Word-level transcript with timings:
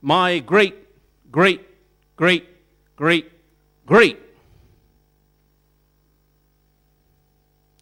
my 0.00 0.38
great, 0.38 0.76
great, 1.30 1.66
great, 2.16 2.48
great, 2.96 3.30
great, 3.86 4.18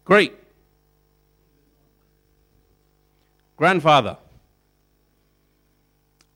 great 0.05 0.33
grandfather 3.57 4.17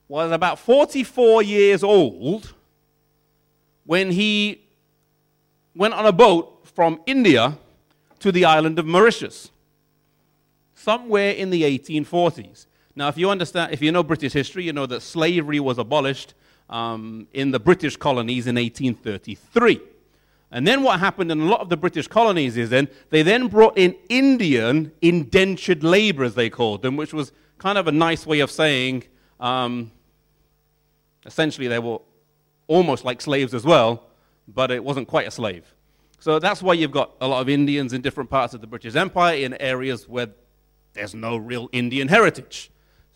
was 0.07 0.31
about 0.31 0.59
44 0.59 1.43
years 1.43 1.83
old 1.83 2.53
when 3.85 4.11
he 4.11 4.61
went 5.73 5.93
on 5.93 6.05
a 6.05 6.11
boat 6.11 6.67
from 6.67 6.99
India 7.05 7.57
to 8.19 8.31
the 8.31 8.43
island 8.43 8.77
of 8.77 8.85
Mauritius, 8.85 9.51
somewhere 10.75 11.31
in 11.31 11.49
the 11.49 11.63
1840s. 11.63 12.65
Now, 13.01 13.07
if 13.07 13.17
you 13.17 13.31
understand, 13.31 13.73
if 13.73 13.81
you 13.81 13.91
know 13.91 14.03
British 14.03 14.31
history, 14.31 14.63
you 14.63 14.73
know 14.73 14.85
that 14.85 15.01
slavery 15.01 15.59
was 15.59 15.79
abolished 15.79 16.35
um, 16.69 17.27
in 17.33 17.49
the 17.49 17.59
British 17.59 17.97
colonies 17.97 18.45
in 18.45 18.57
1833. 18.57 19.79
And 20.51 20.67
then 20.67 20.83
what 20.83 20.99
happened 20.99 21.31
in 21.31 21.41
a 21.41 21.45
lot 21.45 21.61
of 21.61 21.69
the 21.69 21.77
British 21.77 22.07
colonies 22.07 22.57
is 22.57 22.69
then 22.69 22.87
they 23.09 23.23
then 23.23 23.47
brought 23.47 23.75
in 23.75 23.95
Indian 24.07 24.91
indentured 25.01 25.83
laborers, 25.83 26.35
they 26.35 26.47
called 26.47 26.83
them, 26.83 26.95
which 26.95 27.11
was 27.11 27.31
kind 27.57 27.79
of 27.79 27.87
a 27.87 27.91
nice 27.91 28.27
way 28.27 28.39
of 28.39 28.51
saying 28.51 29.05
um, 29.39 29.91
essentially 31.25 31.67
they 31.67 31.79
were 31.79 31.97
almost 32.67 33.03
like 33.03 33.19
slaves 33.19 33.55
as 33.55 33.63
well, 33.65 34.03
but 34.47 34.69
it 34.69 34.83
wasn't 34.83 35.07
quite 35.07 35.27
a 35.27 35.31
slave. 35.31 35.73
So 36.19 36.37
that's 36.37 36.61
why 36.61 36.73
you've 36.73 36.91
got 36.91 37.13
a 37.19 37.27
lot 37.27 37.41
of 37.41 37.49
Indians 37.49 37.93
in 37.93 38.01
different 38.01 38.29
parts 38.29 38.53
of 38.53 38.61
the 38.61 38.67
British 38.67 38.95
Empire 38.95 39.37
in 39.37 39.59
areas 39.59 40.07
where 40.07 40.27
there's 40.93 41.15
no 41.15 41.35
real 41.35 41.67
Indian 41.71 42.07
heritage. 42.07 42.70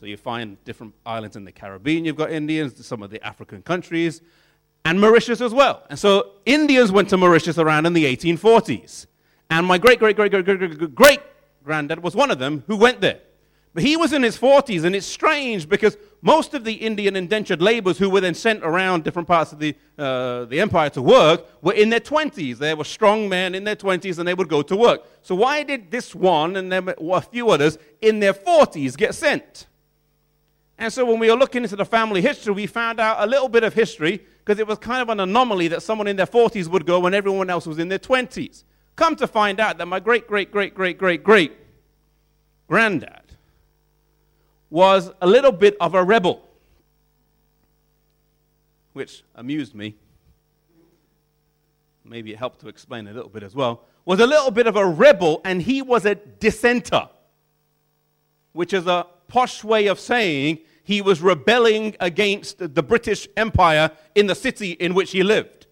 So 0.06 0.10
you 0.10 0.18
find 0.18 0.64
different 0.66 0.94
islands 1.04 1.36
in 1.36 1.46
the 1.46 1.52
Caribbean, 1.52 2.06
you've 2.06 2.16
got 2.16 2.32
Indians, 2.32 2.86
some 2.86 3.02
of 3.02 3.10
the 3.10 3.26
African 3.26 3.64
countries, 3.64 4.22
and 4.86 5.02
Mauritius 5.02 5.42
as 5.42 5.52
well. 5.52 5.82
And 5.90 5.98
so 5.98 6.34
Indians 6.46 6.92
went 6.92 7.10
to 7.10 7.18
Mauritius 7.18 7.58
around 7.58 7.88
in 7.88 7.94
the 7.94 8.06
1840s. 8.16 9.08
And 9.50 9.66
my 9.66 9.80
great, 9.80 9.98
great, 9.98 10.16
great, 10.16 10.30
great, 10.30 10.46
great, 10.46 10.60
great, 10.60 10.94
great 10.94 11.22
granddad 11.64 12.04
was 12.04 12.16
one 12.16 12.30
of 12.30 12.38
them 12.38 12.64
who 12.68 12.76
went 12.76 13.02
there. 13.02 13.20
But 13.74 13.82
he 13.82 13.98
was 13.98 14.14
in 14.14 14.22
his 14.22 14.38
40s, 14.38 14.84
and 14.84 14.96
it's 14.96 15.08
strange 15.08 15.68
because 15.68 15.98
most 16.22 16.54
of 16.54 16.64
the 16.64 16.74
Indian 16.74 17.16
indentured 17.16 17.60
laborers 17.60 17.98
who 17.98 18.12
were 18.12 18.22
then 18.22 18.36
sent 18.36 18.64
around 18.64 19.04
different 19.04 19.28
parts 19.28 19.54
of 19.54 19.58
the, 19.58 19.74
uh, 19.98 20.46
the 20.46 20.62
empire 20.62 20.92
to 20.92 21.02
work 21.02 21.48
were 21.64 21.74
in 21.74 21.90
their 21.90 22.00
20s. 22.00 22.60
They 22.60 22.76
were 22.76 22.84
strong 22.84 23.28
men 23.28 23.56
in 23.56 23.64
their 23.64 23.76
20s, 23.76 24.20
and 24.20 24.28
they 24.28 24.36
would 24.36 24.50
go 24.50 24.62
to 24.62 24.76
work. 24.76 25.04
So 25.24 25.34
why 25.34 25.64
did 25.64 25.90
this 25.90 26.14
one 26.14 26.58
and 26.58 26.72
then 26.72 26.94
a 26.96 27.22
few 27.22 27.50
others 27.50 27.80
in 28.04 28.20
their 28.20 28.36
40s 28.36 28.96
get 28.96 29.16
sent? 29.16 29.66
And 30.78 30.92
so 30.92 31.06
when 31.06 31.20
we 31.20 31.30
were 31.30 31.38
looking 31.38 31.64
into 31.64 31.76
the 31.76 31.86
family 31.86 32.22
history, 32.22 32.54
we 32.54 32.68
found 32.68 33.00
out 33.00 33.18
a 33.20 33.28
little 33.28 33.48
bit 33.48 33.64
of 33.64 33.74
history 33.74 34.26
because 34.40 34.60
it 34.60 34.68
was 34.68 34.78
kind 34.78 35.02
of 35.02 35.10
an 35.10 35.20
anomaly 35.20 35.70
that 35.70 35.82
someone 35.82 36.08
in 36.08 36.18
their 36.18 36.28
40s 36.28 36.68
would 36.68 36.86
go 36.86 37.00
when 37.00 37.14
everyone 37.14 37.50
else 37.50 37.66
was 37.66 37.80
in 37.80 37.88
their 37.88 38.00
20s. 38.00 38.64
Come 38.96 39.16
to 39.16 39.28
find 39.28 39.60
out 39.60 39.78
that 39.78 39.88
my 39.88 40.00
great, 40.00 40.28
great, 40.28 40.52
great, 40.52 40.74
great, 40.74 40.98
great, 40.98 41.24
great 41.24 41.54
granddad 42.68 43.22
was 44.70 45.12
a 45.22 45.28
little 45.28 45.52
bit 45.52 45.78
of 45.80 45.94
a 45.94 46.04
rebel, 46.04 46.42
which 48.94 49.24
amused 49.36 49.76
me. 49.76 49.96
Maybe 52.04 52.34
it 52.34 52.38
helped 52.38 52.62
to 52.62 52.68
explain 52.68 53.08
a 53.08 53.14
little 53.14 53.30
bit 53.30 53.44
as 53.44 53.56
well. 53.56 53.84
Was 54.06 54.20
a 54.20 54.28
little 54.28 54.52
bit 54.52 54.68
of 54.68 54.76
a 54.76 54.86
rebel, 54.86 55.42
and 55.44 55.62
he 55.62 55.82
was 55.82 56.06
a 56.06 56.16
dissenter, 56.16 57.10
which 58.54 58.74
is 58.74 58.86
a 58.86 59.08
posh 59.28 59.64
way 59.64 59.88
of 59.88 60.00
saying 60.00 60.60
he 60.84 61.02
was 61.02 61.22
rebelling 61.22 61.96
against 62.00 62.60
the 62.60 62.84
British 62.84 63.28
Empire 63.36 63.92
in 64.14 64.28
the 64.28 64.36
city 64.36 64.72
in 64.72 64.94
which 64.94 65.12
he 65.12 65.24
lived. 65.24 65.66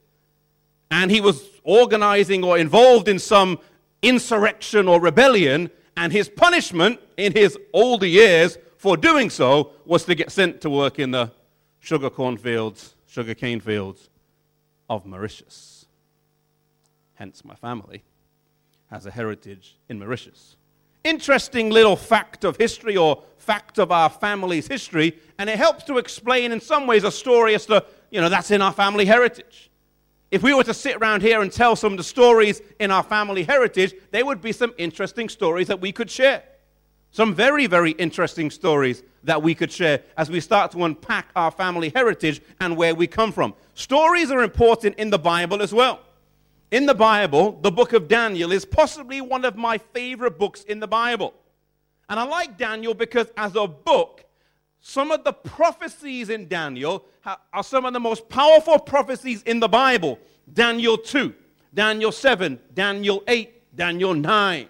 And 0.90 1.12
he 1.12 1.22
was 1.22 1.44
organizing 1.64 2.44
or 2.44 2.58
involved 2.58 3.08
in 3.08 3.20
some 3.20 3.60
insurrection 4.02 4.88
or 4.88 5.00
rebellion, 5.00 5.70
and 5.96 6.12
his 6.12 6.28
punishment 6.30 7.00
in 7.18 7.32
his 7.34 7.58
older 7.74 8.08
years 8.08 8.58
for 8.78 8.98
doing 8.98 9.30
so 9.30 9.72
was 9.86 10.04
to 10.06 10.16
get 10.16 10.32
sent 10.32 10.62
to 10.62 10.70
work 10.70 11.00
in 11.00 11.12
the 11.12 11.32
sugar 11.80 12.10
corn 12.10 12.38
fields, 12.38 12.96
sugar 13.08 13.34
cane 13.34 13.60
fields 13.60 14.10
of 14.90 15.06
Mauritius. 15.06 15.86
Hence, 17.16 17.46
my 17.46 17.56
family 17.56 18.04
has 18.90 19.06
a 19.06 19.12
heritage 19.12 19.78
in 19.90 20.00
Mauritius 20.00 20.58
interesting 21.04 21.70
little 21.70 21.96
fact 21.96 22.44
of 22.44 22.58
history 22.58 22.96
or 22.98 23.24
fact 23.38 23.78
of 23.78 23.92
our 23.92 24.10
family's 24.10 24.68
history, 24.68 25.18
and 25.38 25.50
it 25.50 25.58
helps 25.58 25.84
to 25.86 25.98
explain 25.98 26.52
in 26.52 26.62
some 26.62 26.88
ways 26.88 27.04
a 27.04 27.12
story 27.12 27.56
as 27.56 27.66
to, 27.66 27.84
you 28.10 28.22
know, 28.22 28.30
that's 28.30 28.52
in 28.52 28.62
our 28.62 28.72
family 28.72 29.06
heritage. 29.06 29.70
If 30.32 30.42
we 30.42 30.54
were 30.54 30.64
to 30.64 30.74
sit 30.74 30.96
around 30.96 31.22
here 31.22 31.42
and 31.42 31.52
tell 31.52 31.76
some 31.76 31.94
of 31.94 31.98
the 31.98 32.04
stories 32.04 32.62
in 32.80 32.90
our 32.90 33.04
family 33.04 33.44
heritage, 33.44 33.94
there 34.12 34.26
would 34.26 34.42
be 34.42 34.52
some 34.52 34.74
interesting 34.78 35.30
stories 35.30 35.68
that 35.68 35.80
we 35.80 35.92
could 35.92 36.10
share. 36.10 36.44
Some 37.12 37.36
very, 37.36 37.68
very 37.68 37.92
interesting 37.92 38.50
stories 38.50 39.04
that 39.24 39.44
we 39.44 39.54
could 39.54 39.72
share 39.72 40.02
as 40.18 40.32
we 40.32 40.40
start 40.40 40.72
to 40.72 40.86
unpack 40.86 41.28
our 41.36 41.52
family 41.52 41.90
heritage 41.90 42.42
and 42.60 42.76
where 42.76 42.96
we 42.96 43.06
come 43.06 43.32
from. 43.32 43.54
Stories 43.76 44.32
are 44.32 44.42
important 44.42 44.96
in 44.96 45.12
the 45.12 45.20
Bible 45.20 45.62
as 45.62 45.74
well 45.74 46.00
in 46.74 46.88
the 46.88 46.96
Bible, 46.96 47.60
the 47.62 47.70
book 47.70 47.94
of 47.94 48.08
Daniel 48.08 48.52
is 48.52 48.66
possibly 48.66 49.22
one 49.22 49.46
of 49.46 49.56
my 49.56 49.78
favorite 49.78 50.40
books 50.40 50.64
in 50.64 50.80
the 50.80 50.88
Bible. 50.88 51.36
And 52.10 52.20
I 52.20 52.24
like 52.24 52.58
Daniel 52.58 52.96
because, 52.96 53.28
as 53.38 53.56
a 53.56 53.68
book, 53.68 54.26
some 54.82 55.12
of 55.12 55.24
the 55.24 55.34
prophecies 55.34 56.32
in 56.32 56.48
Daniel 56.48 57.06
are 57.54 57.64
some 57.64 57.86
of 57.86 57.94
the 57.94 58.00
most 58.00 58.28
powerful 58.28 58.80
prophecies 58.80 59.44
in 59.44 59.60
the 59.60 59.68
Bible. 59.68 60.18
Daniel 60.52 60.98
2, 60.98 61.36
Daniel 61.76 62.12
7, 62.12 62.60
Daniel 62.74 63.24
8, 63.28 63.76
Daniel 63.76 64.16
9. 64.16 64.68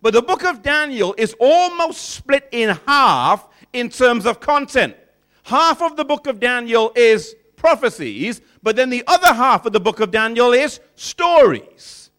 But 0.00 0.14
the 0.14 0.22
book 0.22 0.44
of 0.44 0.62
Daniel 0.62 1.14
is 1.18 1.36
almost 1.38 2.00
split 2.12 2.48
in 2.50 2.70
half 2.86 3.46
in 3.74 3.90
terms 3.90 4.24
of 4.24 4.40
content. 4.40 4.96
Half 5.42 5.82
of 5.82 5.96
the 5.98 6.04
book 6.06 6.26
of 6.26 6.40
Daniel 6.40 6.92
is 6.96 7.36
prophecies, 7.56 8.40
but 8.62 8.76
then 8.76 8.90
the 8.90 9.04
other 9.06 9.34
half 9.34 9.66
of 9.66 9.72
the 9.72 9.80
book 9.80 10.00
of 10.00 10.10
Daniel 10.10 10.52
is 10.52 10.80
stories. 10.94 12.10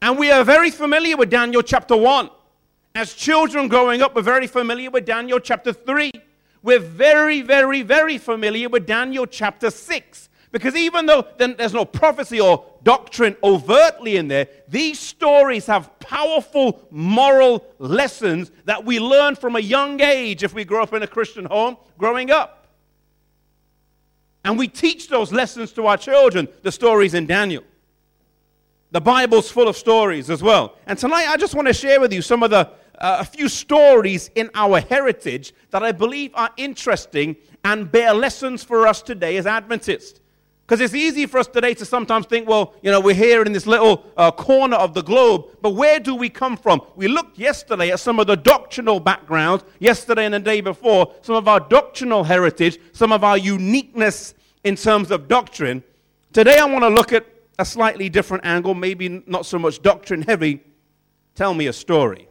And 0.00 0.18
we 0.18 0.30
are 0.30 0.44
very 0.44 0.70
familiar 0.70 1.16
with 1.16 1.30
Daniel 1.30 1.62
chapter 1.62 1.96
1. 1.96 2.30
As 2.94 3.12
children 3.12 3.68
growing 3.68 4.02
up, 4.02 4.14
we're 4.14 4.22
very 4.22 4.46
familiar 4.46 4.90
with 4.90 5.04
Daniel 5.04 5.38
chapter 5.38 5.72
3. 5.72 6.10
We're 6.62 6.78
very, 6.78 7.42
very, 7.42 7.82
very 7.82 8.18
familiar 8.18 8.68
with 8.68 8.86
Daniel 8.86 9.26
chapter 9.26 9.70
6. 9.70 10.28
Because 10.50 10.74
even 10.74 11.04
though 11.06 11.26
there's 11.36 11.74
no 11.74 11.84
prophecy 11.84 12.40
or 12.40 12.64
doctrine 12.82 13.36
overtly 13.42 14.16
in 14.16 14.28
there, 14.28 14.48
these 14.68 14.98
stories 14.98 15.66
have 15.66 15.98
powerful 15.98 16.86
moral 16.90 17.66
lessons 17.78 18.50
that 18.64 18.84
we 18.84 18.98
learn 18.98 19.36
from 19.36 19.56
a 19.56 19.60
young 19.60 20.00
age 20.00 20.42
if 20.42 20.54
we 20.54 20.64
grow 20.64 20.82
up 20.82 20.94
in 20.94 21.02
a 21.02 21.06
Christian 21.06 21.44
home 21.44 21.76
growing 21.98 22.30
up. 22.30 22.65
And 24.46 24.56
we 24.56 24.68
teach 24.68 25.08
those 25.08 25.32
lessons 25.32 25.72
to 25.72 25.88
our 25.88 25.96
children, 25.96 26.46
the 26.62 26.70
stories 26.70 27.14
in 27.14 27.26
Daniel. 27.26 27.64
The 28.92 29.00
Bible's 29.00 29.50
full 29.50 29.66
of 29.66 29.76
stories 29.76 30.30
as 30.30 30.40
well. 30.40 30.76
And 30.86 30.96
tonight 30.96 31.26
I 31.28 31.36
just 31.36 31.56
want 31.56 31.66
to 31.66 31.74
share 31.74 32.00
with 32.00 32.12
you 32.12 32.22
some 32.22 32.44
of 32.44 32.50
the 32.50 32.70
uh, 32.98 33.18
a 33.20 33.24
few 33.24 33.48
stories 33.48 34.30
in 34.36 34.48
our 34.54 34.80
heritage 34.80 35.52
that 35.70 35.82
I 35.82 35.90
believe 35.90 36.30
are 36.34 36.50
interesting 36.56 37.34
and 37.64 37.90
bear 37.90 38.14
lessons 38.14 38.62
for 38.62 38.86
us 38.86 39.02
today 39.02 39.36
as 39.36 39.46
Adventists. 39.46 40.20
Because 40.66 40.80
it's 40.80 40.94
easy 40.94 41.26
for 41.26 41.38
us 41.38 41.46
today 41.46 41.74
to 41.74 41.84
sometimes 41.84 42.26
think, 42.26 42.48
well, 42.48 42.74
you 42.82 42.90
know, 42.90 42.98
we're 42.98 43.14
here 43.14 43.40
in 43.42 43.52
this 43.52 43.68
little 43.68 44.04
uh, 44.16 44.32
corner 44.32 44.76
of 44.76 44.94
the 44.94 45.02
globe, 45.02 45.44
but 45.62 45.70
where 45.70 46.00
do 46.00 46.16
we 46.16 46.28
come 46.28 46.56
from? 46.56 46.82
We 46.96 47.06
looked 47.06 47.38
yesterday 47.38 47.92
at 47.92 48.00
some 48.00 48.18
of 48.18 48.26
the 48.26 48.34
doctrinal 48.34 48.98
backgrounds, 48.98 49.62
yesterday 49.78 50.24
and 50.24 50.34
the 50.34 50.40
day 50.40 50.60
before, 50.60 51.14
some 51.22 51.36
of 51.36 51.46
our 51.46 51.60
doctrinal 51.60 52.24
heritage, 52.24 52.80
some 52.90 53.12
of 53.12 53.22
our 53.22 53.38
uniqueness 53.38 54.34
in 54.64 54.74
terms 54.74 55.12
of 55.12 55.28
doctrine. 55.28 55.84
Today 56.32 56.58
I 56.58 56.64
want 56.64 56.82
to 56.82 56.88
look 56.88 57.12
at 57.12 57.24
a 57.60 57.64
slightly 57.64 58.08
different 58.08 58.44
angle, 58.44 58.74
maybe 58.74 59.22
not 59.24 59.46
so 59.46 59.60
much 59.60 59.80
doctrine 59.82 60.22
heavy. 60.22 60.64
Tell 61.36 61.54
me 61.54 61.68
a 61.68 61.72
story. 61.72 62.28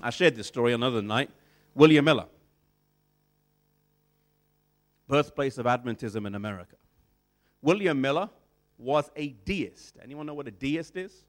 I 0.00 0.10
shared 0.10 0.36
this 0.36 0.46
story 0.46 0.72
another 0.72 1.02
night. 1.02 1.30
William 1.74 2.04
Miller, 2.04 2.26
birthplace 5.08 5.58
of 5.58 5.66
Adventism 5.66 6.28
in 6.28 6.36
America. 6.36 6.76
William 7.64 8.00
Miller 8.00 8.28
was 8.76 9.10
a 9.16 9.28
deist. 9.28 9.96
Anyone 10.02 10.26
know 10.26 10.34
what 10.34 10.46
a 10.46 10.50
deist 10.50 10.96
is? 10.96 11.24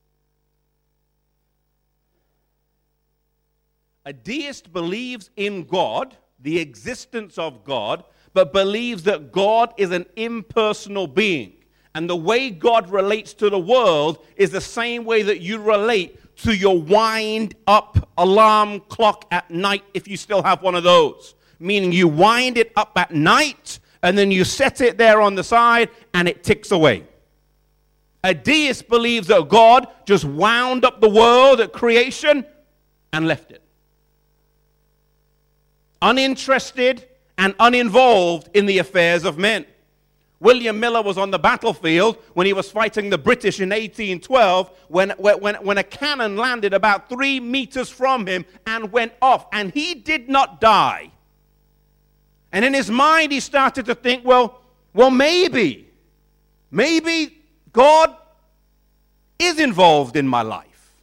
A 4.05 4.11
deist 4.13 4.71
believes 4.71 5.29
in 5.37 5.63
God, 5.63 6.15
the 6.39 6.59
existence 6.59 7.37
of 7.37 7.63
God, 7.63 8.03
but 8.33 8.51
believes 8.51 9.03
that 9.03 9.31
God 9.31 9.73
is 9.77 9.91
an 9.91 10.05
impersonal 10.17 11.07
being. 11.07 11.53
And 11.95 12.09
the 12.09 12.17
way 12.17 12.49
God 12.49 12.89
relates 12.89 13.33
to 13.35 13.49
the 13.49 13.57
world 13.57 14.23
is 14.35 14.51
the 14.51 14.59
same 14.59 15.05
way 15.05 15.23
that 15.23 15.39
you 15.39 15.59
relate 15.59 16.19
to 16.43 16.53
your 16.53 16.77
wind 16.77 17.55
up 17.65 18.09
alarm 18.17 18.81
clock 18.89 19.25
at 19.31 19.49
night 19.49 19.83
if 19.93 20.05
you 20.05 20.17
still 20.17 20.43
have 20.43 20.61
one 20.61 20.75
of 20.75 20.83
those. 20.83 21.33
meaning 21.59 21.91
you 21.91 22.07
wind 22.07 22.57
it 22.57 22.71
up 22.75 22.91
at 22.97 23.11
night 23.11 23.79
and 24.05 24.15
then 24.15 24.29
you 24.29 24.43
set 24.43 24.81
it 24.81 24.99
there 24.99 25.19
on 25.19 25.33
the 25.33 25.43
side 25.43 25.89
and 26.13 26.27
it 26.27 26.43
ticks 26.43 26.69
away. 26.69 27.03
A 28.23 28.35
deist 28.35 28.87
believes 28.87 29.27
that 29.27 29.49
God 29.49 29.87
just 30.05 30.25
wound 30.25 30.85
up 30.85 31.01
the 31.01 31.09
world 31.09 31.59
at 31.59 31.73
creation 31.73 32.45
and 33.11 33.27
left 33.27 33.51
it. 33.51 33.63
Uninterested 36.03 37.07
and 37.39 37.55
uninvolved 37.59 38.49
in 38.53 38.67
the 38.67 38.77
affairs 38.77 39.25
of 39.25 39.39
men. 39.39 39.65
William 40.39 40.79
Miller 40.79 41.01
was 41.01 41.17
on 41.17 41.31
the 41.31 41.39
battlefield 41.39 42.17
when 42.35 42.45
he 42.45 42.53
was 42.53 42.69
fighting 42.69 43.09
the 43.09 43.17
British 43.17 43.59
in 43.59 43.69
1812 43.69 44.69
when, 44.87 45.09
when, 45.17 45.55
when 45.55 45.77
a 45.79 45.83
cannon 45.83 46.37
landed 46.37 46.75
about 46.75 47.09
three 47.09 47.39
meters 47.39 47.89
from 47.89 48.27
him 48.27 48.45
and 48.67 48.91
went 48.91 49.13
off, 49.19 49.47
and 49.51 49.71
he 49.71 49.95
did 49.95 50.29
not 50.29 50.61
die. 50.61 51.11
And 52.55 52.63
in 52.63 52.73
his 52.73 52.89
mind, 52.89 53.33
he 53.33 53.41
started 53.41 53.85
to 53.87 53.95
think, 53.95 54.23
well, 54.23 54.61
well, 54.93 55.11
maybe, 55.11 55.89
maybe 56.71 57.37
God 57.73 58.15
is 59.37 59.59
involved 59.59 60.15
in 60.15 60.25
my 60.25 60.41
life. 60.41 60.95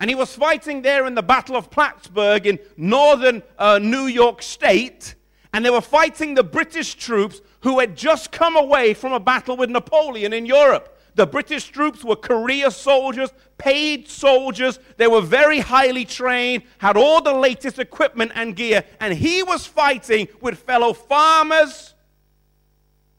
And 0.00 0.08
he 0.08 0.14
was 0.14 0.34
fighting 0.34 0.80
there 0.80 1.04
in 1.04 1.14
the 1.14 1.22
Battle 1.22 1.54
of 1.54 1.70
Plattsburgh 1.70 2.46
in 2.46 2.58
northern 2.78 3.42
uh, 3.58 3.78
New 3.78 4.06
York 4.06 4.40
State. 4.40 5.16
And 5.52 5.62
they 5.62 5.68
were 5.68 5.82
fighting 5.82 6.32
the 6.32 6.42
British 6.42 6.94
troops 6.94 7.42
who 7.60 7.78
had 7.78 7.94
just 7.94 8.32
come 8.32 8.56
away 8.56 8.94
from 8.94 9.12
a 9.12 9.20
battle 9.20 9.58
with 9.58 9.68
Napoleon 9.68 10.32
in 10.32 10.46
Europe. 10.46 10.98
The 11.14 11.26
British 11.26 11.66
troops 11.66 12.02
were 12.02 12.16
career 12.16 12.70
soldiers, 12.70 13.30
paid 13.56 14.08
soldiers. 14.08 14.80
They 14.96 15.06
were 15.06 15.20
very 15.20 15.60
highly 15.60 16.04
trained, 16.04 16.64
had 16.78 16.96
all 16.96 17.22
the 17.22 17.32
latest 17.32 17.78
equipment 17.78 18.32
and 18.34 18.56
gear. 18.56 18.84
And 18.98 19.14
he 19.14 19.42
was 19.42 19.64
fighting 19.64 20.28
with 20.40 20.58
fellow 20.58 20.92
farmers 20.92 21.94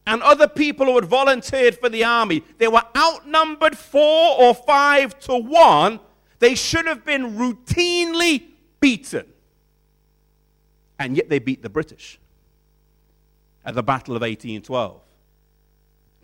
and 0.05 0.21
other 0.21 0.47
people 0.47 0.87
who 0.87 0.95
had 0.95 1.05
volunteered 1.05 1.77
for 1.77 1.89
the 1.89 2.03
army. 2.03 2.43
They 2.57 2.67
were 2.67 2.83
outnumbered 2.95 3.77
four 3.77 4.35
or 4.39 4.53
five 4.53 5.17
to 5.21 5.37
one. 5.37 6.01
They 6.39 6.55
should 6.55 6.85
have 6.85 7.05
been 7.05 7.37
routinely 7.37 8.43
beaten. 8.81 9.25
And 10.99 11.15
yet 11.15 11.29
they 11.29 11.39
beat 11.39 11.61
the 11.61 11.69
British 11.69 12.19
at 13.65 13.73
the 13.73 13.83
Battle 13.83 14.15
of 14.15 14.21
1812 14.21 15.04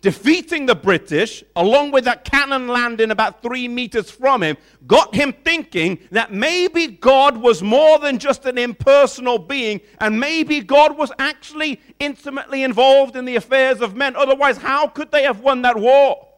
defeating 0.02 0.66
the 0.66 0.74
British, 0.74 1.42
along 1.54 1.92
with 1.92 2.04
that 2.04 2.24
cannon 2.24 2.66
landing 2.66 3.12
about 3.12 3.40
three 3.40 3.68
meters 3.68 4.10
from 4.10 4.42
him, 4.42 4.56
got 4.86 5.14
him 5.14 5.32
thinking 5.32 5.98
that 6.10 6.32
maybe 6.32 6.88
God 6.88 7.36
was 7.36 7.62
more 7.62 8.00
than 8.00 8.18
just 8.18 8.44
an 8.44 8.58
impersonal 8.58 9.38
being, 9.38 9.80
and 10.00 10.18
maybe 10.18 10.60
God 10.60 10.98
was 10.98 11.12
actually 11.18 11.80
intimately 12.00 12.64
involved 12.64 13.14
in 13.14 13.24
the 13.24 13.36
affairs 13.36 13.80
of 13.80 13.94
men. 13.94 14.16
Otherwise, 14.16 14.58
how 14.58 14.88
could 14.88 15.12
they 15.12 15.22
have 15.22 15.40
won 15.40 15.62
that 15.62 15.78
war? 15.78 16.28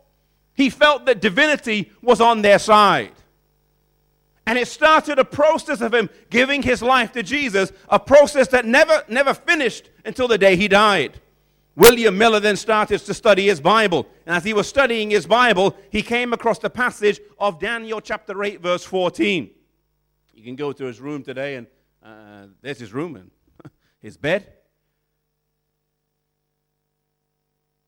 He 0.53 0.69
felt 0.69 1.07
that 1.07 1.23
divinity 1.23 1.91
was 2.03 2.21
on 2.21 2.43
their 2.43 2.59
side. 2.59 3.13
And 4.47 4.59
it 4.59 4.69
started 4.69 5.19
a 5.19 5.25
process 5.25 5.81
of 5.81 5.95
him 5.95 6.11
giving 6.29 6.63
his 6.63 6.83
life 6.83 7.13
to 7.13 7.23
Jesus, 7.23 7.73
a 7.89 7.99
process 7.99 8.49
that 8.49 8.67
never, 8.67 9.03
never 9.09 9.33
finished 9.33 9.89
until 10.05 10.29
the 10.29 10.37
day 10.37 10.55
he 10.55 10.69
died. 10.69 11.19
William 11.77 12.17
Miller 12.17 12.39
then 12.41 12.57
started 12.57 13.01
to 13.01 13.15
study 13.15 13.47
his 13.47 13.61
Bible. 13.61 14.07
And 14.27 14.37
as 14.37 14.45
he 14.45 14.53
was 14.53 14.69
studying 14.69 15.11
his 15.11 15.27
Bible, 15.27 15.77
he 15.91 16.03
came 16.03 16.33
across 16.33 16.59
the 16.59 16.71
passage 16.71 17.21
of 17.39 17.59
Daniel 17.59 18.01
chapter 18.01 18.43
8, 18.43 18.61
verse 18.61 18.85
14. 18.85 19.51
You 20.35 20.45
can 20.45 20.57
go 20.57 20.73
to 20.73 20.85
his 20.85 21.01
room 21.01 21.23
today, 21.23 21.57
and 21.57 21.67
uh, 22.03 22.47
there's 22.63 22.79
his 22.79 22.93
room 22.93 23.17
and 23.17 23.31
his 23.99 24.17
bed. 24.17 24.53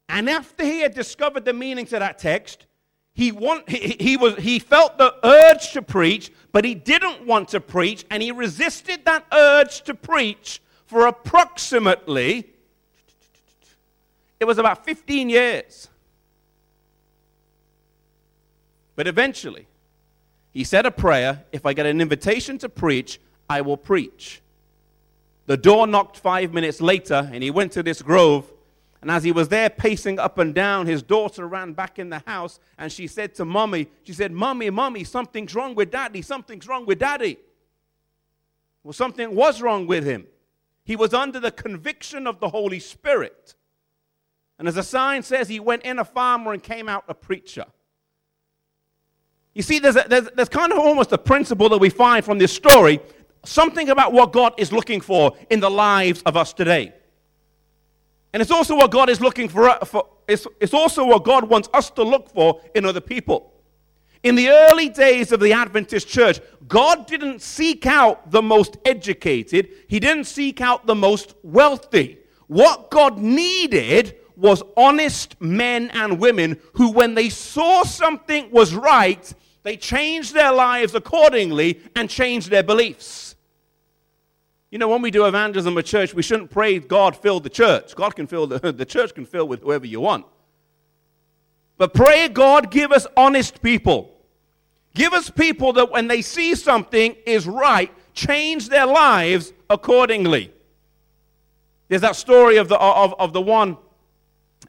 And 0.08 0.28
after 0.30 0.64
he 0.64 0.80
had 0.80 0.94
discovered 0.94 1.44
the 1.44 1.52
meaning 1.52 1.86
to 1.86 1.98
that 1.98 2.18
text, 2.18 2.66
he, 3.12 3.32
want, 3.32 3.68
he, 3.68 3.96
he, 4.00 4.16
was, 4.16 4.34
he 4.36 4.58
felt 4.58 4.98
the 4.98 5.14
urge 5.24 5.72
to 5.72 5.82
preach, 5.82 6.32
but 6.52 6.64
he 6.64 6.74
didn't 6.74 7.26
want 7.26 7.48
to 7.50 7.60
preach, 7.60 8.04
and 8.10 8.22
he 8.22 8.32
resisted 8.32 9.04
that 9.04 9.26
urge 9.32 9.82
to 9.82 9.94
preach 9.94 10.60
for 10.84 11.06
approximately 11.06 12.52
it 14.38 14.44
was 14.44 14.58
about 14.58 14.84
15 14.84 15.28
years. 15.30 15.88
But 18.94 19.06
eventually, 19.06 19.66
he 20.52 20.64
said 20.64 20.86
a 20.86 20.90
prayer 20.90 21.44
if 21.52 21.66
I 21.66 21.72
get 21.74 21.86
an 21.86 22.00
invitation 22.00 22.58
to 22.58 22.68
preach, 22.68 23.20
I 23.48 23.60
will 23.60 23.76
preach. 23.76 24.40
The 25.46 25.56
door 25.56 25.86
knocked 25.86 26.18
five 26.18 26.52
minutes 26.52 26.80
later, 26.80 27.28
and 27.32 27.42
he 27.42 27.50
went 27.50 27.72
to 27.72 27.82
this 27.82 28.02
grove. 28.02 28.50
And 29.00 29.10
as 29.10 29.22
he 29.22 29.32
was 29.32 29.48
there 29.48 29.70
pacing 29.70 30.18
up 30.18 30.38
and 30.38 30.54
down, 30.54 30.86
his 30.86 31.02
daughter 31.02 31.46
ran 31.46 31.74
back 31.74 31.98
in 31.98 32.08
the 32.08 32.22
house 32.26 32.58
and 32.78 32.90
she 32.90 33.06
said 33.06 33.34
to 33.36 33.44
Mommy, 33.44 33.88
She 34.02 34.12
said, 34.12 34.32
Mommy, 34.32 34.70
Mommy, 34.70 35.04
something's 35.04 35.54
wrong 35.54 35.74
with 35.74 35.90
Daddy. 35.90 36.22
Something's 36.22 36.66
wrong 36.66 36.86
with 36.86 36.98
Daddy. 36.98 37.38
Well, 38.82 38.92
something 38.92 39.34
was 39.34 39.60
wrong 39.60 39.86
with 39.86 40.04
him. 40.04 40.26
He 40.84 40.96
was 40.96 41.12
under 41.12 41.38
the 41.38 41.50
conviction 41.50 42.26
of 42.26 42.40
the 42.40 42.48
Holy 42.48 42.78
Spirit. 42.78 43.55
And 44.58 44.66
as 44.68 44.76
the 44.76 44.82
sign 44.82 45.22
says, 45.22 45.48
he 45.48 45.60
went 45.60 45.82
in 45.82 45.98
a 45.98 46.04
farmer 46.04 46.52
and 46.52 46.62
came 46.62 46.88
out 46.88 47.04
a 47.08 47.14
preacher. 47.14 47.66
You 49.54 49.62
see, 49.62 49.78
there's, 49.78 49.96
a, 49.96 50.04
there's, 50.08 50.28
there's 50.34 50.48
kind 50.48 50.72
of 50.72 50.78
almost 50.78 51.12
a 51.12 51.18
principle 51.18 51.68
that 51.70 51.78
we 51.78 51.90
find 51.90 52.24
from 52.24 52.38
this 52.38 52.52
story 52.52 53.00
something 53.44 53.88
about 53.88 54.12
what 54.12 54.32
God 54.32 54.54
is 54.58 54.72
looking 54.72 55.00
for 55.00 55.36
in 55.50 55.60
the 55.60 55.70
lives 55.70 56.22
of 56.22 56.36
us 56.36 56.52
today. 56.52 56.92
And 58.32 58.42
it's 58.42 58.50
also 58.50 58.76
what 58.76 58.90
God 58.90 59.08
is 59.08 59.20
looking 59.20 59.48
for, 59.48 59.68
uh, 59.68 59.84
for 59.84 60.08
it's, 60.28 60.46
it's 60.60 60.74
also 60.74 61.06
what 61.06 61.24
God 61.24 61.48
wants 61.48 61.68
us 61.72 61.88
to 61.90 62.02
look 62.02 62.28
for 62.28 62.60
in 62.74 62.84
other 62.84 63.00
people. 63.00 63.52
In 64.22 64.34
the 64.34 64.48
early 64.48 64.88
days 64.88 65.32
of 65.32 65.40
the 65.40 65.52
Adventist 65.52 66.08
church, 66.08 66.40
God 66.66 67.06
didn't 67.06 67.40
seek 67.40 67.86
out 67.86 68.30
the 68.30 68.42
most 68.42 68.76
educated, 68.84 69.70
He 69.88 70.00
didn't 70.00 70.24
seek 70.24 70.60
out 70.60 70.86
the 70.86 70.94
most 70.94 71.34
wealthy. 71.42 72.18
What 72.48 72.90
God 72.90 73.18
needed 73.18 74.16
was 74.36 74.62
honest 74.76 75.40
men 75.40 75.90
and 75.90 76.18
women 76.18 76.58
who, 76.74 76.92
when 76.92 77.14
they 77.14 77.28
saw 77.28 77.82
something 77.82 78.50
was 78.50 78.74
right, 78.74 79.32
they 79.62 79.76
changed 79.76 80.34
their 80.34 80.52
lives 80.52 80.94
accordingly 80.94 81.80
and 81.94 82.08
changed 82.08 82.50
their 82.50 82.62
beliefs. 82.62 83.34
You 84.70 84.78
know, 84.78 84.88
when 84.88 85.02
we 85.02 85.10
do 85.10 85.26
evangelism 85.26 85.78
at 85.78 85.86
church, 85.86 86.12
we 86.12 86.22
shouldn't 86.22 86.50
pray 86.50 86.78
God 86.78 87.16
fill 87.16 87.40
the 87.40 87.48
church. 87.48 87.94
God 87.94 88.14
can 88.14 88.26
fill 88.26 88.46
the, 88.46 88.72
the 88.72 88.84
church 88.84 89.14
can 89.14 89.24
fill 89.24 89.48
with 89.48 89.62
whoever 89.62 89.86
you 89.86 90.00
want. 90.00 90.26
But 91.78 91.94
pray 91.94 92.28
God 92.28 92.70
give 92.70 92.92
us 92.92 93.06
honest 93.16 93.62
people. 93.62 94.12
Give 94.94 95.12
us 95.12 95.30
people 95.30 95.74
that 95.74 95.90
when 95.90 96.08
they 96.08 96.22
see 96.22 96.54
something 96.54 97.16
is 97.26 97.46
right, 97.46 97.92
change 98.14 98.68
their 98.68 98.86
lives 98.86 99.52
accordingly. 99.68 100.52
There's 101.88 102.02
that 102.02 102.16
story 102.16 102.56
of 102.56 102.68
the, 102.68 102.78
of, 102.78 103.14
of 103.18 103.32
the 103.32 103.42
one 103.42 103.76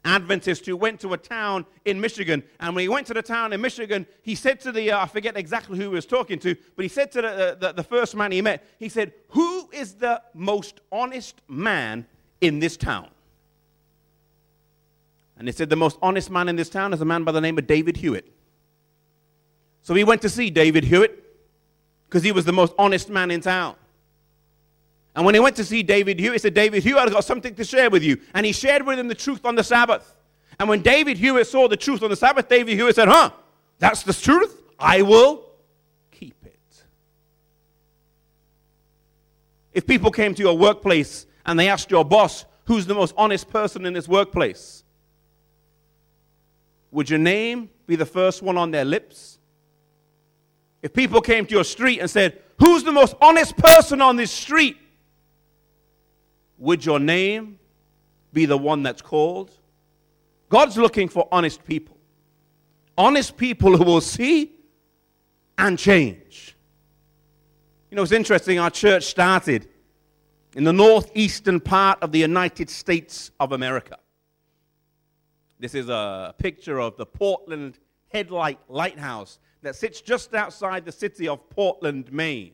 Adventist 0.04 0.66
who 0.66 0.76
went 0.76 1.00
to 1.00 1.12
a 1.12 1.18
town 1.18 1.66
in 1.84 2.00
Michigan. 2.00 2.42
And 2.60 2.74
when 2.74 2.82
he 2.82 2.88
went 2.88 3.06
to 3.08 3.14
the 3.14 3.22
town 3.22 3.52
in 3.52 3.60
Michigan, 3.60 4.06
he 4.22 4.34
said 4.34 4.60
to 4.60 4.72
the, 4.72 4.92
uh, 4.92 5.02
I 5.02 5.06
forget 5.06 5.36
exactly 5.36 5.76
who 5.76 5.84
he 5.84 5.88
was 5.88 6.06
talking 6.06 6.38
to, 6.40 6.54
but 6.76 6.84
he 6.84 6.88
said 6.88 7.10
to 7.12 7.22
the, 7.22 7.56
the, 7.58 7.72
the 7.72 7.82
first 7.82 8.14
man 8.14 8.32
he 8.32 8.42
met, 8.42 8.64
he 8.78 8.88
said, 8.88 9.12
Who 9.30 9.68
is 9.72 9.94
the 9.94 10.22
most 10.34 10.80
honest 10.92 11.40
man 11.48 12.06
in 12.40 12.58
this 12.58 12.76
town? 12.76 13.08
And 15.36 15.48
he 15.48 15.52
said, 15.52 15.68
The 15.68 15.76
most 15.76 15.98
honest 16.02 16.30
man 16.30 16.48
in 16.48 16.56
this 16.56 16.70
town 16.70 16.92
is 16.92 17.00
a 17.00 17.04
man 17.04 17.24
by 17.24 17.32
the 17.32 17.40
name 17.40 17.58
of 17.58 17.66
David 17.66 17.96
Hewitt. 17.96 18.32
So 19.82 19.94
he 19.94 20.04
went 20.04 20.22
to 20.22 20.28
see 20.28 20.50
David 20.50 20.84
Hewitt 20.84 21.24
because 22.08 22.22
he 22.22 22.32
was 22.32 22.44
the 22.44 22.52
most 22.52 22.74
honest 22.78 23.08
man 23.08 23.30
in 23.30 23.40
town. 23.40 23.76
And 25.18 25.26
when 25.26 25.34
he 25.34 25.40
went 25.40 25.56
to 25.56 25.64
see 25.64 25.82
David 25.82 26.20
Hewitt, 26.20 26.34
he 26.34 26.38
said, 26.38 26.54
David 26.54 26.84
Hewitt, 26.84 27.02
I've 27.02 27.10
got 27.10 27.24
something 27.24 27.52
to 27.56 27.64
share 27.64 27.90
with 27.90 28.04
you. 28.04 28.20
And 28.34 28.46
he 28.46 28.52
shared 28.52 28.86
with 28.86 29.00
him 29.00 29.08
the 29.08 29.16
truth 29.16 29.44
on 29.44 29.56
the 29.56 29.64
Sabbath. 29.64 30.14
And 30.60 30.68
when 30.68 30.80
David 30.80 31.16
Hewitt 31.16 31.48
saw 31.48 31.66
the 31.66 31.76
truth 31.76 32.04
on 32.04 32.10
the 32.10 32.14
Sabbath, 32.14 32.48
David 32.48 32.76
Hewitt 32.76 32.94
said, 32.94 33.08
Huh, 33.08 33.32
that's 33.80 34.04
the 34.04 34.12
truth? 34.12 34.62
I 34.78 35.02
will 35.02 35.44
keep 36.12 36.36
it. 36.44 36.60
If 39.72 39.88
people 39.88 40.12
came 40.12 40.36
to 40.36 40.42
your 40.44 40.56
workplace 40.56 41.26
and 41.44 41.58
they 41.58 41.68
asked 41.68 41.90
your 41.90 42.04
boss, 42.04 42.44
Who's 42.66 42.86
the 42.86 42.94
most 42.94 43.12
honest 43.16 43.50
person 43.50 43.86
in 43.86 43.94
this 43.94 44.06
workplace? 44.06 44.84
Would 46.92 47.10
your 47.10 47.18
name 47.18 47.70
be 47.88 47.96
the 47.96 48.06
first 48.06 48.40
one 48.40 48.56
on 48.56 48.70
their 48.70 48.84
lips? 48.84 49.40
If 50.80 50.94
people 50.94 51.20
came 51.20 51.44
to 51.44 51.54
your 51.56 51.64
street 51.64 51.98
and 51.98 52.08
said, 52.08 52.40
Who's 52.60 52.84
the 52.84 52.92
most 52.92 53.16
honest 53.20 53.56
person 53.56 54.00
on 54.00 54.14
this 54.14 54.30
street? 54.30 54.76
Would 56.58 56.84
your 56.84 56.98
name 56.98 57.58
be 58.32 58.46
the 58.46 58.58
one 58.58 58.82
that's 58.82 59.02
called? 59.02 59.52
God's 60.48 60.76
looking 60.76 61.08
for 61.08 61.28
honest 61.30 61.64
people. 61.64 61.96
Honest 62.96 63.36
people 63.36 63.76
who 63.76 63.84
will 63.84 64.00
see 64.00 64.52
and 65.56 65.78
change. 65.78 66.56
You 67.90 67.96
know, 67.96 68.02
it's 68.02 68.12
interesting. 68.12 68.58
Our 68.58 68.70
church 68.70 69.04
started 69.04 69.68
in 70.56 70.64
the 70.64 70.72
northeastern 70.72 71.60
part 71.60 72.02
of 72.02 72.12
the 72.12 72.18
United 72.18 72.68
States 72.70 73.30
of 73.38 73.52
America. 73.52 73.98
This 75.60 75.74
is 75.74 75.88
a 75.88 76.34
picture 76.38 76.80
of 76.80 76.96
the 76.96 77.06
Portland 77.06 77.78
Headlight 78.12 78.58
Lighthouse 78.68 79.38
that 79.62 79.76
sits 79.76 80.00
just 80.00 80.34
outside 80.34 80.84
the 80.84 80.92
city 80.92 81.28
of 81.28 81.48
Portland, 81.50 82.12
Maine. 82.12 82.52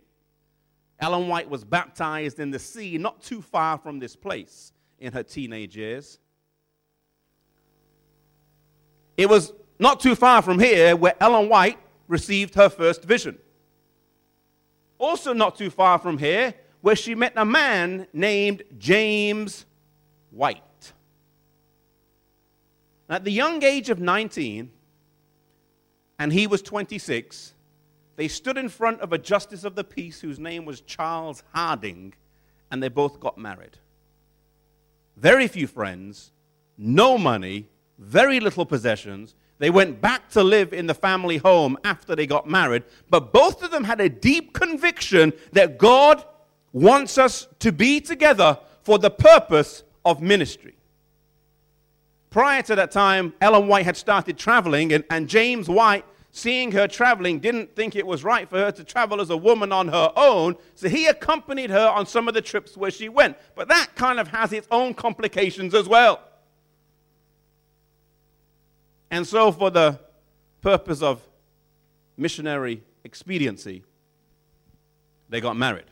Ellen 1.04 1.28
White 1.28 1.50
was 1.50 1.64
baptized 1.64 2.40
in 2.40 2.50
the 2.50 2.58
sea 2.58 2.96
not 2.96 3.22
too 3.22 3.42
far 3.42 3.76
from 3.76 3.98
this 3.98 4.16
place 4.16 4.72
in 4.98 5.12
her 5.12 5.22
teenage 5.22 5.76
years. 5.76 6.18
It 9.18 9.28
was 9.28 9.52
not 9.78 10.00
too 10.00 10.14
far 10.14 10.40
from 10.40 10.58
here 10.58 10.96
where 10.96 11.14
Ellen 11.20 11.50
White 11.50 11.78
received 12.08 12.54
her 12.54 12.70
first 12.70 13.04
vision. 13.04 13.36
Also, 14.98 15.34
not 15.34 15.56
too 15.56 15.68
far 15.68 15.98
from 15.98 16.16
here, 16.16 16.54
where 16.80 16.96
she 16.96 17.14
met 17.14 17.34
a 17.36 17.44
man 17.44 18.06
named 18.14 18.62
James 18.78 19.66
White. 20.30 20.92
At 23.10 23.24
the 23.24 23.32
young 23.32 23.62
age 23.62 23.90
of 23.90 24.00
19, 24.00 24.70
and 26.18 26.32
he 26.32 26.46
was 26.46 26.62
26, 26.62 27.53
they 28.16 28.28
stood 28.28 28.56
in 28.56 28.68
front 28.68 29.00
of 29.00 29.12
a 29.12 29.18
justice 29.18 29.64
of 29.64 29.74
the 29.74 29.84
peace 29.84 30.20
whose 30.20 30.38
name 30.38 30.64
was 30.64 30.80
Charles 30.80 31.42
Harding, 31.52 32.14
and 32.70 32.82
they 32.82 32.88
both 32.88 33.20
got 33.20 33.38
married. 33.38 33.78
Very 35.16 35.48
few 35.48 35.66
friends, 35.66 36.32
no 36.76 37.18
money, 37.18 37.68
very 37.98 38.40
little 38.40 38.66
possessions. 38.66 39.34
They 39.58 39.70
went 39.70 40.00
back 40.00 40.30
to 40.30 40.42
live 40.42 40.72
in 40.72 40.86
the 40.86 40.94
family 40.94 41.36
home 41.36 41.78
after 41.84 42.16
they 42.16 42.26
got 42.26 42.48
married, 42.48 42.84
but 43.08 43.32
both 43.32 43.62
of 43.62 43.70
them 43.70 43.84
had 43.84 44.00
a 44.00 44.08
deep 44.08 44.52
conviction 44.52 45.32
that 45.52 45.78
God 45.78 46.24
wants 46.72 47.18
us 47.18 47.46
to 47.60 47.72
be 47.72 48.00
together 48.00 48.58
for 48.82 48.98
the 48.98 49.10
purpose 49.10 49.84
of 50.04 50.20
ministry. 50.20 50.76
Prior 52.30 52.62
to 52.62 52.74
that 52.74 52.90
time, 52.90 53.32
Ellen 53.40 53.68
White 53.68 53.84
had 53.84 53.96
started 53.96 54.36
traveling, 54.36 54.92
and, 54.92 55.04
and 55.08 55.28
James 55.28 55.68
White, 55.68 56.04
seeing 56.36 56.72
her 56.72 56.88
traveling, 56.88 57.38
didn't 57.38 57.76
think 57.76 57.94
it 57.94 58.04
was 58.04 58.24
right 58.24 58.50
for 58.50 58.58
her 58.58 58.72
to 58.72 58.82
travel 58.82 59.20
as 59.20 59.30
a 59.30 59.36
woman 59.36 59.70
on 59.70 59.86
her 59.86 60.12
own, 60.16 60.56
so 60.74 60.88
he 60.88 61.06
accompanied 61.06 61.70
her 61.70 61.88
on 61.88 62.04
some 62.06 62.26
of 62.26 62.34
the 62.34 62.42
trips 62.42 62.76
where 62.76 62.90
she 62.90 63.08
went. 63.08 63.36
But 63.54 63.68
that 63.68 63.94
kind 63.94 64.18
of 64.18 64.26
has 64.28 64.52
its 64.52 64.66
own 64.68 64.94
complications 64.94 65.74
as 65.74 65.88
well. 65.88 66.20
And 69.12 69.24
so, 69.24 69.52
for 69.52 69.70
the 69.70 70.00
purpose 70.60 71.02
of 71.02 71.22
missionary 72.16 72.82
expediency, 73.04 73.84
they 75.28 75.40
got 75.40 75.56
married. 75.56 75.84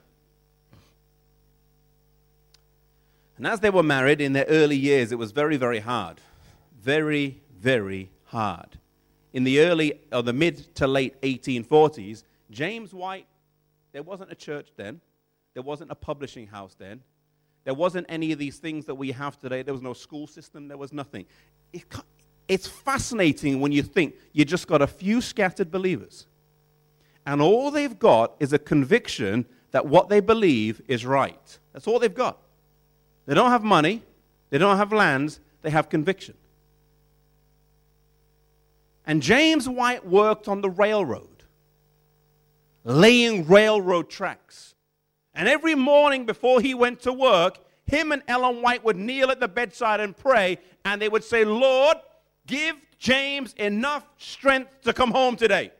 And 3.36 3.46
as 3.46 3.60
they 3.60 3.70
were 3.70 3.84
married 3.84 4.20
in 4.20 4.32
their 4.32 4.46
early 4.46 4.76
years, 4.76 5.12
it 5.12 5.18
was 5.18 5.30
very, 5.30 5.56
very 5.56 5.78
hard. 5.78 6.20
Very, 6.80 7.40
very 7.56 8.10
hard. 8.24 8.78
In 9.32 9.44
the 9.44 9.60
early 9.60 10.00
or 10.12 10.22
the 10.22 10.32
mid 10.32 10.74
to 10.76 10.86
late 10.86 11.20
1840s, 11.22 12.24
James 12.50 12.92
White, 12.92 13.26
there 13.92 14.02
wasn't 14.02 14.30
a 14.30 14.34
church 14.34 14.68
then, 14.76 15.00
there 15.54 15.62
wasn't 15.62 15.90
a 15.90 15.94
publishing 15.94 16.46
house 16.46 16.74
then, 16.78 17.00
there 17.64 17.74
wasn't 17.74 18.06
any 18.08 18.32
of 18.32 18.38
these 18.38 18.58
things 18.58 18.86
that 18.86 18.94
we 18.94 19.12
have 19.12 19.38
today. 19.38 19.62
There 19.62 19.74
was 19.74 19.82
no 19.82 19.92
school 19.92 20.26
system, 20.26 20.68
there 20.68 20.76
was 20.76 20.92
nothing. 20.92 21.26
It, 21.72 21.84
it's 22.48 22.66
fascinating 22.66 23.60
when 23.60 23.72
you 23.72 23.82
think 23.82 24.16
you 24.32 24.44
just 24.44 24.66
got 24.66 24.82
a 24.82 24.86
few 24.86 25.20
scattered 25.20 25.70
believers. 25.70 26.26
And 27.24 27.40
all 27.40 27.70
they've 27.70 27.98
got 27.98 28.34
is 28.40 28.52
a 28.52 28.58
conviction 28.58 29.46
that 29.70 29.86
what 29.86 30.08
they 30.08 30.20
believe 30.20 30.82
is 30.88 31.06
right. 31.06 31.58
That's 31.72 31.86
all 31.86 31.98
they've 31.98 32.12
got. 32.12 32.38
They 33.26 33.34
don't 33.34 33.50
have 33.50 33.62
money, 33.62 34.02
they 34.50 34.58
don't 34.58 34.76
have 34.76 34.92
lands, 34.92 35.40
they 35.62 35.70
have 35.70 35.88
conviction. 35.88 36.34
And 39.06 39.22
James 39.22 39.68
White 39.68 40.06
worked 40.06 40.48
on 40.48 40.60
the 40.60 40.70
railroad, 40.70 41.44
laying 42.84 43.46
railroad 43.46 44.08
tracks. 44.08 44.74
And 45.34 45.48
every 45.48 45.74
morning 45.74 46.26
before 46.26 46.60
he 46.60 46.74
went 46.74 47.00
to 47.02 47.12
work, 47.12 47.58
him 47.84 48.12
and 48.12 48.22
Ellen 48.28 48.62
White 48.62 48.84
would 48.84 48.96
kneel 48.96 49.30
at 49.30 49.40
the 49.40 49.48
bedside 49.48 50.00
and 50.00 50.16
pray, 50.16 50.58
and 50.84 51.00
they 51.00 51.08
would 51.08 51.24
say, 51.24 51.44
Lord, 51.44 51.96
Give 52.46 52.76
James 52.98 53.52
enough 53.54 54.04
strength 54.18 54.82
to 54.82 54.92
come 54.92 55.10
home 55.10 55.36
today. 55.36 55.72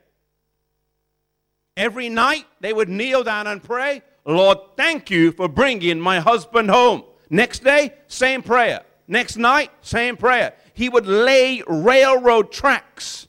Every 1.75 2.09
night 2.09 2.45
they 2.61 2.73
would 2.73 2.89
kneel 2.89 3.23
down 3.23 3.47
and 3.47 3.61
pray, 3.61 4.03
Lord, 4.25 4.57
thank 4.77 5.09
you 5.09 5.31
for 5.31 5.47
bringing 5.47 5.99
my 5.99 6.19
husband 6.19 6.69
home. 6.69 7.03
Next 7.29 7.63
day, 7.63 7.93
same 8.07 8.41
prayer. 8.41 8.81
Next 9.07 9.37
night, 9.37 9.71
same 9.81 10.15
prayer. 10.15 10.53
He 10.73 10.89
would 10.89 11.05
lay 11.05 11.63
railroad 11.67 12.51
tracks 12.51 13.27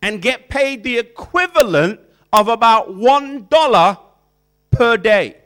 and 0.00 0.22
get 0.22 0.48
paid 0.48 0.84
the 0.84 0.98
equivalent 0.98 2.00
of 2.32 2.48
about 2.48 2.90
$1 2.90 3.98
per 4.70 4.96
day. 4.96 5.36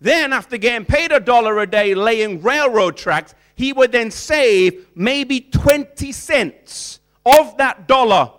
Then, 0.00 0.32
after 0.32 0.58
getting 0.58 0.84
paid 0.84 1.12
a 1.12 1.20
dollar 1.20 1.58
a 1.58 1.66
day 1.66 1.94
laying 1.94 2.42
railroad 2.42 2.96
tracks, 2.96 3.34
he 3.54 3.72
would 3.72 3.92
then 3.92 4.10
save 4.10 4.86
maybe 4.94 5.40
20 5.40 6.12
cents 6.12 7.00
of 7.24 7.56
that 7.56 7.88
dollar 7.88 8.32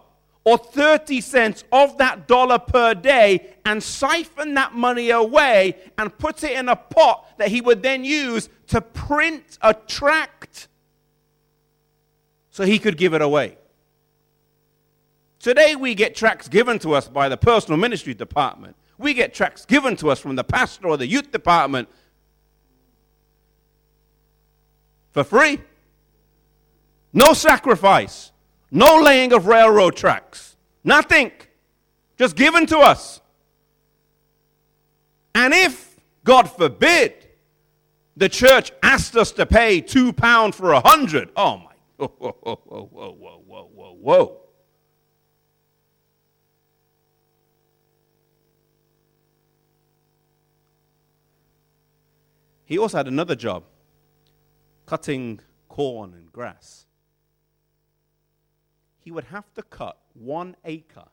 or 0.43 0.57
30 0.57 1.19
cents 1.19 1.63
of 1.73 1.97
that 1.97 2.27
dollar 2.27 2.59
per 2.59 2.93
day 2.93 3.55
and 3.65 3.83
siphon 3.83 4.53
that 4.53 4.73
money 4.73 5.09
away 5.09 5.75
and 5.97 6.17
put 6.17 6.41
it 6.43 6.51
in 6.51 6.69
a 6.69 6.75
pot 6.75 7.27
that 7.37 7.49
he 7.49 7.59
would 7.59 7.83
then 7.83 8.05
use 8.05 8.47
to 8.67 8.81
print 8.81 9.57
a 9.61 9.73
tract 9.73 10.67
so 12.51 12.63
he 12.63 12.79
could 12.79 12.97
give 12.97 13.13
it 13.13 13.21
away. 13.21 13.57
Today 15.39 15.75
we 15.75 15.95
get 15.95 16.15
tracts 16.15 16.47
given 16.47 16.79
to 16.79 16.93
us 16.93 17.07
by 17.07 17.29
the 17.29 17.37
personal 17.37 17.77
ministry 17.77 18.13
department. 18.13 18.75
We 18.97 19.13
get 19.13 19.33
tracts 19.33 19.65
given 19.65 19.95
to 19.97 20.09
us 20.09 20.19
from 20.19 20.35
the 20.35 20.43
pastor 20.43 20.87
or 20.87 20.97
the 20.97 21.07
youth 21.07 21.31
department 21.31 21.87
for 25.11 25.23
free. 25.23 25.61
No 27.13 27.33
sacrifice, 27.33 28.31
no 28.71 29.01
laying 29.01 29.33
of 29.33 29.47
railroad 29.47 29.95
tracks, 29.95 30.57
nothing. 30.83 31.31
Just 32.17 32.35
given 32.35 32.65
to 32.65 32.79
us. 32.79 33.21
And 35.35 35.53
if, 35.53 35.99
God 36.23 36.49
forbid, 36.49 37.26
the 38.17 38.27
church 38.27 38.71
asked 38.81 39.15
us 39.15 39.31
to 39.33 39.45
pay 39.45 39.79
two 39.79 40.11
pound 40.11 40.55
for 40.55 40.73
a 40.73 40.79
hundred. 40.79 41.29
Oh 41.35 41.57
my! 41.57 41.71
Whoa, 41.97 42.07
whoa, 42.07 42.37
whoa, 42.43 42.89
whoa, 42.91 43.43
whoa, 43.45 43.69
whoa, 43.73 43.93
whoa. 43.93 44.41
He 52.65 52.77
also 52.77 52.97
had 52.97 53.07
another 53.07 53.35
job, 53.35 53.63
cutting 54.85 55.39
corn 55.69 56.13
and 56.13 56.31
grass. 56.31 56.85
He 58.99 59.11
would 59.11 59.25
have 59.25 59.53
to 59.53 59.61
cut 59.61 59.97
one 60.13 60.55
acre. 60.65 61.05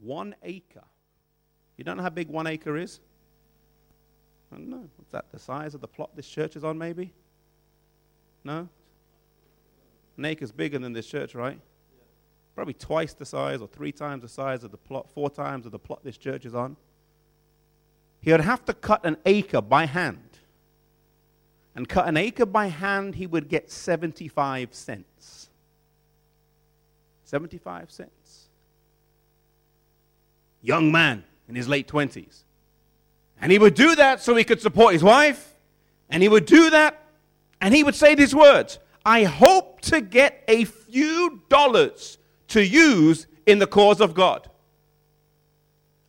One 0.00 0.34
acre. 0.42 0.84
You 1.76 1.84
don't 1.84 1.96
know 1.96 2.04
how 2.04 2.10
big 2.10 2.28
one 2.28 2.46
acre 2.46 2.76
is? 2.76 3.00
I 4.52 4.56
don't 4.56 4.70
know. 4.70 4.88
What's 4.96 5.12
that? 5.12 5.26
The 5.30 5.38
size 5.38 5.74
of 5.74 5.80
the 5.80 5.88
plot 5.88 6.10
this 6.16 6.28
church 6.28 6.56
is 6.56 6.64
on, 6.64 6.78
maybe? 6.78 7.12
No? 8.44 8.68
An 10.16 10.24
acre's 10.24 10.52
bigger 10.52 10.78
than 10.78 10.92
this 10.92 11.06
church, 11.06 11.34
right? 11.34 11.60
Probably 12.54 12.74
twice 12.74 13.14
the 13.14 13.26
size 13.26 13.60
or 13.60 13.68
three 13.68 13.92
times 13.92 14.22
the 14.22 14.28
size 14.28 14.64
of 14.64 14.70
the 14.70 14.76
plot, 14.76 15.08
four 15.10 15.30
times 15.30 15.66
of 15.66 15.72
the 15.72 15.78
plot 15.78 16.02
this 16.02 16.16
church 16.16 16.44
is 16.44 16.54
on. 16.54 16.76
He 18.20 18.32
would 18.32 18.40
have 18.40 18.64
to 18.64 18.74
cut 18.74 19.04
an 19.04 19.16
acre 19.24 19.60
by 19.60 19.86
hand 19.86 20.28
and 21.78 21.88
cut 21.88 22.08
an 22.08 22.16
acre 22.16 22.44
by 22.44 22.66
hand, 22.66 23.14
he 23.14 23.28
would 23.28 23.48
get 23.48 23.70
75 23.70 24.74
cents. 24.74 25.48
75 27.22 27.88
cents. 27.92 28.48
Young 30.60 30.90
man 30.90 31.22
in 31.48 31.54
his 31.54 31.68
late 31.68 31.86
20s. 31.86 32.42
And 33.40 33.52
he 33.52 33.58
would 33.58 33.74
do 33.74 33.94
that 33.96 34.20
so 34.20 34.34
he 34.34 34.44
could 34.44 34.60
support 34.60 34.92
his 34.92 35.02
wife. 35.02 35.54
And 36.10 36.22
he 36.22 36.28
would 36.28 36.46
do 36.46 36.70
that 36.70 37.08
and 37.60 37.74
he 37.74 37.82
would 37.82 37.94
say 37.94 38.14
these 38.14 38.34
words 38.34 38.78
I 39.04 39.24
hope 39.24 39.80
to 39.82 40.00
get 40.00 40.44
a 40.48 40.64
few 40.64 41.42
dollars 41.48 42.18
to 42.48 42.64
use 42.64 43.26
in 43.46 43.58
the 43.58 43.66
cause 43.66 44.00
of 44.00 44.14
God. 44.14 44.50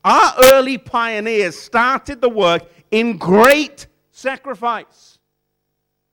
Our 0.04 0.34
early 0.54 0.78
pioneers 0.78 1.58
started 1.58 2.22
the 2.22 2.30
work 2.30 2.64
in 2.92 3.18
great 3.18 3.88
sacrifice. 4.12 5.20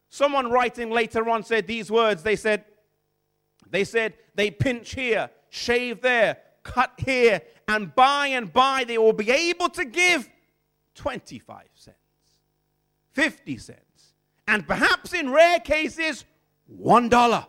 Someone 0.09 0.51
writing 0.51 0.91
later 0.91 1.29
on 1.29 1.43
said 1.43 1.67
these 1.67 1.91
words. 1.91 2.23
They 2.23 2.37
said, 2.37 2.65
they 3.69 3.85
said 3.85 4.15
they 4.35 4.51
pinch 4.51 4.95
here, 4.95 5.31
shave 5.51 6.03
there, 6.03 6.39
cut 6.63 6.93
here, 6.99 7.43
and 7.69 7.95
by 7.95 8.29
and 8.29 8.53
by 8.53 8.85
they 8.85 8.99
will 8.99 9.13
be 9.13 9.31
able 9.31 9.69
to 9.71 9.85
give 9.85 10.29
25 10.97 11.63
cents, 11.75 11.97
50 13.13 13.59
cents, 13.59 14.15
and 14.49 14.67
perhaps 14.67 15.13
in 15.13 15.31
rare 15.31 15.61
cases, 15.61 16.25
$1. 16.83 17.47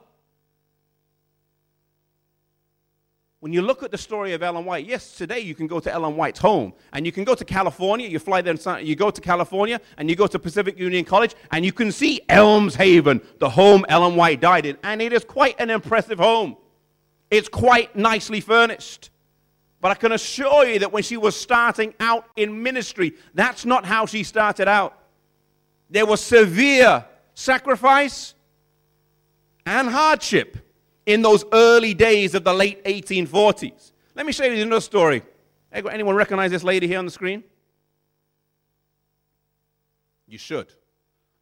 When 3.39 3.53
you 3.53 3.61
look 3.61 3.83
at 3.83 3.91
the 3.91 3.97
story 3.97 4.33
of 4.33 4.41
Ellen 4.41 4.65
White, 4.65 4.87
yes, 4.87 5.15
today 5.15 5.39
you 5.39 5.53
can 5.53 5.67
go 5.67 5.79
to 5.79 5.91
Ellen 5.91 6.15
White's 6.17 6.39
home 6.39 6.73
and 6.91 7.05
you 7.05 7.11
can 7.11 7.23
go 7.23 7.35
to 7.35 7.45
California. 7.45 8.07
You 8.07 8.17
fly 8.17 8.41
there, 8.41 8.55
you 8.81 8.95
go 8.95 9.11
to 9.11 9.21
California 9.21 9.79
and 9.97 10.09
you 10.09 10.15
go 10.15 10.25
to 10.25 10.39
Pacific 10.39 10.77
Union 10.77 11.05
College 11.05 11.35
and 11.51 11.63
you 11.63 11.71
can 11.71 11.91
see 11.91 12.19
Elmshaven, 12.29 13.23
the 13.37 13.49
home 13.49 13.85
Ellen 13.89 14.15
White 14.15 14.41
died 14.41 14.65
in. 14.65 14.75
And 14.83 15.03
it 15.03 15.13
is 15.13 15.23
quite 15.23 15.55
an 15.59 15.69
impressive 15.69 16.17
home. 16.17 16.57
It's 17.29 17.47
quite 17.47 17.95
nicely 17.95 18.41
furnished. 18.41 19.11
But 19.79 19.91
I 19.91 19.95
can 19.95 20.11
assure 20.11 20.65
you 20.65 20.79
that 20.79 20.91
when 20.91 21.03
she 21.03 21.17
was 21.17 21.35
starting 21.35 21.93
out 21.99 22.25
in 22.35 22.63
ministry, 22.63 23.13
that's 23.33 23.65
not 23.65 23.85
how 23.85 24.05
she 24.05 24.23
started 24.23 24.67
out. 24.67 24.97
There 25.89 26.05
was 26.05 26.19
severe 26.21 27.05
sacrifice 27.33 28.33
and 29.65 29.87
hardship 29.87 30.57
in 31.05 31.21
those 31.21 31.45
early 31.53 31.93
days 31.93 32.33
of 32.33 32.43
the 32.43 32.53
late 32.53 32.83
1840s. 32.85 33.91
Let 34.15 34.25
me 34.25 34.31
show 34.31 34.45
you 34.45 34.61
another 34.61 34.81
story. 34.81 35.21
Anyone 35.71 36.15
recognize 36.15 36.51
this 36.51 36.63
lady 36.63 36.87
here 36.87 36.99
on 36.99 37.05
the 37.05 37.11
screen? 37.11 37.43
You 40.27 40.37
should. 40.37 40.73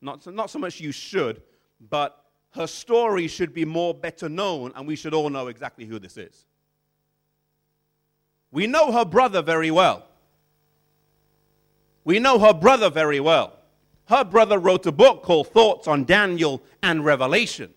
Not, 0.01 0.27
not 0.27 0.50
so 0.50 0.60
much 0.60 0.80
you 0.80 0.92
should, 0.92 1.42
but 1.89 2.22
her 2.51 2.68
story 2.68 3.27
should 3.27 3.54
be 3.54 3.65
more 3.65 3.94
better 3.94 4.30
known, 4.30 4.72
and 4.75 4.88
we 4.88 4.96
should 4.96 5.13
all 5.13 5.30
know 5.30 5.48
exactly 5.48 5.86
who 5.86 6.00
this 6.00 6.18
is. 6.18 6.46
We 8.55 8.67
know 8.67 8.93
her 8.93 9.03
brother 9.03 9.41
very 9.41 9.69
well. 9.69 10.07
We 12.05 12.19
know 12.19 12.39
her 12.39 12.53
brother 12.53 12.89
very 12.89 13.19
well. 13.19 13.51
Her 14.05 14.24
brother 14.24 14.57
wrote 14.57 14.85
a 14.85 14.93
book 14.93 15.24
called 15.24 15.50
Thoughts 15.50 15.89
on 15.89 16.05
Daniel 16.05 16.63
and 16.81 17.03
Revelation. 17.03 17.74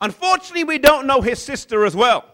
Unfortunately, 0.00 0.64
we 0.64 0.78
don't 0.78 1.06
know 1.06 1.20
his 1.20 1.38
sister 1.38 1.84
as 1.84 1.94
well. 1.94 2.24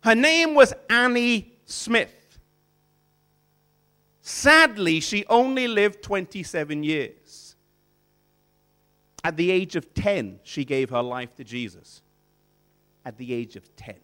Her 0.00 0.16
name 0.16 0.56
was 0.56 0.74
Annie 0.90 1.52
Smith. 1.64 2.40
Sadly, 4.20 4.98
she 4.98 5.24
only 5.26 5.68
lived 5.68 6.02
27 6.02 6.82
years. 6.82 7.54
At 9.22 9.36
the 9.36 9.52
age 9.52 9.76
of 9.76 9.94
10, 9.94 10.40
she 10.42 10.64
gave 10.64 10.90
her 10.90 11.02
life 11.02 11.36
to 11.36 11.44
Jesus. 11.44 12.02
At 13.04 13.16
the 13.16 13.32
age 13.32 13.54
of 13.54 13.76
10. 13.76 13.94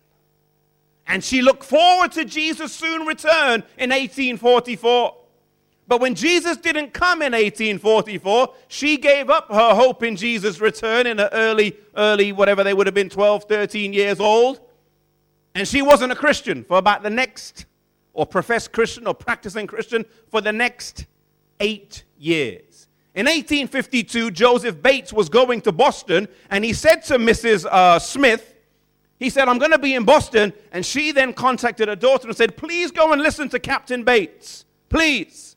And 1.06 1.22
she 1.22 1.42
looked 1.42 1.64
forward 1.64 2.12
to 2.12 2.24
Jesus' 2.24 2.72
soon 2.72 3.06
return 3.06 3.62
in 3.76 3.90
1844. 3.90 5.16
But 5.86 6.00
when 6.00 6.14
Jesus 6.14 6.56
didn't 6.56 6.94
come 6.94 7.20
in 7.20 7.32
1844, 7.32 8.54
she 8.68 8.96
gave 8.96 9.28
up 9.28 9.52
her 9.52 9.74
hope 9.74 10.02
in 10.02 10.16
Jesus' 10.16 10.60
return 10.60 11.06
in 11.06 11.18
her 11.18 11.28
early, 11.32 11.76
early, 11.96 12.32
whatever 12.32 12.64
they 12.64 12.72
would 12.72 12.86
have 12.86 12.94
been, 12.94 13.10
12, 13.10 13.44
13 13.44 13.92
years 13.92 14.18
old. 14.18 14.60
And 15.54 15.68
she 15.68 15.82
wasn't 15.82 16.12
a 16.12 16.16
Christian 16.16 16.64
for 16.64 16.78
about 16.78 17.02
the 17.02 17.10
next, 17.10 17.66
or 18.14 18.24
professed 18.24 18.72
Christian 18.72 19.06
or 19.06 19.14
practicing 19.14 19.66
Christian 19.66 20.06
for 20.30 20.40
the 20.40 20.52
next 20.52 21.06
eight 21.60 22.04
years. 22.18 22.88
In 23.14 23.26
1852, 23.26 24.32
Joseph 24.32 24.82
Bates 24.82 25.12
was 25.12 25.28
going 25.28 25.60
to 25.60 25.70
Boston, 25.70 26.26
and 26.50 26.64
he 26.64 26.72
said 26.72 27.04
to 27.04 27.18
Mrs. 27.18 27.66
Uh, 27.66 27.98
Smith, 27.98 28.53
he 29.24 29.30
said, 29.30 29.48
I'm 29.48 29.58
going 29.58 29.70
to 29.70 29.78
be 29.78 29.94
in 29.94 30.04
Boston. 30.04 30.52
And 30.70 30.84
she 30.84 31.10
then 31.10 31.32
contacted 31.32 31.88
her 31.88 31.96
daughter 31.96 32.28
and 32.28 32.36
said, 32.36 32.58
Please 32.58 32.90
go 32.90 33.10
and 33.12 33.22
listen 33.22 33.48
to 33.48 33.58
Captain 33.58 34.04
Bates. 34.04 34.66
Please. 34.90 35.56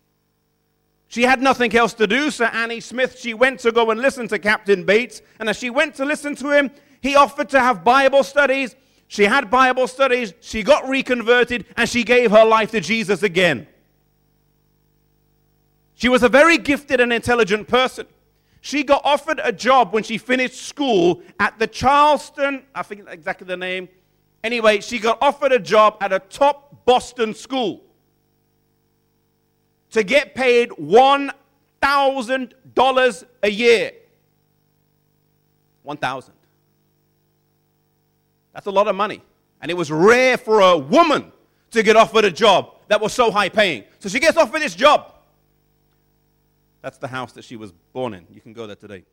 She 1.10 1.24
had 1.24 1.42
nothing 1.42 1.76
else 1.76 1.94
to 1.96 2.08
do, 2.08 2.32
so 2.32 2.46
Annie 2.46 2.80
Smith, 2.80 3.20
she 3.20 3.34
went 3.34 3.60
to 3.62 3.74
go 3.74 3.92
and 3.92 4.00
listen 4.00 4.28
to 4.30 4.40
Captain 4.40 4.86
Bates. 4.86 5.22
And 5.40 5.50
as 5.50 5.58
she 5.58 5.70
went 5.70 5.96
to 5.96 6.06
listen 6.06 6.34
to 6.38 6.50
him, 6.50 6.72
he 7.02 7.16
offered 7.16 7.50
to 7.50 7.60
have 7.60 7.84
Bible 7.84 8.24
studies. 8.24 8.74
She 9.10 9.26
had 9.26 9.50
Bible 9.50 9.88
studies, 9.88 10.34
she 10.40 10.64
got 10.64 10.88
reconverted, 10.88 11.66
and 11.76 11.90
she 11.90 12.04
gave 12.04 12.32
her 12.32 12.46
life 12.46 12.72
to 12.72 12.80
Jesus 12.80 13.22
again. 13.22 13.68
She 15.96 16.08
was 16.08 16.24
a 16.24 16.30
very 16.30 16.58
gifted 16.58 17.02
and 17.02 17.12
intelligent 17.12 17.68
person. 17.68 18.08
She 18.62 18.84
got 18.84 19.02
offered 19.06 19.40
a 19.44 19.52
job 19.52 19.94
when 19.94 20.02
she 20.04 20.18
finished 20.18 20.68
school 20.68 21.22
at 21.40 21.60
the 21.60 21.68
Charleston, 21.68 22.64
I 22.74 22.82
think 22.84 23.08
exactly 23.08 23.46
the 23.48 23.58
name. 23.58 23.90
Anyway, 24.44 24.82
she 24.82 25.00
got 25.00 25.18
offered 25.22 25.52
a 25.52 25.60
job 25.60 25.98
at 26.02 26.14
a 26.14 26.20
top 26.20 26.86
Boston 26.86 27.34
school 27.34 27.82
to 29.92 30.04
get 30.04 30.36
paid 30.36 30.70
$1,000 30.72 33.24
a 33.44 33.50
year. 33.50 33.92
1,000. 35.84 36.34
That's 38.54 38.68
a 38.68 38.72
lot 38.72 38.88
of 38.88 38.96
money. 38.96 39.22
And 39.62 39.70
it 39.72 39.76
was 39.76 39.92
rare 39.92 40.38
for 40.38 40.62
a 40.62 40.78
woman 40.78 41.32
to 41.72 41.82
get 41.84 41.96
offered 41.96 42.26
a 42.26 42.32
job 42.32 42.76
that 42.88 43.00
was 43.02 43.14
so 43.14 43.32
high 43.32 43.50
paying. 43.50 43.86
So 44.00 44.10
she 44.10 44.20
gets 44.20 44.38
offered 44.38 44.62
this 44.62 44.76
job. 44.76 45.14
That's 46.82 46.98
the 46.98 47.08
house 47.08 47.34
that 47.34 47.44
she 47.44 47.56
was 47.56 47.72
born 47.94 48.14
in. 48.14 48.28
You 48.32 48.42
can 48.42 48.54
go 48.54 48.68
there 48.68 48.76
today. 48.76 49.04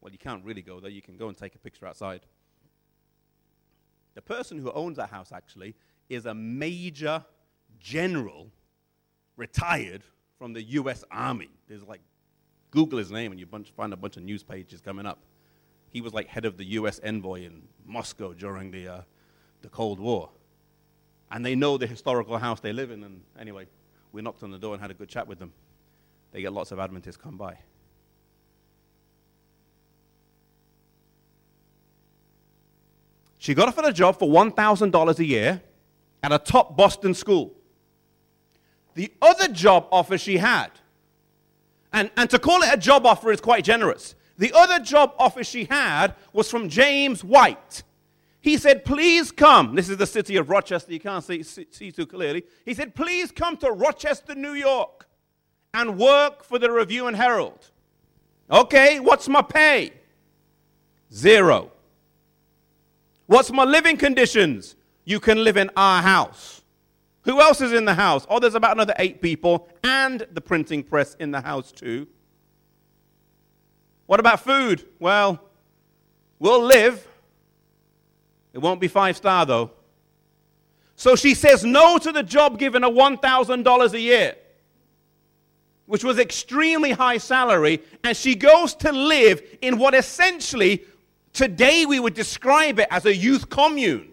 Well, 0.00 0.12
you 0.12 0.18
can't 0.18 0.44
really 0.44 0.62
go 0.62 0.80
there. 0.80 0.90
You 0.90 1.02
can 1.02 1.16
go 1.16 1.28
and 1.28 1.36
take 1.36 1.54
a 1.54 1.58
picture 1.58 1.86
outside. 1.86 2.22
The 4.14 4.22
person 4.22 4.58
who 4.58 4.72
owns 4.72 4.96
that 4.96 5.10
house 5.10 5.30
actually 5.32 5.74
is 6.08 6.26
a 6.26 6.34
major 6.34 7.24
general 7.78 8.50
retired 9.36 10.02
from 10.38 10.52
the 10.52 10.62
U.S. 10.62 11.04
Army. 11.10 11.50
There's 11.68 11.82
like, 11.82 12.00
Google 12.70 12.98
his 12.98 13.10
name 13.10 13.30
and 13.30 13.38
you 13.38 13.46
bunch, 13.46 13.72
find 13.76 13.92
a 13.92 13.96
bunch 13.96 14.16
of 14.16 14.22
news 14.22 14.42
pages 14.42 14.80
coming 14.80 15.06
up. 15.06 15.18
He 15.90 16.00
was 16.00 16.12
like 16.12 16.28
head 16.28 16.44
of 16.44 16.56
the 16.56 16.64
U.S. 16.64 17.00
envoy 17.02 17.44
in 17.44 17.62
Moscow 17.84 18.32
during 18.32 18.70
the, 18.70 18.88
uh, 18.88 19.00
the 19.62 19.68
Cold 19.68 19.98
War. 19.98 20.30
And 21.30 21.44
they 21.44 21.54
know 21.54 21.76
the 21.76 21.86
historical 21.86 22.38
house 22.38 22.60
they 22.60 22.72
live 22.72 22.90
in. 22.90 23.04
And 23.04 23.22
anyway, 23.38 23.66
we 24.12 24.22
knocked 24.22 24.42
on 24.42 24.50
the 24.50 24.58
door 24.58 24.72
and 24.72 24.80
had 24.80 24.90
a 24.90 24.94
good 24.94 25.08
chat 25.08 25.26
with 25.26 25.38
them. 25.38 25.52
They 26.32 26.42
get 26.42 26.52
lots 26.52 26.72
of 26.72 26.78
Adventists 26.78 27.16
come 27.16 27.36
by. 27.36 27.58
She 33.38 33.54
got 33.54 33.68
offered 33.68 33.86
a 33.86 33.92
job 33.92 34.18
for 34.18 34.28
$1,000 34.28 35.18
a 35.18 35.24
year 35.24 35.62
at 36.22 36.32
a 36.32 36.38
top 36.38 36.76
Boston 36.76 37.14
school 37.14 37.54
the 38.94 39.12
other 39.22 39.48
job 39.48 39.86
offer 39.90 40.18
she 40.18 40.38
had. 40.38 40.70
And, 41.92 42.10
and 42.16 42.28
to 42.30 42.38
call 42.38 42.62
it 42.62 42.72
a 42.72 42.76
job 42.76 43.06
offer 43.06 43.32
is 43.32 43.40
quite 43.40 43.64
generous. 43.64 44.14
The 44.38 44.52
other 44.54 44.78
job 44.78 45.14
offer 45.18 45.44
she 45.44 45.64
had 45.64 46.14
was 46.32 46.50
from 46.50 46.68
James 46.68 47.22
White. 47.24 47.82
He 48.40 48.56
said, 48.56 48.84
Please 48.84 49.32
come. 49.32 49.74
This 49.74 49.88
is 49.88 49.96
the 49.96 50.06
city 50.06 50.36
of 50.36 50.48
Rochester. 50.48 50.92
You 50.92 51.00
can't 51.00 51.24
see, 51.24 51.42
see, 51.42 51.66
see 51.70 51.92
too 51.92 52.06
clearly. 52.06 52.44
He 52.64 52.74
said, 52.74 52.94
Please 52.94 53.30
come 53.30 53.56
to 53.58 53.70
Rochester, 53.70 54.34
New 54.34 54.54
York, 54.54 55.06
and 55.74 55.98
work 55.98 56.44
for 56.44 56.58
the 56.58 56.70
Review 56.70 57.06
and 57.06 57.16
Herald. 57.16 57.70
Okay, 58.50 59.00
what's 59.00 59.28
my 59.28 59.42
pay? 59.42 59.92
Zero. 61.12 61.70
What's 63.26 63.52
my 63.52 63.64
living 63.64 63.96
conditions? 63.96 64.76
You 65.04 65.20
can 65.20 65.44
live 65.44 65.56
in 65.56 65.70
our 65.76 66.02
house. 66.02 66.62
Who 67.22 67.40
else 67.40 67.60
is 67.60 67.72
in 67.72 67.84
the 67.84 67.94
house? 67.94 68.26
Oh, 68.28 68.38
there's 68.38 68.54
about 68.54 68.72
another 68.72 68.94
eight 68.98 69.20
people 69.20 69.68
and 69.84 70.26
the 70.32 70.40
printing 70.40 70.82
press 70.82 71.14
in 71.20 71.30
the 71.30 71.40
house, 71.40 71.70
too. 71.70 72.08
What 74.06 74.18
about 74.18 74.40
food? 74.40 74.84
Well, 74.98 75.40
we'll 76.38 76.62
live. 76.62 77.06
It 78.52 78.58
won't 78.58 78.80
be 78.80 78.88
five 78.88 79.16
star, 79.16 79.46
though. 79.46 79.70
So 80.96 81.14
she 81.14 81.34
says 81.34 81.64
no 81.64 81.98
to 81.98 82.10
the 82.10 82.22
job 82.22 82.58
given 82.58 82.82
her 82.82 82.90
$1,000 82.90 83.92
a 83.92 84.00
year, 84.00 84.34
which 85.90 86.04
was 86.04 86.20
extremely 86.20 86.92
high 86.92 87.18
salary, 87.18 87.82
and 88.04 88.16
she 88.16 88.36
goes 88.36 88.76
to 88.76 88.92
live 88.92 89.42
in 89.60 89.76
what 89.76 89.92
essentially 89.92 90.84
today 91.32 91.84
we 91.84 91.98
would 91.98 92.14
describe 92.14 92.78
it 92.78 92.86
as 92.92 93.06
a 93.06 93.16
youth 93.16 93.50
commune. 93.50 94.12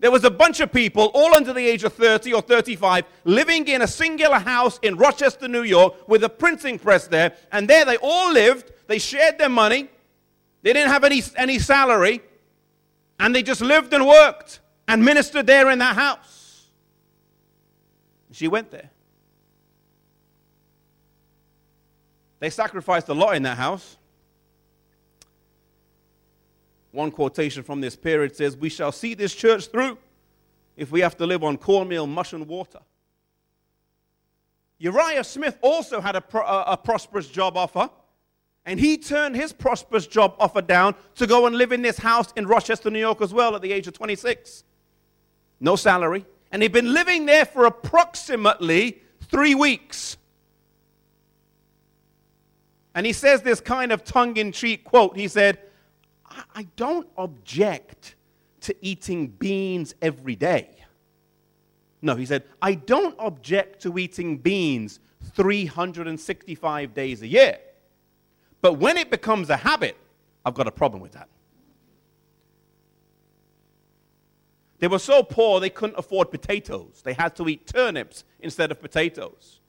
There 0.00 0.10
was 0.10 0.24
a 0.24 0.30
bunch 0.30 0.58
of 0.58 0.72
people, 0.72 1.12
all 1.14 1.36
under 1.36 1.52
the 1.52 1.64
age 1.64 1.84
of 1.84 1.92
30 1.92 2.32
or 2.32 2.42
35, 2.42 3.04
living 3.24 3.68
in 3.68 3.82
a 3.82 3.86
singular 3.86 4.40
house 4.40 4.80
in 4.82 4.96
Rochester, 4.96 5.46
New 5.46 5.62
York, 5.62 6.08
with 6.08 6.24
a 6.24 6.28
printing 6.28 6.80
press 6.80 7.06
there. 7.06 7.36
And 7.52 7.70
there 7.70 7.84
they 7.84 7.98
all 7.98 8.32
lived. 8.32 8.72
They 8.88 8.98
shared 8.98 9.38
their 9.38 9.48
money. 9.48 9.88
They 10.62 10.72
didn't 10.72 10.90
have 10.90 11.04
any, 11.04 11.22
any 11.36 11.60
salary. 11.60 12.22
And 13.20 13.32
they 13.32 13.44
just 13.44 13.60
lived 13.60 13.94
and 13.94 14.04
worked 14.04 14.58
and 14.88 15.04
ministered 15.04 15.46
there 15.46 15.70
in 15.70 15.78
that 15.78 15.94
house. 15.94 16.66
She 18.32 18.48
went 18.48 18.72
there. 18.72 18.90
They 22.42 22.50
sacrificed 22.50 23.08
a 23.08 23.14
lot 23.14 23.36
in 23.36 23.44
that 23.44 23.56
house. 23.56 23.96
One 26.90 27.12
quotation 27.12 27.62
from 27.62 27.80
this 27.80 27.94
period 27.94 28.34
says, 28.34 28.56
We 28.56 28.68
shall 28.68 28.90
see 28.90 29.14
this 29.14 29.32
church 29.32 29.68
through 29.68 29.96
if 30.76 30.90
we 30.90 31.02
have 31.02 31.16
to 31.18 31.26
live 31.26 31.44
on 31.44 31.56
cornmeal, 31.56 32.08
mush, 32.08 32.32
and 32.32 32.48
water. 32.48 32.80
Uriah 34.78 35.22
Smith 35.22 35.56
also 35.60 36.00
had 36.00 36.16
a, 36.16 36.20
pro- 36.20 36.44
a, 36.44 36.76
prosperous 36.76 37.28
job 37.28 37.56
offer, 37.56 37.88
and 38.66 38.80
he 38.80 38.98
turned 38.98 39.36
his 39.36 39.52
prosperous 39.52 40.08
job 40.08 40.34
offer 40.40 40.62
down 40.62 40.96
to 41.14 41.28
go 41.28 41.46
and 41.46 41.54
live 41.54 41.70
in 41.70 41.80
this 41.80 41.98
house 41.98 42.32
in 42.34 42.48
Rochester, 42.48 42.90
New 42.90 42.98
York, 42.98 43.22
as 43.22 43.32
well, 43.32 43.54
at 43.54 43.62
the 43.62 43.70
age 43.70 43.86
of 43.86 43.94
26. 43.94 44.64
No 45.60 45.76
salary. 45.76 46.26
And 46.50 46.60
he'd 46.60 46.72
been 46.72 46.92
living 46.92 47.24
there 47.24 47.44
for 47.44 47.66
approximately 47.66 49.00
three 49.30 49.54
weeks. 49.54 50.16
And 52.94 53.06
he 53.06 53.12
says 53.12 53.42
this 53.42 53.60
kind 53.60 53.92
of 53.92 54.04
tongue 54.04 54.36
in 54.36 54.52
cheek 54.52 54.84
quote. 54.84 55.16
He 55.16 55.28
said, 55.28 55.58
I 56.54 56.66
don't 56.76 57.08
object 57.16 58.14
to 58.62 58.74
eating 58.80 59.28
beans 59.28 59.94
every 60.00 60.36
day. 60.36 60.70
No, 62.00 62.16
he 62.16 62.26
said, 62.26 62.44
I 62.60 62.74
don't 62.74 63.14
object 63.18 63.82
to 63.82 63.98
eating 63.98 64.38
beans 64.38 65.00
365 65.34 66.94
days 66.94 67.22
a 67.22 67.26
year. 67.26 67.58
But 68.60 68.74
when 68.74 68.96
it 68.96 69.10
becomes 69.10 69.50
a 69.50 69.56
habit, 69.56 69.96
I've 70.44 70.54
got 70.54 70.66
a 70.66 70.72
problem 70.72 71.00
with 71.02 71.12
that. 71.12 71.28
They 74.78 74.88
were 74.88 74.98
so 74.98 75.22
poor 75.22 75.60
they 75.60 75.70
couldn't 75.70 75.96
afford 75.96 76.32
potatoes. 76.32 77.02
They 77.04 77.12
had 77.12 77.36
to 77.36 77.48
eat 77.48 77.68
turnips 77.68 78.24
instead 78.40 78.72
of 78.72 78.80
potatoes. 78.80 79.60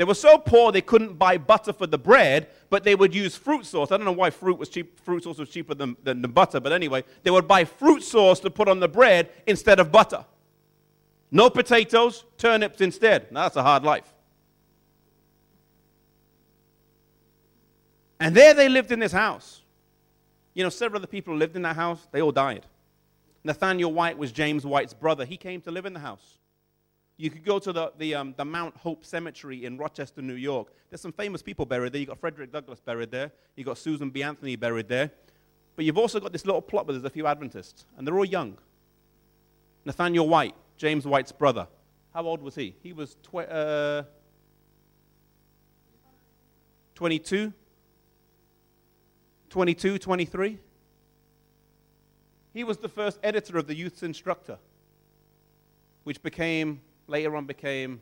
They 0.00 0.04
were 0.04 0.14
so 0.14 0.38
poor 0.38 0.72
they 0.72 0.80
couldn't 0.80 1.18
buy 1.18 1.36
butter 1.36 1.74
for 1.74 1.86
the 1.86 1.98
bread, 1.98 2.48
but 2.70 2.84
they 2.84 2.94
would 2.94 3.14
use 3.14 3.36
fruit 3.36 3.66
sauce. 3.66 3.92
I 3.92 3.98
don't 3.98 4.06
know 4.06 4.12
why 4.12 4.30
fruit 4.30 4.58
was 4.58 4.70
cheap. 4.70 4.98
Fruit 5.00 5.22
sauce 5.22 5.36
was 5.36 5.50
cheaper 5.50 5.74
than, 5.74 5.94
than 6.02 6.22
the 6.22 6.28
butter, 6.28 6.58
but 6.58 6.72
anyway, 6.72 7.04
they 7.22 7.30
would 7.30 7.46
buy 7.46 7.66
fruit 7.66 8.02
sauce 8.02 8.40
to 8.40 8.48
put 8.48 8.66
on 8.66 8.80
the 8.80 8.88
bread 8.88 9.28
instead 9.46 9.78
of 9.78 9.92
butter. 9.92 10.24
No 11.30 11.50
potatoes, 11.50 12.24
turnips 12.38 12.80
instead. 12.80 13.30
Now, 13.30 13.42
that's 13.42 13.56
a 13.56 13.62
hard 13.62 13.82
life. 13.82 14.10
And 18.18 18.34
there 18.34 18.54
they 18.54 18.70
lived 18.70 18.92
in 18.92 19.00
this 19.00 19.12
house. 19.12 19.60
You 20.54 20.64
know, 20.64 20.70
several 20.70 21.00
other 21.00 21.08
people 21.08 21.34
who 21.34 21.38
lived 21.38 21.56
in 21.56 21.62
that 21.64 21.76
house. 21.76 22.08
They 22.10 22.22
all 22.22 22.32
died. 22.32 22.64
Nathaniel 23.44 23.92
White 23.92 24.16
was 24.16 24.32
James 24.32 24.64
White's 24.64 24.94
brother. 24.94 25.26
He 25.26 25.36
came 25.36 25.60
to 25.60 25.70
live 25.70 25.84
in 25.84 25.92
the 25.92 26.00
house. 26.00 26.38
You 27.20 27.28
could 27.28 27.44
go 27.44 27.58
to 27.58 27.70
the, 27.70 27.92
the, 27.98 28.14
um, 28.14 28.34
the 28.38 28.46
Mount 28.46 28.74
Hope 28.78 29.04
Cemetery 29.04 29.66
in 29.66 29.76
Rochester, 29.76 30.22
New 30.22 30.36
York. 30.36 30.68
There's 30.88 31.02
some 31.02 31.12
famous 31.12 31.42
people 31.42 31.66
buried 31.66 31.92
there. 31.92 32.00
You've 32.00 32.08
got 32.08 32.18
Frederick 32.18 32.50
Douglass 32.50 32.80
buried 32.80 33.10
there. 33.10 33.30
You've 33.56 33.66
got 33.66 33.76
Susan 33.76 34.08
B. 34.08 34.22
Anthony 34.22 34.56
buried 34.56 34.88
there. 34.88 35.10
But 35.76 35.84
you've 35.84 35.98
also 35.98 36.18
got 36.18 36.32
this 36.32 36.46
little 36.46 36.62
plot 36.62 36.86
where 36.86 36.94
there's 36.94 37.04
a 37.04 37.10
few 37.10 37.26
Adventists, 37.26 37.84
and 37.98 38.06
they're 38.06 38.16
all 38.16 38.24
young. 38.24 38.56
Nathaniel 39.84 40.30
White, 40.30 40.54
James 40.78 41.06
White's 41.06 41.30
brother. 41.30 41.68
How 42.14 42.24
old 42.24 42.40
was 42.40 42.54
he? 42.54 42.74
He 42.82 42.94
was 42.94 43.18
uh, 43.34 44.04
22, 46.94 47.52
22, 49.50 49.98
23. 49.98 50.58
He 52.54 52.64
was 52.64 52.78
the 52.78 52.88
first 52.88 53.18
editor 53.22 53.58
of 53.58 53.66
the 53.66 53.74
Youth's 53.74 54.02
Instructor, 54.02 54.56
which 56.04 56.22
became, 56.22 56.80
later 57.10 57.36
on 57.36 57.44
became, 57.44 58.00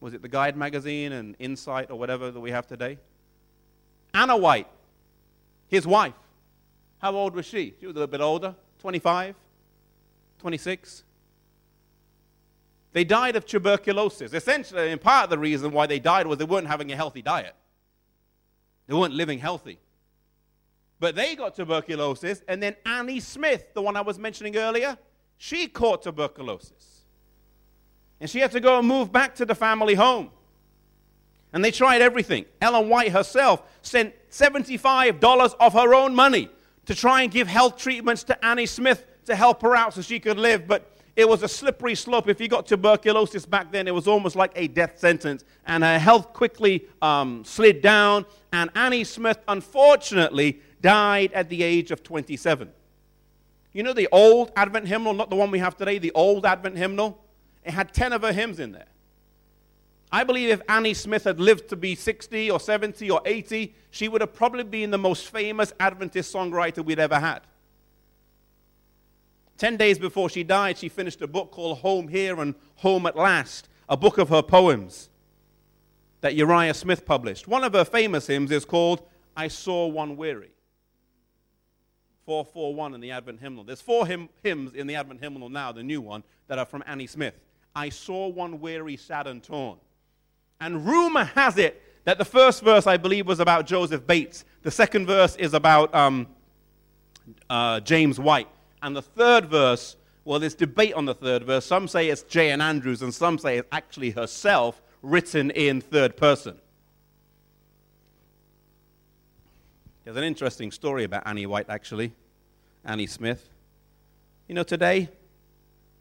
was 0.00 0.14
it 0.14 0.22
the 0.22 0.28
Guide 0.28 0.56
magazine 0.56 1.12
and 1.12 1.36
Insight 1.38 1.90
or 1.90 1.98
whatever 1.98 2.30
that 2.30 2.40
we 2.40 2.50
have 2.50 2.66
today? 2.66 2.98
Anna 4.12 4.36
White, 4.36 4.68
his 5.68 5.86
wife. 5.86 6.14
How 6.98 7.14
old 7.14 7.34
was 7.34 7.46
she? 7.46 7.74
She 7.80 7.86
was 7.86 7.96
a 7.96 8.00
little 8.00 8.06
bit 8.06 8.20
older, 8.20 8.54
25, 8.80 9.34
26. 10.38 11.04
They 12.92 13.04
died 13.04 13.36
of 13.36 13.46
tuberculosis. 13.46 14.34
Essentially, 14.34 14.90
and 14.90 15.00
part 15.00 15.24
of 15.24 15.30
the 15.30 15.38
reason 15.38 15.72
why 15.72 15.86
they 15.86 15.98
died 15.98 16.26
was 16.26 16.38
they 16.38 16.44
weren't 16.44 16.66
having 16.66 16.92
a 16.92 16.96
healthy 16.96 17.22
diet. 17.22 17.54
They 18.86 18.94
weren't 18.94 19.14
living 19.14 19.38
healthy. 19.38 19.78
But 21.00 21.16
they 21.16 21.34
got 21.34 21.56
tuberculosis, 21.56 22.42
and 22.46 22.62
then 22.62 22.76
Annie 22.86 23.18
Smith, 23.18 23.74
the 23.74 23.82
one 23.82 23.96
I 23.96 24.02
was 24.02 24.18
mentioning 24.18 24.56
earlier, 24.56 24.98
she 25.36 25.66
caught 25.66 26.02
tuberculosis. 26.02 27.01
And 28.22 28.30
she 28.30 28.38
had 28.38 28.52
to 28.52 28.60
go 28.60 28.78
and 28.78 28.86
move 28.86 29.10
back 29.10 29.34
to 29.34 29.44
the 29.44 29.54
family 29.56 29.96
home. 29.96 30.30
And 31.52 31.64
they 31.64 31.72
tried 31.72 32.02
everything. 32.02 32.44
Ellen 32.60 32.88
White 32.88 33.10
herself 33.10 33.64
sent 33.82 34.14
$75 34.30 35.54
of 35.58 35.72
her 35.72 35.92
own 35.92 36.14
money 36.14 36.48
to 36.86 36.94
try 36.94 37.22
and 37.22 37.32
give 37.32 37.48
health 37.48 37.76
treatments 37.76 38.22
to 38.24 38.44
Annie 38.44 38.66
Smith 38.66 39.04
to 39.24 39.34
help 39.34 39.60
her 39.62 39.74
out 39.74 39.94
so 39.94 40.02
she 40.02 40.20
could 40.20 40.38
live. 40.38 40.68
But 40.68 40.88
it 41.16 41.28
was 41.28 41.42
a 41.42 41.48
slippery 41.48 41.96
slope. 41.96 42.28
If 42.28 42.40
you 42.40 42.46
got 42.46 42.64
tuberculosis 42.64 43.44
back 43.44 43.72
then, 43.72 43.88
it 43.88 43.94
was 43.94 44.06
almost 44.06 44.36
like 44.36 44.52
a 44.54 44.68
death 44.68 45.00
sentence. 45.00 45.42
And 45.66 45.82
her 45.82 45.98
health 45.98 46.32
quickly 46.32 46.86
um, 47.02 47.44
slid 47.44 47.82
down. 47.82 48.24
And 48.52 48.70
Annie 48.76 49.02
Smith, 49.02 49.38
unfortunately, 49.48 50.60
died 50.80 51.32
at 51.32 51.48
the 51.48 51.64
age 51.64 51.90
of 51.90 52.04
27. 52.04 52.70
You 53.72 53.82
know 53.82 53.92
the 53.92 54.08
old 54.12 54.52
Advent 54.54 54.86
hymnal, 54.86 55.12
not 55.12 55.28
the 55.28 55.34
one 55.34 55.50
we 55.50 55.58
have 55.58 55.76
today, 55.76 55.98
the 55.98 56.12
old 56.12 56.46
Advent 56.46 56.76
hymnal? 56.76 57.18
It 57.64 57.72
had 57.72 57.92
10 57.92 58.12
of 58.12 58.22
her 58.22 58.32
hymns 58.32 58.58
in 58.58 58.72
there. 58.72 58.86
I 60.10 60.24
believe 60.24 60.50
if 60.50 60.60
Annie 60.68 60.94
Smith 60.94 61.24
had 61.24 61.40
lived 61.40 61.68
to 61.70 61.76
be 61.76 61.94
60 61.94 62.50
or 62.50 62.60
70 62.60 63.10
or 63.10 63.22
80, 63.24 63.74
she 63.90 64.08
would 64.08 64.20
have 64.20 64.34
probably 64.34 64.64
been 64.64 64.90
the 64.90 64.98
most 64.98 65.28
famous 65.28 65.72
Adventist 65.80 66.32
songwriter 66.34 66.84
we'd 66.84 66.98
ever 66.98 67.18
had. 67.18 67.40
Ten 69.56 69.76
days 69.76 69.98
before 69.98 70.28
she 70.28 70.42
died, 70.42 70.76
she 70.76 70.88
finished 70.88 71.22
a 71.22 71.26
book 71.26 71.50
called 71.50 71.78
Home 71.78 72.08
Here 72.08 72.40
and 72.40 72.54
Home 72.76 73.06
at 73.06 73.16
Last, 73.16 73.68
a 73.88 73.96
book 73.96 74.18
of 74.18 74.28
her 74.28 74.42
poems 74.42 75.08
that 76.20 76.34
Uriah 76.34 76.74
Smith 76.74 77.06
published. 77.06 77.48
One 77.48 77.64
of 77.64 77.72
her 77.72 77.84
famous 77.84 78.26
hymns 78.26 78.50
is 78.50 78.64
called 78.64 79.02
I 79.36 79.48
Saw 79.48 79.86
One 79.86 80.16
Weary. 80.16 80.50
441 82.26 82.94
in 82.94 83.00
the 83.00 83.10
Advent 83.10 83.40
hymnal. 83.40 83.64
There's 83.64 83.80
four 83.80 84.06
hymn, 84.06 84.28
hymns 84.42 84.74
in 84.74 84.86
the 84.86 84.94
Advent 84.94 85.20
hymnal 85.20 85.48
now, 85.48 85.72
the 85.72 85.82
new 85.82 86.00
one, 86.00 86.22
that 86.46 86.58
are 86.58 86.66
from 86.66 86.82
Annie 86.86 87.06
Smith. 87.06 87.34
I 87.74 87.88
saw 87.88 88.28
one 88.28 88.60
weary, 88.60 88.96
sad, 88.96 89.26
and 89.26 89.42
torn. 89.42 89.78
And 90.60 90.86
rumor 90.86 91.24
has 91.24 91.58
it 91.58 91.82
that 92.04 92.18
the 92.18 92.24
first 92.24 92.62
verse, 92.62 92.86
I 92.86 92.96
believe, 92.96 93.26
was 93.26 93.40
about 93.40 93.66
Joseph 93.66 94.06
Bates. 94.06 94.44
The 94.62 94.70
second 94.70 95.06
verse 95.06 95.36
is 95.36 95.54
about 95.54 95.94
um, 95.94 96.26
uh, 97.48 97.80
James 97.80 98.18
White. 98.18 98.48
And 98.82 98.94
the 98.94 99.02
third 99.02 99.46
verse, 99.46 99.96
well, 100.24 100.38
there's 100.38 100.54
debate 100.54 100.94
on 100.94 101.04
the 101.04 101.14
third 101.14 101.44
verse. 101.44 101.64
Some 101.64 101.88
say 101.88 102.08
it's 102.08 102.22
J.N. 102.24 102.60
Andrews, 102.60 103.02
and 103.02 103.14
some 103.14 103.38
say 103.38 103.58
it's 103.58 103.68
actually 103.72 104.10
herself 104.10 104.82
written 105.02 105.50
in 105.50 105.80
third 105.80 106.16
person. 106.16 106.56
There's 110.04 110.16
an 110.16 110.24
interesting 110.24 110.72
story 110.72 111.04
about 111.04 111.22
Annie 111.26 111.46
White, 111.46 111.66
actually, 111.68 112.12
Annie 112.84 113.06
Smith. 113.06 113.48
You 114.48 114.56
know, 114.56 114.64
today, 114.64 115.08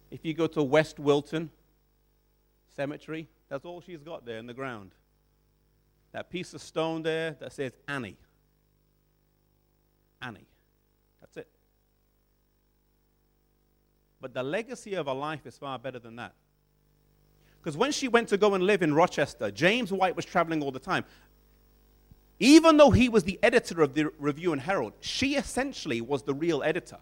if 0.10 0.26
you 0.26 0.34
go 0.34 0.48
to 0.48 0.64
West 0.64 1.00
Wilton 1.00 1.52
Cemetery, 2.76 3.28
that's 3.50 3.66
all 3.66 3.82
she's 3.82 4.02
got 4.02 4.26
there 4.26 4.38
in 4.38 4.48
the 4.48 4.54
ground. 4.54 4.92
That 6.14 6.30
piece 6.30 6.54
of 6.54 6.62
stone 6.62 7.04
there 7.04 7.36
that 7.40 7.54
says 7.54 7.74
Annie. 7.88 8.18
Annie. 10.22 10.48
That's 11.20 11.38
it. 11.38 11.48
But 14.20 14.34
the 14.34 14.44
legacy 14.44 14.94
of 14.96 15.08
her 15.08 15.14
life 15.14 15.46
is 15.46 15.58
far 15.58 15.80
better 15.80 16.00
than 16.00 16.18
that. 16.18 16.34
Because 17.62 17.78
when 17.78 17.92
she 17.92 18.08
went 18.08 18.28
to 18.30 18.38
go 18.38 18.54
and 18.56 18.64
live 18.64 18.82
in 18.82 18.94
Rochester, 18.94 19.52
James 19.52 19.92
White 19.92 20.16
was 20.16 20.26
traveling 20.26 20.64
all 20.64 20.72
the 20.72 20.80
time. 20.80 21.06
Even 22.40 22.78
though 22.78 22.90
he 22.90 23.08
was 23.08 23.24
the 23.24 23.40
editor 23.44 23.82
of 23.82 23.94
the 23.94 24.12
Review 24.18 24.52
and 24.52 24.62
Herald, 24.62 24.94
she 25.00 25.36
essentially 25.36 26.02
was 26.02 26.24
the 26.24 26.34
real 26.34 26.64
editor. 26.64 26.98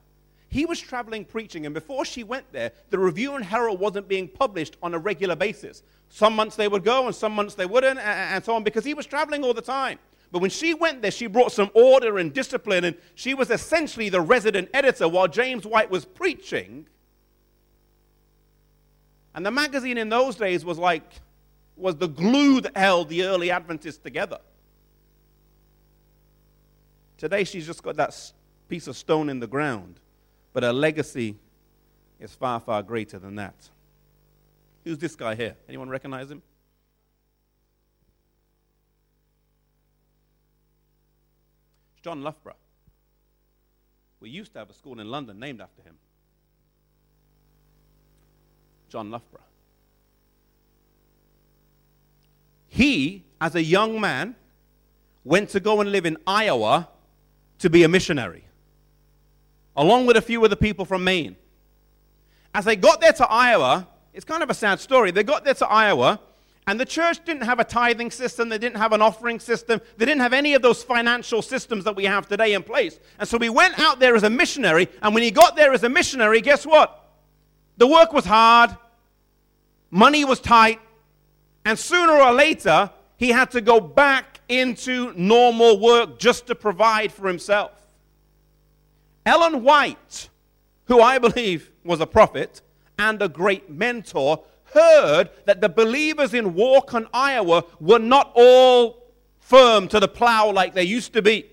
He 0.49 0.65
was 0.65 0.79
traveling 0.79 1.25
preaching, 1.25 1.65
and 1.65 1.73
before 1.73 2.05
she 2.05 2.23
went 2.23 2.51
there, 2.51 2.71
the 2.89 2.97
Review 2.97 3.35
and 3.35 3.45
Herald 3.45 3.79
wasn't 3.79 4.07
being 4.07 4.27
published 4.27 4.77
on 4.81 4.95
a 4.95 4.97
regular 4.99 5.35
basis. 5.35 5.83
Some 6.09 6.35
months 6.35 6.55
they 6.55 6.67
would 6.67 6.83
go, 6.83 7.05
and 7.05 7.15
some 7.15 7.33
months 7.33 7.53
they 7.53 7.67
wouldn't, 7.67 7.99
and 7.99 8.43
so 8.43 8.55
on, 8.55 8.63
because 8.63 8.83
he 8.83 8.95
was 8.95 9.05
traveling 9.05 9.43
all 9.43 9.53
the 9.53 9.61
time. 9.61 9.99
But 10.31 10.41
when 10.41 10.49
she 10.49 10.73
went 10.73 11.01
there, 11.01 11.11
she 11.11 11.27
brought 11.27 11.51
some 11.51 11.69
order 11.73 12.17
and 12.17 12.33
discipline, 12.33 12.83
and 12.83 12.95
she 13.15 13.35
was 13.35 13.51
essentially 13.51 14.09
the 14.09 14.21
resident 14.21 14.69
editor 14.73 15.07
while 15.07 15.27
James 15.27 15.67
White 15.67 15.91
was 15.91 16.05
preaching. 16.05 16.87
And 19.35 19.45
the 19.45 19.51
magazine 19.51 19.97
in 19.99 20.09
those 20.09 20.35
days 20.35 20.65
was 20.65 20.79
like, 20.79 21.03
was 21.77 21.95
the 21.95 22.07
glue 22.07 22.59
that 22.61 22.75
held 22.75 23.09
the 23.09 23.23
early 23.23 23.51
Adventists 23.51 23.99
together. 23.99 24.39
Today, 27.17 27.43
she's 27.43 27.67
just 27.67 27.83
got 27.83 27.95
that 27.97 28.33
piece 28.67 28.87
of 28.87 28.97
stone 28.97 29.29
in 29.29 29.39
the 29.39 29.47
ground, 29.47 29.99
but 30.53 30.63
her 30.63 30.73
legacy 30.73 31.35
is 32.19 32.33
far, 32.33 32.59
far 32.59 32.83
greater 32.83 33.19
than 33.19 33.35
that. 33.35 33.55
Who's 34.83 34.97
this 34.97 35.15
guy 35.15 35.35
here? 35.35 35.55
Anyone 35.67 35.89
recognize 35.89 36.29
him? 36.31 36.41
It's 41.93 42.01
John 42.01 42.23
Loughborough. 42.23 42.55
We 44.19 44.29
used 44.29 44.53
to 44.53 44.59
have 44.59 44.69
a 44.69 44.73
school 44.73 44.99
in 44.99 45.09
London 45.09 45.39
named 45.39 45.61
after 45.61 45.81
him. 45.81 45.95
John 48.89 49.11
Loughborough. 49.11 49.43
he, 52.79 53.25
as 53.41 53.55
a 53.55 53.63
young 53.63 53.99
man, 53.99 54.35
went 55.25 55.49
to 55.49 55.59
go 55.59 55.81
and 55.81 55.91
live 55.91 56.05
in 56.05 56.17
Iowa 56.25 56.87
to 57.57 57.69
be 57.69 57.83
a 57.83 57.89
missionary, 57.89 58.45
along 59.79 60.05
with 60.05 60.17
a 60.17 60.21
few 60.21 60.43
other 60.43 60.57
people 60.57 60.83
from 60.83 61.05
Maine. 61.05 61.37
As 62.53 62.65
they 62.65 62.75
got 62.75 62.99
there 62.99 63.13
to 63.13 63.25
Iowa, 63.25 63.87
it's 64.13 64.25
kind 64.25 64.43
of 64.43 64.49
a 64.49 64.53
sad 64.53 64.81
story. 64.81 65.11
They 65.11 65.23
got 65.23 65.45
there 65.45 65.53
to 65.53 65.67
Iowa, 65.67 66.19
and 66.67 66.77
the 66.77 66.85
church 66.85 67.23
didn't 67.23 67.43
have 67.43 67.61
a 67.61 67.63
tithing 67.63 68.11
system, 68.11 68.49
they 68.49 68.57
didn't 68.57 68.75
have 68.75 68.91
an 68.91 69.01
offering 69.01 69.39
system, 69.39 69.79
they 69.95 70.05
didn't 70.05 70.19
have 70.19 70.33
any 70.33 70.53
of 70.53 70.61
those 70.61 70.83
financial 70.83 71.41
systems 71.41 71.85
that 71.85 71.95
we 71.95 72.03
have 72.03 72.27
today 72.27 72.55
in 72.55 72.61
place. 72.61 72.99
And 73.19 73.29
so 73.29 73.39
he 73.39 73.47
went 73.47 73.79
out 73.79 74.01
there 74.01 74.17
as 74.17 74.23
a 74.23 74.29
missionary, 74.29 74.89
and 75.01 75.13
when 75.13 75.23
he 75.23 75.31
got 75.31 75.55
there 75.55 75.71
as 75.71 75.83
a 75.85 75.89
missionary, 75.89 76.41
guess 76.41 76.65
what? 76.65 77.09
The 77.77 77.87
work 77.87 78.11
was 78.11 78.25
hard, 78.25 78.75
money 79.89 80.25
was 80.25 80.41
tight, 80.41 80.81
and 81.63 81.79
sooner 81.79 82.19
or 82.19 82.33
later, 82.33 82.91
he 83.15 83.29
had 83.29 83.51
to 83.51 83.61
go 83.61 83.79
back 83.79 84.41
into 84.49 85.13
normal 85.15 85.79
work 85.79 86.19
just 86.19 86.47
to 86.47 86.55
provide 86.55 87.13
for 87.13 87.29
himself. 87.29 87.71
Ellen 89.29 89.61
White, 89.61 90.27
who 90.85 91.03
I 91.03 91.19
believe 91.19 91.69
was 91.83 92.01
a 92.01 92.07
prophet 92.07 92.63
and 92.97 93.21
a 93.21 93.29
great 93.29 93.69
mentor, 93.69 94.43
heard 94.73 95.29
that 95.45 95.61
the 95.61 95.69
believers 95.69 96.33
in 96.33 96.55
Waukon, 96.55 97.07
Iowa 97.13 97.65
were 97.79 97.99
not 97.99 98.31
all 98.33 99.13
firm 99.37 99.87
to 99.89 99.99
the 99.99 100.07
plow 100.07 100.49
like 100.49 100.73
they 100.73 100.83
used 100.83 101.13
to 101.13 101.21
be. 101.21 101.45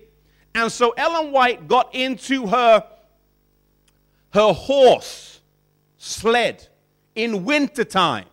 And 0.55 0.71
so 0.71 0.89
Ellen 0.97 1.31
White 1.31 1.67
got 1.67 1.93
into 1.93 2.47
her, 2.47 2.83
her 4.33 4.53
horse 4.53 5.41
sled 5.97 6.67
in 7.13 7.45
wintertime. 7.45 8.25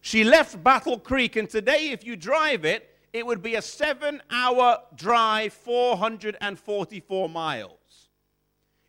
She 0.00 0.24
left 0.24 0.60
Battle 0.64 0.98
Creek, 0.98 1.36
and 1.36 1.48
today, 1.48 1.90
if 1.90 2.04
you 2.04 2.16
drive 2.16 2.64
it, 2.64 2.96
it 3.12 3.24
would 3.24 3.42
be 3.42 3.54
a 3.54 3.62
seven 3.62 4.20
hour 4.28 4.80
drive, 4.96 5.52
444 5.52 7.28
miles. 7.28 7.77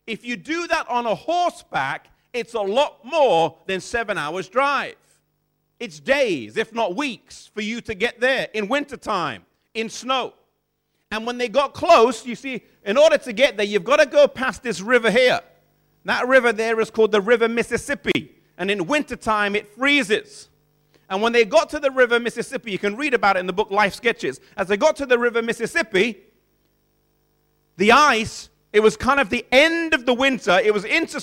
If 0.06 0.24
you 0.24 0.36
do 0.36 0.66
that 0.68 0.88
on 0.88 1.06
a 1.06 1.14
horseback, 1.14 2.08
it's 2.32 2.54
a 2.54 2.60
lot 2.60 3.04
more 3.04 3.58
than 3.66 3.80
seven 3.80 4.18
hours 4.18 4.48
drive. 4.48 4.96
It's 5.78 5.98
days, 5.98 6.56
if 6.56 6.74
not 6.74 6.94
weeks, 6.94 7.50
for 7.54 7.62
you 7.62 7.80
to 7.82 7.94
get 7.94 8.20
there 8.20 8.48
in 8.52 8.68
wintertime, 8.68 9.44
in 9.74 9.88
snow. 9.88 10.34
And 11.10 11.26
when 11.26 11.38
they 11.38 11.48
got 11.48 11.74
close, 11.74 12.24
you 12.24 12.34
see, 12.36 12.62
in 12.84 12.96
order 12.96 13.18
to 13.18 13.32
get 13.32 13.56
there, 13.56 13.66
you've 13.66 13.84
got 13.84 13.96
to 13.96 14.06
go 14.06 14.28
past 14.28 14.62
this 14.62 14.80
river 14.80 15.10
here. 15.10 15.40
That 16.04 16.28
river 16.28 16.52
there 16.52 16.80
is 16.80 16.90
called 16.90 17.12
the 17.12 17.20
River 17.20 17.48
Mississippi. 17.48 18.36
And 18.58 18.70
in 18.70 18.86
wintertime, 18.86 19.56
it 19.56 19.68
freezes. 19.74 20.48
And 21.08 21.20
when 21.22 21.32
they 21.32 21.44
got 21.44 21.70
to 21.70 21.80
the 21.80 21.90
River 21.90 22.20
Mississippi, 22.20 22.70
you 22.70 22.78
can 22.78 22.94
read 22.94 23.14
about 23.14 23.36
it 23.36 23.40
in 23.40 23.46
the 23.46 23.52
book 23.52 23.70
Life 23.70 23.94
Sketches. 23.94 24.38
As 24.56 24.68
they 24.68 24.76
got 24.76 24.96
to 24.96 25.06
the 25.06 25.18
River 25.18 25.42
Mississippi, 25.42 26.18
the 27.76 27.92
ice, 27.92 28.50
it 28.72 28.80
was 28.80 28.96
kind 28.96 29.20
of 29.20 29.30
the 29.30 29.44
end 29.50 29.94
of 29.94 30.06
the 30.06 30.14
winter. 30.14 30.58
It 30.62 30.72
was 30.72 30.84
into, 30.84 31.22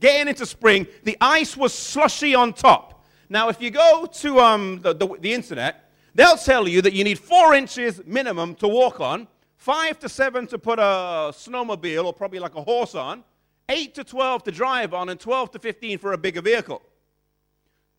getting 0.00 0.28
into 0.28 0.46
spring. 0.46 0.86
The 1.02 1.16
ice 1.20 1.56
was 1.56 1.72
slushy 1.72 2.34
on 2.34 2.52
top. 2.52 3.04
Now, 3.28 3.48
if 3.48 3.60
you 3.60 3.70
go 3.70 4.06
to 4.06 4.40
um, 4.40 4.80
the, 4.82 4.94
the, 4.94 5.08
the 5.20 5.32
internet, 5.32 5.90
they'll 6.14 6.36
tell 6.36 6.68
you 6.68 6.82
that 6.82 6.92
you 6.92 7.02
need 7.02 7.18
four 7.18 7.54
inches 7.54 8.00
minimum 8.06 8.54
to 8.56 8.68
walk 8.68 9.00
on, 9.00 9.26
five 9.56 9.98
to 10.00 10.08
seven 10.08 10.46
to 10.48 10.58
put 10.58 10.78
a 10.78 11.32
snowmobile 11.32 12.04
or 12.04 12.12
probably 12.12 12.38
like 12.38 12.54
a 12.54 12.62
horse 12.62 12.94
on, 12.94 13.24
eight 13.68 13.94
to 13.94 14.04
12 14.04 14.44
to 14.44 14.52
drive 14.52 14.94
on, 14.94 15.08
and 15.08 15.18
12 15.18 15.52
to 15.52 15.58
15 15.58 15.98
for 15.98 16.12
a 16.12 16.18
bigger 16.18 16.42
vehicle. 16.42 16.82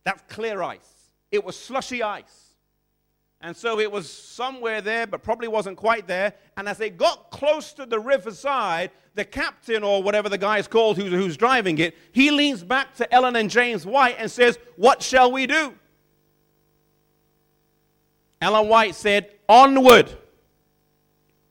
That's 0.04 0.22
clear 0.28 0.62
ice. 0.62 1.10
It 1.32 1.44
was 1.44 1.58
slushy 1.58 2.02
ice. 2.02 2.45
And 3.40 3.56
so 3.56 3.78
it 3.78 3.90
was 3.90 4.10
somewhere 4.10 4.80
there, 4.80 5.06
but 5.06 5.22
probably 5.22 5.48
wasn't 5.48 5.76
quite 5.76 6.06
there. 6.06 6.32
And 6.56 6.68
as 6.68 6.78
they 6.78 6.90
got 6.90 7.30
close 7.30 7.72
to 7.74 7.86
the 7.86 7.98
riverside, 7.98 8.90
the 9.14 9.24
captain, 9.24 9.82
or 9.82 10.02
whatever 10.02 10.28
the 10.28 10.38
guy 10.38 10.58
is 10.58 10.66
called 10.66 10.96
who's, 10.96 11.12
who's 11.12 11.36
driving 11.36 11.78
it, 11.78 11.96
he 12.12 12.30
leans 12.30 12.62
back 12.62 12.94
to 12.96 13.14
Ellen 13.14 13.36
and 13.36 13.50
James 13.50 13.84
White 13.84 14.16
and 14.18 14.30
says, 14.30 14.58
What 14.76 15.02
shall 15.02 15.30
we 15.30 15.46
do? 15.46 15.74
Ellen 18.40 18.68
White 18.68 18.94
said, 18.94 19.34
Onward, 19.48 20.14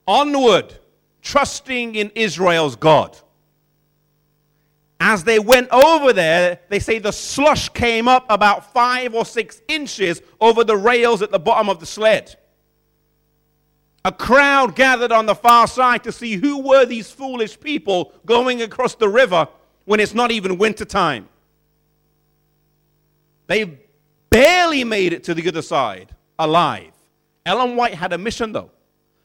onward, 0.08 0.76
trusting 1.22 1.96
in 1.96 2.12
Israel's 2.16 2.76
God. 2.76 3.18
As 5.00 5.24
they 5.24 5.40
went 5.40 5.70
over 5.72 6.14
there, 6.14 6.60
they 6.70 6.80
say 6.80 7.00
the 7.00 7.12
slush 7.12 7.70
came 7.70 8.08
up 8.08 8.26
about 8.30 8.74
five 8.74 9.14
or 9.14 9.26
six 9.26 9.62
inches 9.68 10.22
over 10.40 10.64
the 10.64 10.78
rails 10.78 11.22
at 11.22 11.32
the 11.32 11.40
bottom 11.40 11.70
of 11.70 11.80
the 11.80 11.86
sled. 11.86 12.36
A 14.06 14.12
crowd 14.12 14.76
gathered 14.76 15.12
on 15.12 15.26
the 15.26 15.36
far 15.36 15.68
side 15.68 16.04
to 16.04 16.12
see 16.12 16.36
who 16.36 16.62
were 16.62 16.86
these 16.86 17.10
foolish 17.12 17.60
people 17.60 18.14
going 18.26 18.62
across 18.62 18.96
the 18.96 19.10
river 19.10 19.48
when 19.86 20.00
it's 20.00 20.14
not 20.14 20.32
even 20.32 20.58
wintertime. 20.58 21.28
They 23.48 23.80
barely 24.30 24.84
made 24.84 25.14
it 25.14 25.24
to 25.26 25.34
the 25.34 25.48
other 25.48 25.62
side 25.62 26.16
alive. 26.40 26.92
Ellen 27.46 27.76
White 27.76 27.94
had 27.94 28.14
a 28.14 28.18
mission, 28.18 28.52
though. 28.52 28.72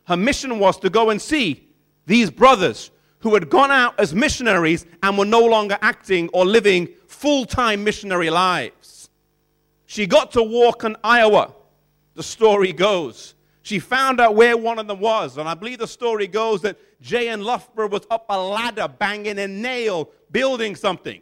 Her 0.04 0.16
mission 0.16 0.58
was 0.58 0.78
to 0.80 0.90
go 0.90 1.10
and 1.10 1.20
see 1.20 1.68
these 2.06 2.30
brothers 2.30 2.90
who 3.20 3.34
had 3.34 3.48
gone 3.48 3.70
out 3.70 3.98
as 3.98 4.14
missionaries 4.14 4.86
and 5.02 5.16
were 5.16 5.24
no 5.24 5.44
longer 5.44 5.78
acting 5.82 6.28
or 6.32 6.44
living 6.44 6.88
full 7.06 7.44
time 7.44 7.84
missionary 7.84 8.30
lives. 8.30 9.10
She 9.86 10.06
got 10.06 10.32
to 10.32 10.40
Waukon 10.40 10.96
Iowa. 11.02 11.54
The 12.14 12.22
story 12.22 12.72
goes. 12.72 13.34
She 13.62 13.78
found 13.78 14.20
out 14.20 14.34
where 14.34 14.56
one 14.56 14.78
of 14.78 14.86
them 14.86 15.00
was. 15.00 15.36
And 15.36 15.48
I 15.48 15.54
believe 15.54 15.78
the 15.78 15.86
story 15.86 16.26
goes 16.26 16.62
that 16.62 16.78
J.N. 17.00 17.42
Loughborough 17.42 17.88
was 17.88 18.06
up 18.10 18.26
a 18.28 18.38
ladder 18.38 18.88
banging 18.88 19.38
a 19.38 19.46
nail, 19.48 20.10
building 20.30 20.74
something. 20.76 21.20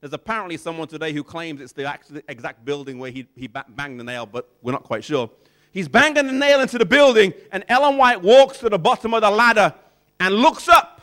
There's 0.00 0.12
apparently 0.12 0.56
someone 0.56 0.88
today 0.88 1.12
who 1.12 1.24
claims 1.24 1.60
it's 1.60 1.72
the 1.72 2.22
exact 2.28 2.64
building 2.64 2.98
where 2.98 3.10
he, 3.10 3.26
he 3.34 3.48
banged 3.48 3.98
the 3.98 4.04
nail, 4.04 4.26
but 4.26 4.48
we're 4.62 4.72
not 4.72 4.84
quite 4.84 5.04
sure. 5.04 5.30
He's 5.72 5.88
banging 5.88 6.26
the 6.26 6.32
nail 6.32 6.60
into 6.60 6.78
the 6.78 6.86
building, 6.86 7.32
and 7.52 7.64
Ellen 7.68 7.96
White 7.96 8.22
walks 8.22 8.58
to 8.58 8.68
the 8.68 8.78
bottom 8.78 9.14
of 9.14 9.22
the 9.22 9.30
ladder 9.30 9.74
and 10.20 10.34
looks 10.34 10.68
up 10.68 10.95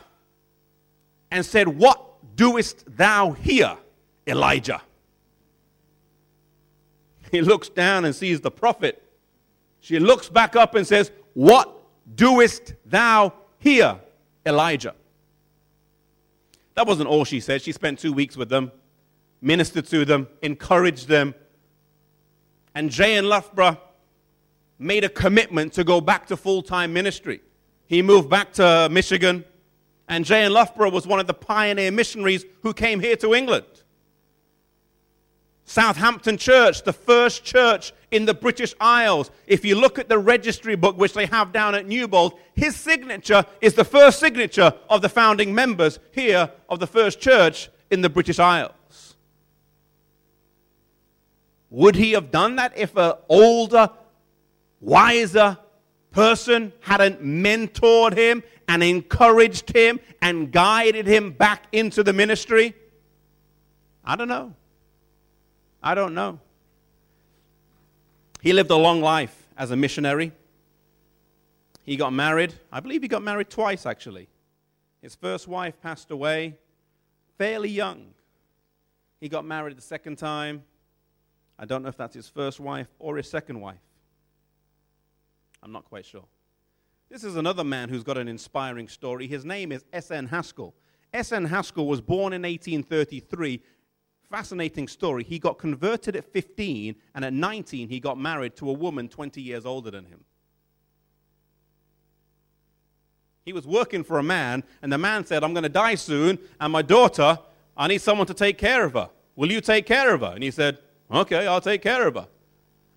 and 1.30 1.44
said, 1.44 1.68
What 1.68 2.36
doest 2.36 2.84
thou 2.96 3.32
here, 3.32 3.76
Elijah? 4.26 4.82
He 7.30 7.40
looks 7.42 7.68
down 7.68 8.04
and 8.04 8.14
sees 8.14 8.40
the 8.40 8.50
prophet. 8.50 9.02
She 9.80 9.98
looks 9.98 10.28
back 10.28 10.54
up 10.54 10.76
and 10.76 10.86
says, 10.86 11.10
What 11.32 11.68
doest 12.14 12.74
thou 12.86 13.32
here, 13.58 13.98
Elijah? 14.46 14.94
That 16.74 16.86
wasn't 16.86 17.08
all 17.08 17.24
she 17.24 17.40
said. 17.40 17.62
She 17.62 17.72
spent 17.72 17.98
two 17.98 18.12
weeks 18.12 18.36
with 18.36 18.48
them, 18.48 18.70
ministered 19.40 19.86
to 19.86 20.04
them, 20.04 20.28
encouraged 20.42 21.08
them. 21.08 21.34
And 22.74 22.90
J.N. 22.90 23.24
Loughborough 23.28 23.78
made 24.78 25.04
a 25.04 25.08
commitment 25.08 25.72
to 25.74 25.84
go 25.84 26.00
back 26.00 26.26
to 26.26 26.36
full 26.36 26.62
time 26.62 26.92
ministry. 26.92 27.40
He 27.86 28.02
moved 28.02 28.28
back 28.28 28.52
to 28.54 28.88
Michigan 28.90 29.44
and 30.08 30.24
J.N. 30.24 30.52
Loughborough 30.52 30.90
was 30.90 31.06
one 31.06 31.20
of 31.20 31.26
the 31.26 31.34
pioneer 31.34 31.90
missionaries 31.90 32.44
who 32.62 32.74
came 32.74 33.00
here 33.00 33.16
to 33.16 33.34
England. 33.34 33.64
Southampton 35.66 36.36
Church, 36.36 36.82
the 36.82 36.92
first 36.92 37.42
church 37.44 37.92
in 38.10 38.26
the 38.26 38.34
British 38.34 38.74
Isles. 38.80 39.30
If 39.46 39.64
you 39.64 39.76
look 39.76 39.98
at 39.98 40.08
the 40.08 40.18
registry 40.18 40.76
book 40.76 40.98
which 40.98 41.14
they 41.14 41.26
have 41.26 41.52
down 41.52 41.74
at 41.74 41.86
Newbold, 41.86 42.38
his 42.54 42.76
signature 42.76 43.44
is 43.62 43.74
the 43.74 43.84
first 43.84 44.20
signature 44.20 44.74
of 44.90 45.00
the 45.00 45.08
founding 45.08 45.54
members 45.54 45.98
here 46.12 46.50
of 46.68 46.80
the 46.80 46.86
first 46.86 47.18
church 47.18 47.70
in 47.90 48.02
the 48.02 48.10
British 48.10 48.38
Isles. 48.38 49.16
Would 51.70 51.96
he 51.96 52.12
have 52.12 52.30
done 52.30 52.56
that 52.56 52.76
if 52.76 52.96
an 52.96 53.14
older, 53.28 53.90
wiser 54.80 55.58
person 56.14 56.72
hadn't 56.80 57.22
mentored 57.22 58.16
him 58.16 58.42
and 58.68 58.82
encouraged 58.82 59.76
him 59.76 60.00
and 60.22 60.50
guided 60.50 61.06
him 61.06 61.32
back 61.32 61.64
into 61.72 62.02
the 62.02 62.12
ministry? 62.12 62.74
I 64.04 64.16
don't 64.16 64.28
know. 64.28 64.54
I 65.82 65.94
don't 65.94 66.14
know. 66.14 66.38
He 68.40 68.52
lived 68.52 68.70
a 68.70 68.76
long 68.76 69.00
life 69.00 69.48
as 69.58 69.70
a 69.70 69.76
missionary. 69.76 70.32
He 71.82 71.96
got 71.96 72.12
married. 72.12 72.54
I 72.72 72.80
believe 72.80 73.02
he 73.02 73.08
got 73.08 73.22
married 73.22 73.50
twice, 73.50 73.84
actually. 73.84 74.28
His 75.02 75.14
first 75.14 75.48
wife 75.48 75.74
passed 75.82 76.10
away 76.10 76.56
fairly 77.36 77.68
young. 77.68 78.14
He 79.20 79.28
got 79.28 79.44
married 79.44 79.76
the 79.76 79.82
second 79.82 80.16
time. 80.16 80.62
I 81.58 81.66
don't 81.66 81.82
know 81.82 81.88
if 81.88 81.96
that's 81.96 82.14
his 82.14 82.28
first 82.28 82.60
wife 82.60 82.88
or 82.98 83.16
his 83.16 83.28
second 83.28 83.60
wife. 83.60 83.78
I'm 85.64 85.72
not 85.72 85.86
quite 85.86 86.04
sure. 86.04 86.26
This 87.10 87.24
is 87.24 87.36
another 87.36 87.64
man 87.64 87.88
who's 87.88 88.02
got 88.02 88.18
an 88.18 88.28
inspiring 88.28 88.86
story. 88.86 89.26
His 89.26 89.44
name 89.44 89.72
is 89.72 89.84
S.N. 89.92 90.26
Haskell. 90.26 90.74
S.N. 91.12 91.46
Haskell 91.46 91.86
was 91.86 92.00
born 92.00 92.32
in 92.32 92.42
1833, 92.42 93.62
Fascinating 94.30 94.88
story. 94.88 95.22
He 95.22 95.38
got 95.38 95.58
converted 95.58 96.16
at 96.16 96.24
15, 96.24 96.96
and 97.14 97.24
at 97.24 97.32
19, 97.32 97.88
he 97.88 98.00
got 98.00 98.18
married 98.18 98.56
to 98.56 98.68
a 98.68 98.72
woman 98.72 99.08
20 99.08 99.40
years 99.40 99.64
older 99.64 99.90
than 99.90 100.06
him. 100.06 100.24
He 103.44 103.52
was 103.52 103.66
working 103.66 104.02
for 104.02 104.18
a 104.18 104.22
man, 104.22 104.64
and 104.82 104.92
the 104.92 104.98
man 104.98 105.24
said, 105.24 105.44
I'm 105.44 105.52
going 105.52 105.62
to 105.62 105.68
die 105.68 105.94
soon, 105.94 106.38
and 106.58 106.72
my 106.72 106.82
daughter, 106.82 107.38
I 107.76 107.86
need 107.86 108.00
someone 108.00 108.26
to 108.26 108.34
take 108.34 108.58
care 108.58 108.84
of 108.84 108.94
her. 108.94 109.10
Will 109.36 109.52
you 109.52 109.60
take 109.60 109.86
care 109.86 110.14
of 110.14 110.22
her? 110.22 110.32
And 110.34 110.42
he 110.42 110.50
said, 110.50 110.78
Okay, 111.10 111.46
I'll 111.46 111.60
take 111.60 111.82
care 111.82 112.08
of 112.08 112.14
her. 112.14 112.26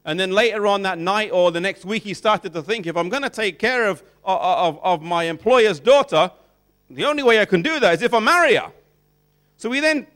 And 0.08 0.18
then 0.18 0.32
later 0.32 0.66
on 0.66 0.84
that 0.84 0.98
night 0.98 1.32
or 1.34 1.52
the 1.52 1.60
next 1.60 1.84
week, 1.84 2.02
he 2.02 2.14
started 2.14 2.54
to 2.54 2.64
think 2.64 2.88
if 2.88 2.96
I'm 2.96 3.10
going 3.10 3.24
to 3.24 3.30
take 3.30 3.60
care 3.60 3.88
of, 3.88 4.02
of, 4.24 4.80
of 4.82 5.02
my 5.02 5.26
employer's 5.26 5.82
daughter, 5.82 6.32
the 6.90 7.04
only 7.04 7.24
way 7.24 7.42
I 7.42 7.46
can 7.46 7.62
do 7.62 7.78
that 7.82 7.96
is 7.96 8.02
if 8.02 8.14
I 8.14 8.20
marry 8.20 8.56
her. 8.56 8.72
So 9.58 9.70
he 9.70 9.82
then 9.82 10.08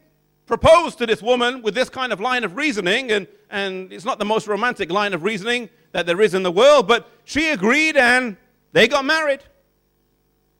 proposed 0.45 0.97
to 0.99 1.05
this 1.05 1.21
woman 1.21 1.61
with 1.61 1.75
this 1.75 1.89
kind 1.89 2.13
of 2.13 2.21
line 2.21 2.45
of 2.45 2.55
reasoning, 2.55 3.11
and, 3.11 3.27
and 3.49 3.91
it's 3.91 4.05
not 4.05 4.17
the 4.17 4.23
most 4.23 4.47
romantic 4.47 4.89
line 4.89 5.13
of 5.13 5.23
reasoning 5.23 5.69
that 5.91 6.05
there 6.05 6.21
is 6.21 6.33
in 6.33 6.43
the 6.43 6.51
world, 6.53 6.87
but 6.87 7.09
she 7.25 7.49
agreed 7.49 7.97
and 7.97 8.37
they 8.71 8.87
got 8.87 9.03
married. 9.03 9.41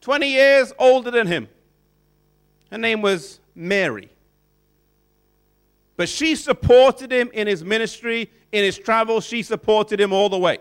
20 0.02 0.28
years 0.28 0.74
older 0.78 1.10
than 1.10 1.28
him. 1.28 1.48
Her 2.70 2.78
name 2.78 3.02
was 3.02 3.40
Mary. 3.56 4.11
But 5.98 6.10
she 6.10 6.36
supported 6.36 7.12
him 7.12 7.30
in 7.34 7.48
his 7.48 7.64
ministry, 7.64 8.32
in 8.52 8.64
his 8.64 8.78
travels. 8.78 9.26
She 9.26 9.44
supported 9.44 10.00
him 10.00 10.14
all 10.14 10.30
the 10.30 10.38
way. 10.38 10.60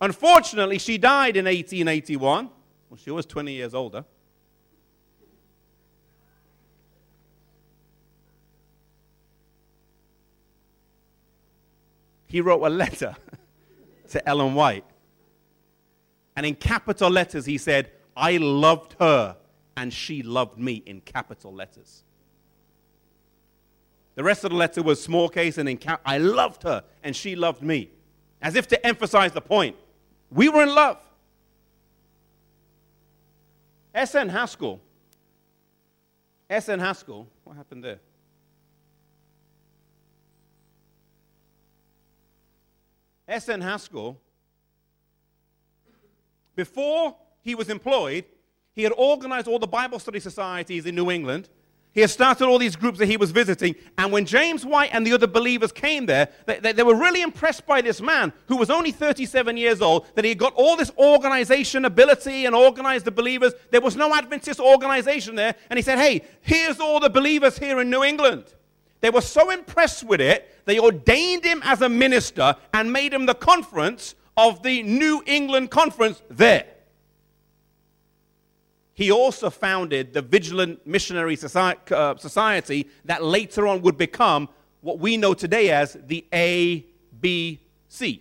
Unfortunately, 0.00 0.78
she 0.78 0.98
died 0.98 1.36
in 1.36 1.44
1881. 1.44 2.50
Well, 2.90 2.98
she 3.02 3.10
was 3.10 3.26
20 3.26 3.52
years 3.52 3.74
older. 3.74 4.04
He 12.26 12.40
wrote 12.40 12.62
a 12.64 12.68
letter 12.68 13.16
to 14.08 14.28
Ellen 14.28 14.54
White. 14.54 14.84
And 16.34 16.44
in 16.44 16.54
capital 16.54 17.08
letters, 17.08 17.46
he 17.46 17.56
said, 17.56 17.92
I 18.16 18.36
loved 18.36 18.96
her 19.00 19.36
and 19.76 19.92
she 19.92 20.22
loved 20.22 20.58
me 20.58 20.82
in 20.86 21.00
capital 21.00 21.54
letters. 21.54 22.02
The 24.16 24.24
rest 24.24 24.44
of 24.44 24.50
the 24.50 24.56
letter 24.56 24.82
was 24.82 25.00
small 25.00 25.28
case 25.28 25.58
and 25.58 25.80
cap- 25.80 26.00
I 26.04 26.18
loved 26.18 26.62
her 26.64 26.82
and 27.04 27.14
she 27.14 27.36
loved 27.36 27.62
me. 27.62 27.90
As 28.42 28.56
if 28.56 28.66
to 28.68 28.86
emphasize 28.86 29.32
the 29.32 29.40
point. 29.40 29.76
We 30.30 30.48
were 30.48 30.62
in 30.62 30.74
love. 30.74 30.98
S.N. 33.94 34.30
Haskell. 34.30 34.80
S.N. 36.48 36.80
Haskell. 36.80 37.28
What 37.44 37.56
happened 37.56 37.84
there? 37.84 38.00
S.N. 43.28 43.60
Haskell, 43.60 44.20
before 46.54 47.16
he 47.42 47.54
was 47.54 47.68
employed, 47.68 48.24
he 48.72 48.82
had 48.82 48.92
organized 48.96 49.48
all 49.48 49.58
the 49.58 49.66
Bible 49.66 49.98
study 49.98 50.20
societies 50.20 50.86
in 50.86 50.94
New 50.94 51.10
England 51.10 51.48
he 51.96 52.02
had 52.02 52.10
started 52.10 52.44
all 52.44 52.58
these 52.58 52.76
groups 52.76 52.98
that 52.98 53.06
he 53.06 53.16
was 53.16 53.30
visiting. 53.30 53.74
And 53.96 54.12
when 54.12 54.26
James 54.26 54.66
White 54.66 54.90
and 54.92 55.06
the 55.06 55.14
other 55.14 55.26
believers 55.26 55.72
came 55.72 56.04
there, 56.04 56.28
they, 56.44 56.58
they, 56.58 56.72
they, 56.72 56.82
were 56.82 56.94
really 56.94 57.22
impressed 57.22 57.64
by 57.64 57.80
this 57.80 58.02
man 58.02 58.34
who 58.48 58.58
was 58.58 58.68
only 58.68 58.92
37 58.92 59.56
years 59.56 59.80
old, 59.80 60.06
that 60.14 60.22
he 60.22 60.28
had 60.28 60.38
got 60.38 60.52
all 60.56 60.76
this 60.76 60.90
organization 60.98 61.86
ability 61.86 62.44
and 62.44 62.54
organized 62.54 63.06
the 63.06 63.10
believers. 63.10 63.54
There 63.70 63.80
was 63.80 63.96
no 63.96 64.14
Adventist 64.14 64.60
organization 64.60 65.36
there. 65.36 65.54
And 65.70 65.78
he 65.78 65.82
said, 65.82 65.96
Hey, 65.96 66.20
here's 66.42 66.80
all 66.80 67.00
the 67.00 67.08
believers 67.08 67.56
here 67.56 67.80
in 67.80 67.88
New 67.88 68.04
England. 68.04 68.44
They 69.00 69.08
were 69.08 69.22
so 69.22 69.48
impressed 69.48 70.04
with 70.04 70.20
it, 70.20 70.54
they 70.66 70.78
ordained 70.78 71.44
him 71.46 71.62
as 71.64 71.80
a 71.80 71.88
minister 71.88 72.56
and 72.74 72.92
made 72.92 73.14
him 73.14 73.24
the 73.24 73.34
conference 73.34 74.16
of 74.36 74.62
the 74.62 74.82
New 74.82 75.22
England 75.24 75.70
Conference 75.70 76.20
there. 76.28 76.66
He 78.96 79.12
also 79.12 79.50
founded 79.50 80.14
the 80.14 80.22
Vigilant 80.22 80.86
Missionary 80.86 81.36
uh, 81.36 82.16
Society 82.16 82.88
that 83.04 83.22
later 83.22 83.66
on 83.66 83.82
would 83.82 83.98
become 83.98 84.48
what 84.80 84.98
we 84.98 85.18
know 85.18 85.34
today 85.34 85.70
as 85.70 85.98
the 86.06 86.24
ABC, 86.32 88.20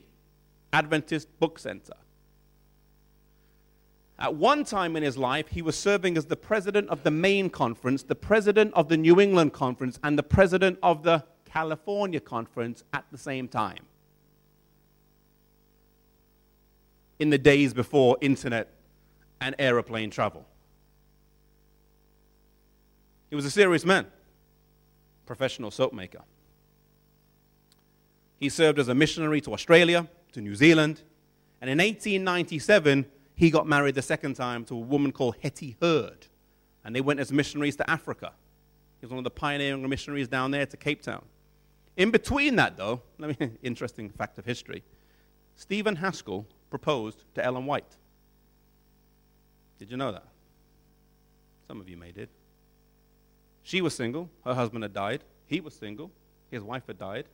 Adventist 0.73 1.39
Book 1.39 1.59
Center. 1.59 1.93
At 4.19 4.35
one 4.35 4.65
time 4.65 4.97
in 4.97 5.03
his 5.03 5.17
life, 5.17 5.47
he 5.47 5.61
was 5.61 5.77
serving 5.77 6.17
as 6.17 6.25
the 6.25 6.35
president 6.35 6.89
of 6.89 7.03
the 7.03 7.11
Maine 7.11 7.49
Conference, 7.49 8.03
the 8.03 8.13
president 8.13 8.73
of 8.73 8.89
the 8.89 8.97
New 8.97 9.21
England 9.21 9.53
Conference, 9.53 9.97
and 10.03 10.17
the 10.17 10.23
president 10.23 10.77
of 10.83 11.03
the 11.03 11.23
California 11.45 12.19
Conference 12.19 12.83
at 12.91 13.05
the 13.13 13.17
same 13.17 13.47
time. 13.47 13.85
In 17.19 17.29
the 17.29 17.37
days 17.37 17.73
before 17.73 18.17
internet 18.19 18.73
and 19.39 19.55
aeroplane 19.57 20.09
travel. 20.09 20.45
He 23.29 23.35
was 23.35 23.45
a 23.45 23.51
serious 23.51 23.85
man, 23.85 24.07
professional 25.25 25.71
soap 25.71 25.93
maker. 25.93 26.21
He 28.39 28.49
served 28.49 28.79
as 28.79 28.87
a 28.87 28.95
missionary 28.95 29.41
to 29.41 29.53
Australia, 29.53 30.07
to 30.33 30.41
New 30.41 30.55
Zealand, 30.55 31.01
and 31.61 31.69
in 31.69 31.77
1897, 31.77 33.05
he 33.35 33.49
got 33.49 33.67
married 33.67 33.95
the 33.95 34.01
second 34.01 34.35
time 34.35 34.65
to 34.65 34.75
a 34.75 34.79
woman 34.79 35.11
called 35.11 35.35
Hetty 35.41 35.77
Hurd, 35.81 36.27
and 36.83 36.95
they 36.95 37.01
went 37.01 37.19
as 37.19 37.31
missionaries 37.31 37.75
to 37.77 37.89
Africa. 37.89 38.33
He 38.99 39.05
was 39.05 39.11
one 39.11 39.17
of 39.17 39.23
the 39.23 39.31
pioneering 39.31 39.87
missionaries 39.89 40.27
down 40.27 40.51
there 40.51 40.65
to 40.65 40.77
Cape 40.77 41.01
Town. 41.01 41.23
In 41.97 42.11
between 42.11 42.55
that, 42.57 42.77
though, 42.77 43.01
let 43.17 43.39
me 43.39 43.51
interesting 43.63 44.09
fact 44.09 44.37
of 44.37 44.45
history. 44.45 44.83
Stephen 45.55 45.95
Haskell 45.95 46.45
proposed 46.69 47.23
to 47.35 47.43
Ellen 47.43 47.65
White. 47.65 47.95
Did 49.79 49.89
you 49.91 49.97
know 49.97 50.11
that? 50.11 50.25
Some 51.67 51.79
of 51.79 51.89
you 51.89 51.97
may 51.97 52.11
did. 52.11 52.29
She 53.65 53.81
was 53.81 53.95
single. 53.95 54.29
Her 54.45 54.53
husband 54.53 54.83
had 54.83 54.93
died. 54.93 55.23
He 55.47 55.59
was 55.59 55.73
single. 55.73 56.11
His 56.51 56.61
wife 56.61 56.83
had 56.85 56.99
died. 56.99 57.25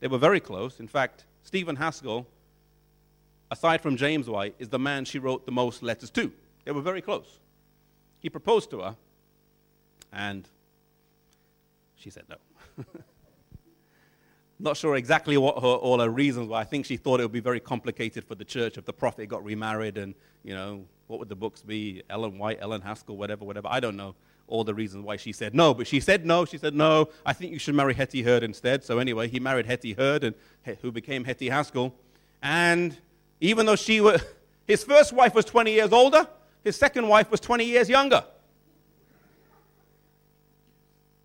They 0.00 0.08
were 0.08 0.18
very 0.18 0.40
close. 0.40 0.80
In 0.80 0.88
fact, 0.88 1.24
Stephen 1.44 1.76
Haskell, 1.76 2.26
aside 3.48 3.80
from 3.80 3.96
James 3.96 4.28
White, 4.28 4.56
is 4.58 4.68
the 4.68 4.78
man 4.80 5.04
she 5.04 5.20
wrote 5.20 5.46
the 5.46 5.52
most 5.52 5.84
letters 5.84 6.10
to. 6.10 6.32
They 6.64 6.72
were 6.72 6.82
very 6.82 7.00
close. 7.00 7.38
He 8.18 8.28
proposed 8.28 8.70
to 8.70 8.80
her, 8.80 8.96
and 10.12 10.48
she 11.94 12.10
said 12.10 12.24
no. 12.28 12.84
Not 14.58 14.76
sure 14.76 14.96
exactly 14.96 15.36
what 15.36 15.62
her, 15.62 15.68
all 15.68 16.00
her 16.00 16.10
reasons 16.10 16.48
were. 16.48 16.56
I 16.56 16.64
think 16.64 16.86
she 16.86 16.96
thought 16.96 17.20
it 17.20 17.22
would 17.22 17.30
be 17.30 17.38
very 17.38 17.60
complicated 17.60 18.24
for 18.24 18.34
the 18.34 18.44
church 18.44 18.78
if 18.78 18.84
the 18.84 18.92
prophet 18.92 19.28
got 19.28 19.44
remarried 19.44 19.96
and, 19.96 20.16
you 20.42 20.56
know, 20.56 20.86
what 21.06 21.20
would 21.20 21.28
the 21.28 21.36
books 21.36 21.62
be? 21.62 22.02
Ellen 22.10 22.36
White, 22.36 22.58
Ellen 22.60 22.80
Haskell, 22.80 23.16
whatever, 23.16 23.44
whatever. 23.44 23.68
I 23.70 23.78
don't 23.78 23.96
know 23.96 24.16
all 24.48 24.64
the 24.64 24.74
reasons 24.74 25.04
why 25.04 25.16
she 25.16 25.32
said 25.32 25.54
no. 25.54 25.74
But 25.74 25.86
she 25.86 26.00
said 26.00 26.26
no. 26.26 26.44
She 26.44 26.58
said, 26.58 26.74
no, 26.74 27.10
I 27.24 27.32
think 27.32 27.52
you 27.52 27.58
should 27.58 27.74
marry 27.74 27.94
Hetty 27.94 28.22
Hurd 28.22 28.42
instead. 28.42 28.82
So 28.82 28.98
anyway, 28.98 29.28
he 29.28 29.38
married 29.38 29.66
Hetty 29.66 29.92
Hurd, 29.92 30.24
and, 30.24 30.34
who 30.82 30.90
became 30.90 31.24
Hetty 31.24 31.48
Haskell. 31.48 31.94
And 32.42 32.96
even 33.40 33.66
though 33.66 33.76
she 33.76 34.00
was, 34.00 34.22
his 34.66 34.82
first 34.84 35.12
wife 35.12 35.34
was 35.34 35.44
20 35.44 35.72
years 35.72 35.92
older, 35.92 36.26
his 36.64 36.76
second 36.76 37.08
wife 37.08 37.30
was 37.30 37.40
20 37.40 37.64
years 37.64 37.88
younger. 37.88 38.24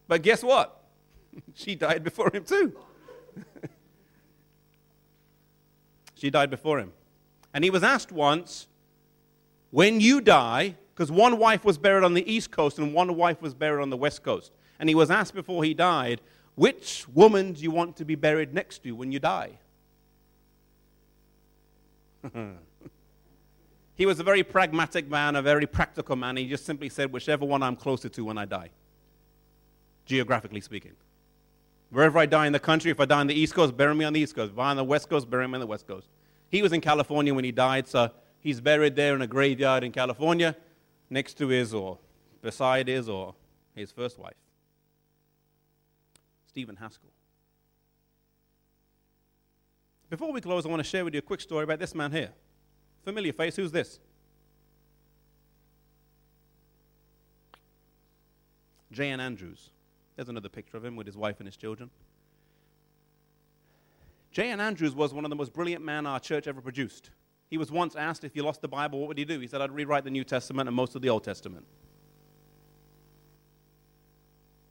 But 0.07 0.21
guess 0.21 0.43
what? 0.43 0.81
she 1.55 1.75
died 1.75 2.03
before 2.03 2.29
him 2.31 2.43
too. 2.43 2.73
she 6.15 6.29
died 6.29 6.49
before 6.49 6.79
him. 6.79 6.91
And 7.53 7.63
he 7.63 7.69
was 7.69 7.83
asked 7.83 8.11
once, 8.11 8.67
when 9.71 10.01
you 10.01 10.21
die, 10.21 10.75
because 10.93 11.11
one 11.11 11.39
wife 11.39 11.65
was 11.65 11.77
buried 11.77 12.03
on 12.03 12.13
the 12.13 12.31
east 12.31 12.51
coast 12.51 12.77
and 12.77 12.93
one 12.93 13.15
wife 13.15 13.41
was 13.41 13.53
buried 13.53 13.81
on 13.81 13.89
the 13.89 13.97
west 13.97 14.23
coast. 14.23 14.51
And 14.79 14.89
he 14.89 14.95
was 14.95 15.09
asked 15.09 15.33
before 15.33 15.63
he 15.63 15.73
died, 15.73 16.21
which 16.55 17.07
woman 17.09 17.53
do 17.53 17.61
you 17.61 17.71
want 17.71 17.97
to 17.97 18.05
be 18.05 18.15
buried 18.15 18.53
next 18.53 18.83
to 18.83 18.91
when 18.91 19.11
you 19.11 19.19
die? 19.19 19.51
he 23.95 24.05
was 24.05 24.19
a 24.19 24.23
very 24.23 24.43
pragmatic 24.43 25.09
man, 25.09 25.35
a 25.35 25.41
very 25.41 25.65
practical 25.65 26.15
man. 26.15 26.37
He 26.37 26.47
just 26.47 26.65
simply 26.65 26.89
said, 26.89 27.11
whichever 27.11 27.43
one 27.43 27.63
I'm 27.63 27.75
closer 27.75 28.07
to 28.09 28.25
when 28.25 28.37
I 28.37 28.45
die, 28.45 28.69
geographically 30.05 30.61
speaking. 30.61 30.91
Wherever 31.89 32.19
I 32.19 32.27
die 32.27 32.47
in 32.47 32.53
the 32.53 32.59
country, 32.59 32.91
if 32.91 32.99
I 32.99 33.05
die 33.05 33.19
on 33.19 33.27
the 33.27 33.35
East 33.35 33.53
Coast, 33.55 33.75
bury 33.75 33.95
me 33.95 34.05
on 34.05 34.13
the 34.13 34.19
East 34.19 34.35
Coast. 34.35 34.51
If 34.53 34.59
I 34.59 34.63
die 34.63 34.71
on 34.71 34.77
the 34.77 34.83
West 34.83 35.09
Coast, 35.09 35.29
bury 35.29 35.47
me 35.47 35.55
on 35.55 35.59
the 35.59 35.67
West 35.67 35.87
Coast. 35.87 36.07
He 36.49 36.61
was 36.61 36.71
in 36.71 36.81
California 36.81 37.33
when 37.33 37.43
he 37.43 37.51
died, 37.51 37.87
so 37.87 38.11
he's 38.39 38.61
buried 38.61 38.95
there 38.95 39.15
in 39.15 39.21
a 39.23 39.27
graveyard 39.27 39.83
in 39.83 39.91
California 39.91 40.55
next 41.13 41.37
to 41.37 41.47
his 41.47 41.73
or 41.73 41.99
beside 42.41 42.87
his 42.87 43.07
or 43.07 43.35
his 43.75 43.91
first 43.91 44.17
wife. 44.19 44.33
Stephen 46.47 46.75
Haskell. 46.75 47.09
Before 50.09 50.31
we 50.31 50.41
close, 50.41 50.65
I 50.65 50.69
want 50.69 50.83
to 50.83 50.87
share 50.87 51.05
with 51.05 51.13
you 51.13 51.19
a 51.19 51.23
quick 51.23 51.41
story 51.41 51.63
about 51.63 51.79
this 51.79 51.95
man 51.95 52.11
here. 52.11 52.29
Familiar 53.03 53.33
face, 53.33 53.55
who's 53.55 53.71
this? 53.71 53.99
J.N. 58.91 59.19
Andrews. 59.19 59.69
There's 60.15 60.29
another 60.29 60.49
picture 60.49 60.77
of 60.77 60.85
him 60.85 60.95
with 60.95 61.07
his 61.07 61.17
wife 61.17 61.39
and 61.39 61.47
his 61.47 61.57
children. 61.57 61.89
J.N. 64.31 64.59
Andrews 64.59 64.93
was 64.93 65.13
one 65.13 65.25
of 65.25 65.29
the 65.29 65.35
most 65.35 65.53
brilliant 65.53 65.83
men 65.83 66.05
our 66.05 66.19
church 66.19 66.47
ever 66.47 66.61
produced. 66.61 67.09
He 67.53 67.57
was 67.59 67.71
once 67.71 67.95
asked 67.95 68.23
if 68.23 68.35
you 68.35 68.41
lost 68.41 68.61
the 68.61 68.67
Bible, 68.67 68.97
what 68.97 69.09
would 69.09 69.17
he 69.19 69.25
do? 69.25 69.39
He 69.39 69.45
said, 69.45 69.61
I'd 69.61 69.69
rewrite 69.69 70.05
the 70.05 70.09
New 70.09 70.23
Testament 70.23 70.67
and 70.67 70.75
most 70.75 70.95
of 70.95 71.03
the 71.03 71.09
Old 71.09 71.23
Testament. 71.23 71.67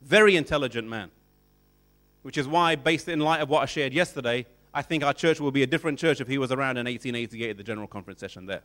Very 0.00 0.34
intelligent 0.34 0.88
man. 0.88 1.12
Which 2.22 2.36
is 2.36 2.48
why, 2.48 2.74
based 2.74 3.08
in 3.08 3.20
light 3.20 3.40
of 3.40 3.48
what 3.48 3.62
I 3.62 3.66
shared 3.66 3.92
yesterday, 3.92 4.46
I 4.74 4.82
think 4.82 5.04
our 5.04 5.14
church 5.14 5.38
will 5.38 5.52
be 5.52 5.62
a 5.62 5.66
different 5.68 5.96
church 5.96 6.20
if 6.20 6.26
he 6.26 6.38
was 6.38 6.50
around 6.50 6.76
in 6.76 6.86
1888 6.86 7.50
at 7.50 7.56
the 7.56 7.62
General 7.62 7.86
Conference 7.86 8.18
session 8.18 8.46
there. 8.46 8.62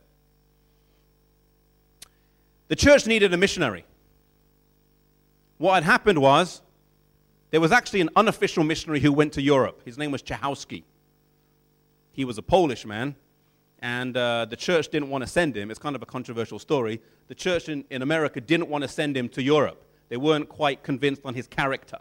The 2.66 2.74
church 2.74 3.06
needed 3.06 3.32
a 3.32 3.36
missionary. 3.36 3.84
What 5.58 5.74
had 5.74 5.84
happened 5.84 6.20
was 6.20 6.60
there 7.52 7.60
was 7.60 7.70
actually 7.70 8.00
an 8.00 8.10
unofficial 8.16 8.64
missionary 8.64 8.98
who 8.98 9.12
went 9.12 9.34
to 9.34 9.42
Europe. 9.42 9.82
His 9.84 9.96
name 9.96 10.10
was 10.10 10.24
Czechowski. 10.24 10.82
He 12.10 12.24
was 12.24 12.36
a 12.36 12.42
Polish 12.42 12.84
man, 12.84 13.14
and 13.80 14.16
uh, 14.16 14.44
the 14.44 14.56
church 14.56 14.88
didn't 14.88 15.10
want 15.10 15.22
to 15.22 15.28
send 15.28 15.56
him. 15.56 15.70
It's 15.70 15.78
kind 15.78 15.94
of 15.94 16.02
a 16.02 16.06
controversial 16.06 16.58
story. 16.58 17.00
The 17.28 17.34
church 17.34 17.68
in, 17.68 17.84
in 17.90 18.02
America 18.02 18.40
didn't 18.40 18.68
want 18.68 18.82
to 18.82 18.88
send 18.88 19.16
him 19.16 19.28
to 19.30 19.42
Europe. 19.42 19.84
They 20.08 20.16
weren't 20.16 20.48
quite 20.48 20.82
convinced 20.82 21.22
on 21.24 21.34
his 21.34 21.46
character 21.46 21.98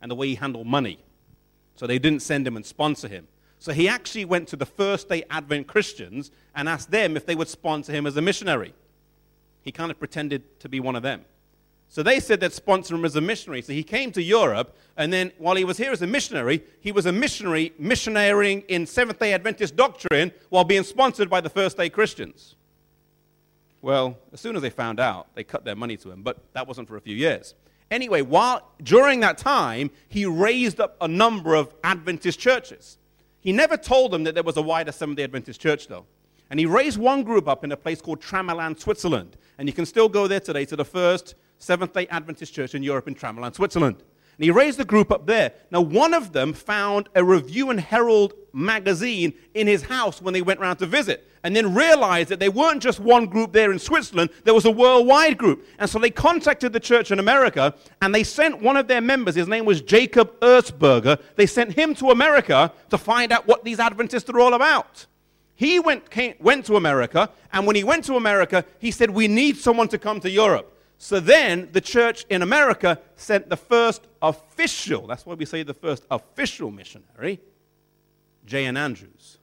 and 0.00 0.10
the 0.10 0.14
way 0.14 0.28
he 0.28 0.34
handled 0.34 0.66
money. 0.66 0.98
So 1.76 1.86
they 1.86 1.98
didn't 1.98 2.22
send 2.22 2.46
him 2.46 2.56
and 2.56 2.64
sponsor 2.64 3.08
him. 3.08 3.28
So 3.58 3.72
he 3.72 3.88
actually 3.88 4.24
went 4.24 4.48
to 4.48 4.56
the 4.56 4.66
first 4.66 5.08
day 5.08 5.24
Advent 5.30 5.66
Christians 5.66 6.30
and 6.54 6.68
asked 6.68 6.90
them 6.90 7.16
if 7.16 7.26
they 7.26 7.34
would 7.34 7.48
sponsor 7.48 7.92
him 7.92 8.06
as 8.06 8.16
a 8.16 8.22
missionary. 8.22 8.74
He 9.62 9.72
kind 9.72 9.90
of 9.90 9.98
pretended 9.98 10.60
to 10.60 10.68
be 10.68 10.80
one 10.80 10.96
of 10.96 11.02
them. 11.02 11.24
So 11.88 12.02
they 12.02 12.20
said 12.20 12.40
they'd 12.40 12.52
sponsor 12.52 12.94
him 12.94 13.04
as 13.04 13.16
a 13.16 13.20
missionary. 13.20 13.62
So 13.62 13.72
he 13.72 13.82
came 13.82 14.12
to 14.12 14.22
Europe, 14.22 14.76
and 14.96 15.12
then 15.12 15.32
while 15.38 15.56
he 15.56 15.64
was 15.64 15.78
here 15.78 15.92
as 15.92 16.02
a 16.02 16.06
missionary, 16.06 16.62
he 16.80 16.92
was 16.92 17.06
a 17.06 17.12
missionary 17.12 17.72
missionarying 17.78 18.62
in 18.68 18.86
Seventh 18.86 19.18
day 19.18 19.32
Adventist 19.32 19.76
doctrine 19.76 20.32
while 20.50 20.64
being 20.64 20.82
sponsored 20.82 21.30
by 21.30 21.40
the 21.40 21.50
first 21.50 21.76
day 21.76 21.88
Christians. 21.88 22.56
Well, 23.82 24.18
as 24.32 24.40
soon 24.40 24.56
as 24.56 24.62
they 24.62 24.70
found 24.70 24.98
out, 24.98 25.28
they 25.34 25.44
cut 25.44 25.64
their 25.64 25.76
money 25.76 25.96
to 25.98 26.10
him, 26.10 26.22
but 26.22 26.38
that 26.54 26.66
wasn't 26.66 26.88
for 26.88 26.96
a 26.96 27.00
few 27.00 27.14
years. 27.14 27.54
Anyway, 27.90 28.20
while 28.20 28.68
during 28.82 29.20
that 29.20 29.38
time, 29.38 29.90
he 30.08 30.26
raised 30.26 30.80
up 30.80 30.96
a 31.00 31.06
number 31.06 31.54
of 31.54 31.72
Adventist 31.84 32.38
churches. 32.38 32.98
He 33.40 33.52
never 33.52 33.76
told 33.76 34.10
them 34.10 34.24
that 34.24 34.34
there 34.34 34.42
was 34.42 34.56
a 34.56 34.62
wider 34.62 34.90
Seventh 34.90 35.18
day 35.18 35.24
Adventist 35.24 35.60
church, 35.60 35.86
though. 35.86 36.04
And 36.50 36.58
he 36.58 36.66
raised 36.66 36.98
one 36.98 37.22
group 37.22 37.48
up 37.48 37.64
in 37.64 37.72
a 37.72 37.76
place 37.76 38.00
called 38.00 38.20
Tramelan, 38.20 38.78
Switzerland. 38.78 39.36
And 39.58 39.68
you 39.68 39.72
can 39.72 39.86
still 39.86 40.08
go 40.08 40.26
there 40.26 40.40
today 40.40 40.64
to 40.64 40.76
the 40.76 40.84
first 40.84 41.34
Seventh 41.58 41.92
day 41.92 42.06
Adventist 42.08 42.52
church 42.54 42.74
in 42.74 42.82
Europe 42.82 43.08
in 43.08 43.14
Tramelan, 43.14 43.54
Switzerland. 43.54 44.02
And 44.38 44.44
he 44.44 44.50
raised 44.50 44.78
the 44.78 44.84
group 44.84 45.10
up 45.10 45.26
there. 45.26 45.52
Now, 45.70 45.80
one 45.80 46.12
of 46.12 46.32
them 46.32 46.52
found 46.52 47.08
a 47.14 47.24
Review 47.24 47.70
and 47.70 47.80
Herald 47.80 48.34
magazine 48.52 49.32
in 49.54 49.66
his 49.66 49.84
house 49.84 50.20
when 50.20 50.34
they 50.34 50.42
went 50.42 50.60
round 50.60 50.78
to 50.80 50.86
visit, 50.86 51.26
and 51.42 51.56
then 51.56 51.74
realized 51.74 52.28
that 52.28 52.38
they 52.38 52.50
weren't 52.50 52.82
just 52.82 53.00
one 53.00 53.26
group 53.26 53.52
there 53.52 53.72
in 53.72 53.78
Switzerland, 53.78 54.28
there 54.44 54.52
was 54.52 54.66
a 54.66 54.70
worldwide 54.70 55.38
group. 55.38 55.66
And 55.78 55.88
so 55.88 55.98
they 55.98 56.10
contacted 56.10 56.74
the 56.74 56.80
church 56.80 57.10
in 57.10 57.18
America, 57.18 57.74
and 58.02 58.14
they 58.14 58.24
sent 58.24 58.60
one 58.60 58.76
of 58.76 58.88
their 58.88 59.00
members, 59.00 59.36
his 59.36 59.48
name 59.48 59.64
was 59.64 59.80
Jacob 59.80 60.38
Erzberger, 60.40 61.18
they 61.36 61.46
sent 61.46 61.72
him 61.72 61.94
to 61.94 62.10
America 62.10 62.72
to 62.90 62.98
find 62.98 63.32
out 63.32 63.46
what 63.46 63.64
these 63.64 63.80
Adventists 63.80 64.28
are 64.28 64.40
all 64.40 64.52
about. 64.52 65.06
He 65.54 65.80
went, 65.80 66.10
came, 66.10 66.34
went 66.40 66.66
to 66.66 66.76
America, 66.76 67.30
and 67.54 67.66
when 67.66 67.76
he 67.76 67.84
went 67.84 68.04
to 68.04 68.16
America, 68.16 68.66
he 68.78 68.90
said, 68.90 69.08
We 69.08 69.28
need 69.28 69.56
someone 69.56 69.88
to 69.88 69.98
come 69.98 70.20
to 70.20 70.28
Europe. 70.28 70.75
So 70.98 71.20
then 71.20 71.68
the 71.72 71.80
church 71.80 72.24
in 72.30 72.42
America 72.42 73.00
sent 73.16 73.48
the 73.48 73.56
first 73.56 74.06
official, 74.22 75.06
that's 75.06 75.26
why 75.26 75.34
we 75.34 75.44
say 75.44 75.62
the 75.62 75.74
first 75.74 76.06
official 76.10 76.70
missionary, 76.70 77.40
J.N. 78.46 78.76
Andrews. 78.76 79.38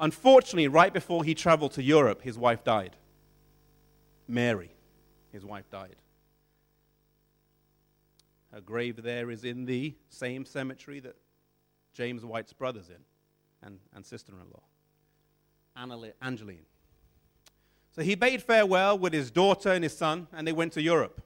Unfortunately, 0.00 0.68
right 0.68 0.92
before 0.92 1.24
he 1.24 1.34
traveled 1.34 1.72
to 1.72 1.82
Europe, 1.82 2.22
his 2.22 2.38
wife 2.38 2.62
died. 2.64 2.96
Mary, 4.26 4.70
his 5.32 5.44
wife 5.44 5.68
died. 5.70 5.96
Her 8.52 8.60
grave 8.60 9.02
there 9.02 9.30
is 9.30 9.44
in 9.44 9.66
the 9.66 9.94
same 10.08 10.44
cemetery 10.44 11.00
that 11.00 11.16
James 11.92 12.24
White's 12.24 12.52
brother's 12.52 12.88
in 12.88 13.02
and, 13.62 13.78
and 13.94 14.04
sister 14.04 14.32
in 14.32 14.50
law, 14.50 14.62
Angeline. 16.22 16.64
So 17.92 18.02
he 18.02 18.14
bade 18.14 18.42
farewell 18.42 18.98
with 18.98 19.12
his 19.12 19.30
daughter 19.30 19.70
and 19.70 19.82
his 19.82 19.96
son, 19.96 20.28
and 20.32 20.46
they 20.46 20.52
went 20.52 20.72
to 20.74 20.82
Europe. 20.82 21.20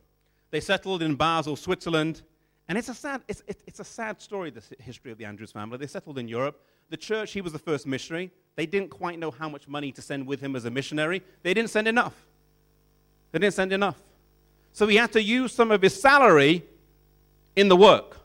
They 0.51 0.61
settled 0.61 1.03
in 1.03 1.17
Basel, 1.17 1.57
Switzerland. 1.57 2.23
And 2.69 2.79
it's 2.79 2.89
a 2.89 2.95
sad, 2.95 3.23
it's, 3.29 3.43
it's 3.49 3.81
a 3.81 3.85
sad 3.85 4.21
story, 4.21 4.51
the 4.51 4.63
history 4.79 5.11
of 5.11 5.19
the 5.19 5.25
Andrews 5.25 5.53
family. 5.53 5.79
They 5.79 5.87
settled 5.87 6.19
in 6.19 6.29
Europe. 6.29 6.65
The 6.91 6.97
church, 6.97 7.33
he 7.33 7.41
was 7.41 7.53
the 7.53 7.59
first 7.59 7.87
missionary. 7.87 8.31
They 8.55 8.67
didn't 8.67 8.91
quite 8.91 9.19
know 9.19 9.31
how 9.31 9.49
much 9.49 9.67
money 9.67 9.93
to 9.93 10.03
send 10.03 10.27
with 10.27 10.41
him 10.41 10.55
as 10.55 10.65
a 10.65 10.71
missionary. 10.71 11.23
They 11.43 11.55
didn't 11.55 11.71
send 11.71 11.89
enough. 11.89 12.15
They 13.33 13.39
didn't 13.39 13.55
send 13.55 13.73
enough. 13.73 13.97
So 14.73 14.87
he 14.87 14.97
had 14.97 15.13
to 15.13 15.23
use 15.23 15.53
some 15.53 15.71
of 15.71 15.83
his 15.83 15.99
salary 15.99 16.65
in 17.57 17.69
the 17.69 17.77
work. 17.77 18.19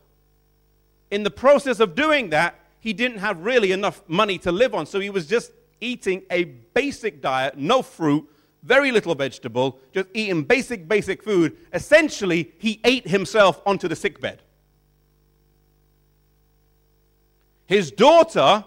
In 1.12 1.24
the 1.24 1.32
process 1.32 1.80
of 1.80 1.96
doing 1.96 2.30
that, 2.32 2.56
he 2.80 2.94
didn't 2.94 3.20
have 3.20 3.44
really 3.44 3.72
enough 3.72 4.02
money 4.08 4.38
to 4.40 4.52
live 4.52 4.74
on. 4.74 4.86
So 4.86 5.00
he 5.00 5.10
was 5.10 5.28
just 5.28 5.52
eating 5.82 6.23
a 6.32 6.43
basic 6.43 7.21
diet, 7.21 7.57
no 7.57 7.82
fruit, 7.82 8.28
very 8.63 8.91
little 8.91 9.15
vegetable, 9.15 9.80
just 9.93 10.07
eating 10.13 10.43
basic, 10.43 10.88
basic 10.88 11.23
food. 11.23 11.55
Essentially, 11.73 12.51
he 12.57 12.82
ate 12.84 13.07
himself 13.07 13.61
onto 13.65 13.88
the 13.88 13.95
sickbed. 13.95 14.41
His 17.65 17.91
daughter 17.91 18.63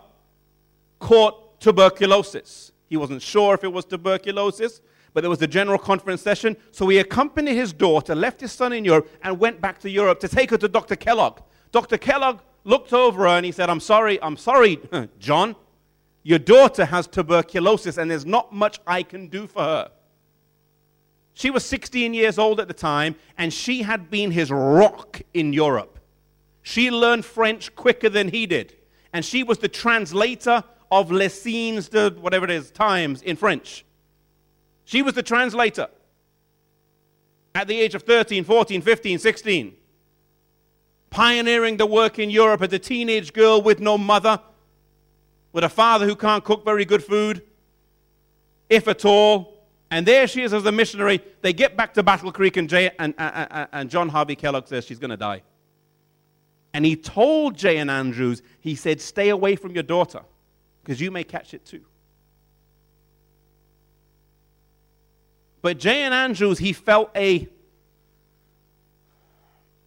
caught 0.99 1.61
tuberculosis. 1.61 2.73
He 2.89 2.97
wasn't 2.97 3.23
sure 3.23 3.55
if 3.55 3.65
it 3.65 3.73
was 3.73 3.85
tuberculosis, 3.85 4.81
but 5.13 5.23
there 5.23 5.31
was 5.31 5.43
a 5.43 5.47
general 5.47 5.79
conference 5.79 6.23
session. 6.23 6.57
So 6.71 6.89
he 6.89 6.99
accompanied 6.99 7.55
his 7.55 7.73
daughter, 7.73 8.15
left 8.15 8.41
his 8.41 8.53
son 8.53 8.73
in 8.73 8.85
Europe, 8.85 9.09
and 9.23 9.39
went 9.39 9.61
back 9.61 9.79
to 9.81 9.91
Europe 9.91 10.21
to 10.21 10.29
take 10.29 10.51
her 10.51 10.59
to 10.59 10.69
Dr. 10.69 10.97
Kellogg. 10.97 11.41
Dr. 11.73 11.99
Kellogg 11.99 12.41
looked 12.65 12.93
over 12.93 13.23
her 13.23 13.29
and 13.29 13.47
he 13.47 13.53
said, 13.53 13.71
I'm 13.71 13.81
sorry, 13.81 14.23
I'm 14.23 14.37
sorry, 14.37 14.79
John. 15.19 15.57
Your 16.23 16.39
daughter 16.39 16.85
has 16.85 17.07
tuberculosis, 17.07 17.97
and 17.97 18.11
there's 18.11 18.27
not 18.27 18.53
much 18.53 18.81
I 18.87 19.03
can 19.03 19.29
do 19.29 19.47
for 19.47 19.63
her. 19.63 19.91
She 21.33 21.51
was 21.51 21.65
16 21.65 22.13
years 22.13 22.39
old 22.39 22.61
at 22.61 22.69
the 22.69 22.75
time, 22.75 23.15
and 23.39 23.53
she 23.53 23.83
had 23.83 24.11
been 24.11 24.31
his 24.31 24.51
rock 24.51 25.23
in 25.33 25.53
Europe. 25.53 25.99
She 26.63 26.91
learned 26.91 27.25
French 27.25 27.75
quicker 27.75 28.11
than 28.11 28.29
he 28.29 28.47
did, 28.47 28.77
and 29.13 29.25
she 29.25 29.43
was 29.43 29.59
the 29.59 29.69
translator 29.69 30.63
of 30.91 31.11
Les 31.11 31.33
Signes 31.33 31.89
de 31.89 32.11
whatever 32.11 32.45
it 32.45 32.51
is, 32.51 32.71
Times 32.71 33.23
in 33.23 33.37
French. 33.37 33.85
She 34.85 35.03
was 35.03 35.15
the 35.15 35.23
translator 35.23 35.89
at 37.55 37.69
the 37.69 37.81
age 37.81 37.95
of 37.95 38.03
13, 38.03 38.45
14, 38.45 38.83
15, 38.83 39.19
16. 39.19 39.75
Pioneering 41.11 41.77
the 41.77 41.87
work 41.87 42.19
in 42.19 42.29
Europe 42.31 42.63
as 42.63 42.73
a 42.73 42.79
teenage 42.79 43.33
girl 43.33 43.63
with 43.63 43.81
no 43.81 43.97
mother 43.97 44.41
with 45.53 45.65
a 45.65 45.69
father 45.69 46.07
who 46.07 46.17
can't 46.17 46.45
cook 46.45 46.65
very 46.65 46.85
good 46.85 47.03
food, 47.03 47.43
if 48.69 48.89
at 48.89 49.05
all. 49.05 49.57
And 49.91 50.07
there 50.07 50.29
she 50.29 50.43
is 50.43 50.53
as 50.53 50.65
a 50.65 50.73
missionary. 50.73 51.21
They 51.43 51.53
get 51.53 51.77
back 51.77 51.95
to 51.95 52.03
Battle 52.03 52.31
Creek, 52.31 52.57
and, 52.57 52.69
Jay, 52.69 52.91
and, 52.99 53.13
and, 53.19 53.69
and 53.73 53.91
John 53.91 54.09
Harvey 54.09 54.37
Kellogg 54.37 54.69
says 54.69 54.85
she's 54.85 55.01
going 55.01 55.11
to 55.11 55.17
die. 55.17 55.43
And 56.73 56.85
he 56.85 56.95
told 56.95 57.57
J.N. 57.57 57.91
Andrews, 57.91 58.43
he 58.61 58.77
said, 58.77 59.01
Stay 59.01 59.31
away 59.31 59.57
from 59.57 59.73
your 59.73 59.83
daughter, 59.83 60.21
because 60.83 61.01
you 61.01 61.11
may 61.11 61.25
catch 61.25 61.55
it 61.55 61.65
too. 61.65 61.85
But 65.63 65.79
J.N. 65.79 66.13
Andrews, 66.13 66.59
he 66.59 66.73
felt 66.73 67.11
a, 67.17 67.49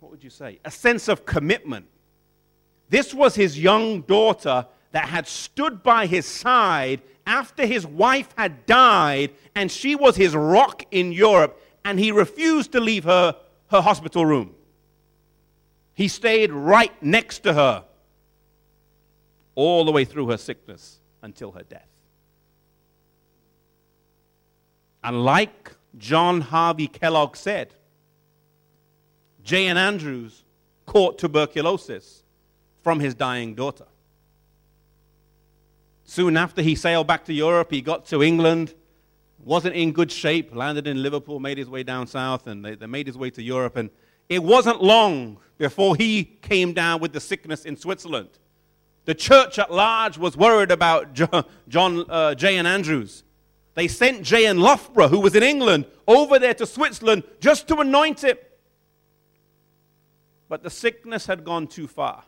what 0.02 0.12
would 0.12 0.24
you 0.24 0.30
say, 0.30 0.60
a 0.66 0.72
sense 0.72 1.08
of 1.08 1.26
commitment. 1.26 1.88
This 2.90 3.14
was 3.14 3.34
his 3.34 3.58
young 3.58 4.02
daughter 4.02 4.68
that 4.94 5.10
had 5.10 5.28
stood 5.28 5.84
by 5.84 6.06
his 6.06 6.26
side 6.26 7.02
after 7.26 7.66
his 7.66 7.86
wife 7.86 8.30
had 8.38 8.66
died 8.66 9.32
and 9.56 9.70
she 9.72 9.96
was 9.96 10.16
his 10.16 10.36
rock 10.36 10.84
in 10.92 11.12
Europe, 11.12 11.60
and 11.84 12.00
he 12.00 12.12
refused 12.12 12.72
to 12.72 12.80
leave 12.80 13.04
her, 13.04 13.36
her 13.68 13.82
hospital 13.82 14.26
room. 14.26 14.56
He 15.94 16.08
stayed 16.08 16.52
right 16.52 16.92
next 17.04 17.40
to 17.40 17.54
her 17.54 17.84
all 19.56 19.86
the 19.86 19.92
way 19.92 20.06
through 20.06 20.30
her 20.30 20.38
sickness 20.38 21.00
until 21.22 21.52
her 21.52 21.64
death. 21.64 21.88
And 25.04 25.24
like 25.26 25.72
John 25.98 26.42
Harvey 26.42 26.88
Kellogg 26.88 27.36
said, 27.36 27.76
J.N. 29.44 29.78
Andrews 29.78 30.44
caught 30.86 31.18
tuberculosis 31.18 32.24
from 32.82 33.00
his 33.00 33.14
dying 33.14 33.56
daughter. 33.56 33.86
Soon 36.14 36.38
after 36.38 36.62
he 36.62 36.76
sailed 36.76 37.08
back 37.08 37.26
to 37.26 37.34
Europe, 37.34 37.72
he 37.72 37.82
got 37.82 38.06
to 38.06 38.22
England, 38.22 38.76
wasn't 39.44 39.76
in 39.76 39.92
good 39.92 40.12
shape, 40.12 40.54
landed 40.54 40.86
in 40.86 41.02
Liverpool, 41.02 41.40
made 41.40 41.58
his 41.58 41.68
way 41.68 41.82
down 41.82 42.06
south, 42.06 42.46
and 42.46 42.64
they, 42.64 42.76
they 42.76 42.86
made 42.86 43.08
his 43.08 43.18
way 43.18 43.32
to 43.32 43.42
Europe. 43.42 43.78
And 43.78 43.90
it 44.30 44.44
wasn't 44.44 44.84
long 44.84 45.40
before 45.58 45.96
he 45.96 46.24
came 46.24 46.72
down 46.72 47.02
with 47.02 47.14
the 47.14 47.20
sickness 47.20 47.66
in 47.66 47.76
Switzerland. 47.76 48.30
The 49.06 49.16
church 49.16 49.58
at 49.58 49.72
large 49.72 50.20
was 50.20 50.38
worried 50.38 50.70
about 50.70 51.14
John, 51.16 52.06
uh, 52.08 52.36
J.N. 52.36 52.68
Andrews. 52.68 53.24
They 53.74 53.88
sent 53.88 54.22
J.N. 54.22 54.60
Loughborough, 54.60 55.08
who 55.08 55.20
was 55.20 55.34
in 55.34 55.42
England, 55.42 55.88
over 56.08 56.38
there 56.38 56.54
to 56.54 56.68
Switzerland 56.68 57.24
just 57.40 57.68
to 57.70 57.78
anoint 57.78 58.24
him. 58.24 58.38
But 60.48 60.62
the 60.62 60.70
sickness 60.70 61.26
had 61.26 61.44
gone 61.44 61.66
too 61.66 61.88
far. 61.88 62.24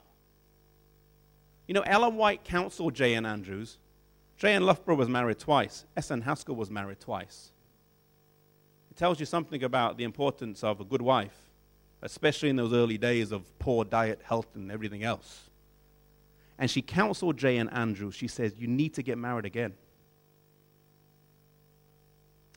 You 1.67 1.73
know, 1.73 1.81
Ellen 1.81 2.15
White 2.15 2.43
counseled 2.43 2.93
J.N. 2.93 3.25
Andrews. 3.25 3.77
J.N. 4.37 4.65
Loughborough 4.65 4.95
was 4.95 5.09
married 5.09 5.39
twice. 5.39 5.85
S. 5.95 6.11
N. 6.11 6.21
Haskell 6.21 6.55
was 6.55 6.69
married 6.69 6.99
twice. 6.99 7.51
It 8.91 8.97
tells 8.97 9.19
you 9.19 9.25
something 9.25 9.63
about 9.63 9.97
the 9.97 10.03
importance 10.03 10.63
of 10.63 10.79
a 10.79 10.83
good 10.83 11.01
wife, 11.01 11.35
especially 12.01 12.49
in 12.49 12.55
those 12.55 12.73
early 12.73 12.97
days 12.97 13.31
of 13.31 13.57
poor 13.59 13.83
diet, 13.83 14.21
health, 14.23 14.47
and 14.55 14.71
everything 14.71 15.03
else. 15.03 15.49
And 16.57 16.69
she 16.69 16.81
counseled 16.81 17.37
J.N. 17.37 17.69
Andrews. 17.69 18.15
She 18.15 18.27
says, 18.27 18.53
You 18.57 18.67
need 18.67 18.93
to 18.95 19.03
get 19.03 19.17
married 19.17 19.45
again. 19.45 19.73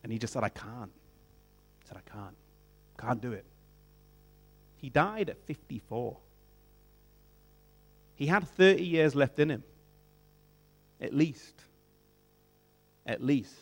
And 0.03 0.13
he 0.13 0.19
just 0.19 0.33
said, 0.33 0.45
I 0.45 0.49
can't. 0.49 0.93
He 1.81 1.89
said, 1.89 1.97
I 1.97 2.11
can't. 2.11 2.37
Can't 2.99 3.21
do 3.21 3.33
it. 3.33 3.45
He 4.77 4.91
died 4.91 5.31
at 5.31 5.39
54. 5.47 6.17
He 8.19 8.27
had 8.27 8.49
30 8.49 8.85
years 8.85 9.15
left 9.15 9.39
in 9.39 9.49
him. 9.49 9.63
At 11.01 11.15
least. 11.15 11.55
At 13.07 13.23
least. 13.23 13.55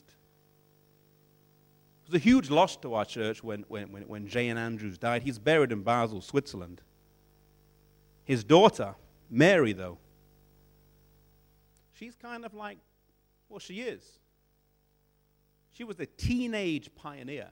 It 2.03 2.13
was 2.13 2.15
a 2.15 2.25
huge 2.25 2.49
loss 2.49 2.75
to 2.79 2.95
our 2.95 3.05
church 3.05 3.45
when, 3.45 3.67
when, 3.69 3.93
when, 3.93 4.05
when 4.05 4.29
J.N. 4.29 4.57
Andrews 4.57 4.97
died. 4.97 5.23
He's 5.23 5.39
buried 5.39 5.73
in 5.73 5.83
Basel, 5.83 6.23
Switzerland. 6.23 6.81
His 8.25 8.45
daughter, 8.45 8.95
Mary, 9.31 9.75
though, 9.75 9.99
she's 11.93 12.15
kind 12.17 12.47
of 12.47 12.55
like, 12.55 12.79
well, 13.51 13.59
she 13.59 13.83
is. 13.83 14.03
She 15.73 15.85
was 15.85 16.01
a 16.01 16.07
teenage 16.07 16.89
pioneer. 16.95 17.49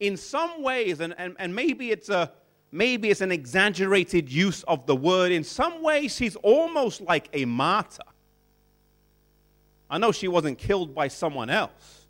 In 0.00 0.16
some 0.16 0.64
ways, 0.64 0.98
and, 0.98 1.14
and, 1.16 1.36
and 1.38 1.54
maybe 1.54 1.92
it's 1.92 2.08
a 2.08 2.32
maybe 2.72 3.10
it's 3.10 3.20
an 3.20 3.32
exaggerated 3.32 4.30
use 4.30 4.62
of 4.64 4.86
the 4.86 4.94
word. 4.94 5.32
In 5.32 5.44
some 5.44 5.82
ways, 5.82 6.14
she's 6.14 6.36
almost 6.36 7.00
like 7.00 7.28
a 7.32 7.44
martyr. 7.44 8.02
I 9.88 9.98
know 9.98 10.12
she 10.12 10.28
wasn't 10.28 10.58
killed 10.58 10.94
by 10.94 11.08
someone 11.08 11.50
else, 11.50 12.06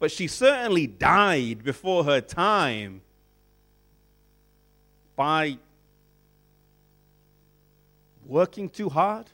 but 0.00 0.10
she 0.10 0.26
certainly 0.26 0.86
died 0.86 1.62
before 1.62 2.04
her 2.04 2.20
time 2.20 3.00
by 5.14 5.58
working 8.26 8.68
too 8.68 8.88
hard, 8.88 9.26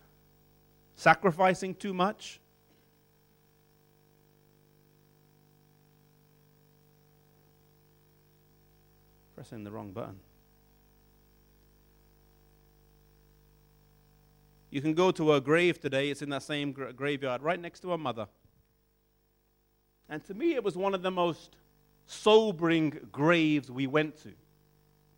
sacrificing 0.97 1.75
too 1.75 1.95
much. 1.95 2.41
Pressing 9.43 9.64
the 9.64 9.72
wrong 9.72 9.90
button. 9.90 10.20
You 14.70 14.80
can 14.80 14.95
go 14.95 15.11
to 15.11 15.30
her 15.30 15.40
grave 15.40 15.80
today, 15.80 16.11
it's 16.11 16.22
in 16.22 16.30
that 16.30 16.45
same 16.45 16.70
gra- 16.70 16.93
graveyard, 16.93 17.43
right 17.43 17.61
next 17.61 17.80
to 17.80 17.90
her 17.90 17.99
mother. 17.99 18.28
And 20.09 20.24
to 20.26 20.34
me, 20.34 20.55
it 20.55 20.62
was 20.62 20.76
one 20.76 20.95
of 20.95 21.03
the 21.03 21.11
most 21.11 21.57
sobering 22.07 23.09
graves 23.11 23.68
we 23.68 23.88
went 23.88 24.16
to. 24.22 24.32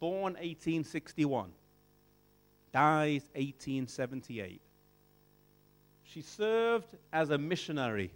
Born 0.00 0.32
1861, 0.40 1.50
dies 2.72 3.24
1878. 3.34 4.62
She 6.04 6.22
served 6.22 6.96
as 7.12 7.28
a 7.28 7.36
missionary 7.36 8.10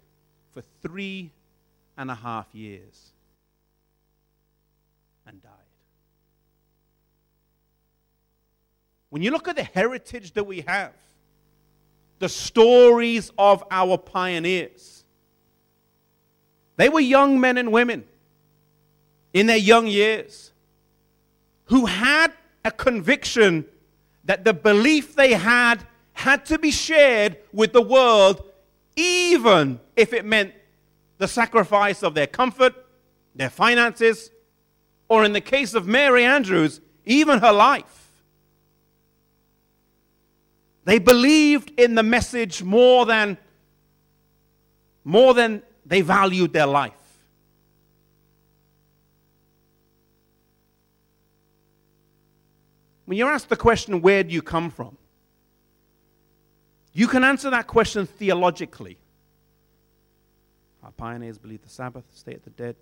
for 0.53 0.63
three 0.81 1.33
and 1.99 2.11
a 2.11 2.15
half 2.15 2.47
years 2.55 3.13
and 5.29 5.43
died. 5.43 5.58
When 9.11 9.23
you 9.23 9.31
look 9.31 9.49
at 9.49 9.57
the 9.57 9.63
heritage 9.63 10.33
that 10.33 10.45
we 10.45 10.61
have, 10.63 10.93
the 12.19 12.29
stories 12.29 13.33
of 13.39 13.65
our 13.71 13.97
pioneers, 13.97 15.05
they 16.77 16.89
were 16.89 17.01
young 17.01 17.41
men 17.41 17.59
and 17.59 17.73
women 17.73 18.05
in 19.33 19.47
their 19.47 19.57
young 19.57 19.87
years 19.87 20.53
who 21.67 21.87
had 21.87 22.33
a 22.65 22.71
conviction 22.71 23.65
that 24.25 24.45
the 24.45 24.53
belief 24.53 25.15
they 25.15 25.33
had 25.33 25.87
had 26.13 26.45
to 26.47 26.59
be 26.59 26.71
shared 26.71 27.37
with 27.53 27.73
the 27.73 27.83
world, 27.83 28.43
even 28.97 29.81
if 29.97 30.13
it 30.13 30.25
meant 30.25 30.53
the 31.19 31.29
sacrifice 31.29 32.03
of 32.03 32.15
their 32.15 32.27
comfort, 32.27 32.75
their 33.35 33.51
finances, 33.51 34.31
or 35.09 35.25
in 35.25 35.33
the 35.33 35.41
case 35.41 35.75
of 35.75 35.87
Mary 35.87 36.25
Andrews, 36.25 36.81
even 37.05 37.39
her 37.39 37.53
life. 37.53 37.98
They 40.89 40.99
believed 40.99 41.79
in 41.79 41.95
the 41.97 42.03
message 42.03 42.63
more 42.63 43.05
than, 43.05 43.37
more 45.05 45.35
than 45.35 45.63
they 45.85 46.01
valued 46.01 46.55
their 46.55 46.65
life. 46.65 46.95
When 53.05 53.19
you're 53.19 53.31
asked 53.31 53.51
the 53.51 53.57
question, 53.57 54.01
where 54.01 54.25
do 54.25 54.33
you 54.33 54.41
come 54.41 54.71
from? 54.71 54.97
You 56.95 57.07
can 57.07 57.23
answer 57.23 57.51
that 57.51 57.67
question 57.67 58.07
theologically. 58.07 58.97
Our 60.83 60.93
pioneers 60.93 61.37
believed 61.37 61.67
the 61.67 61.69
Sabbath, 61.69 62.05
state 62.15 62.37
of 62.37 62.45
the 62.45 62.51
dead. 62.51 62.77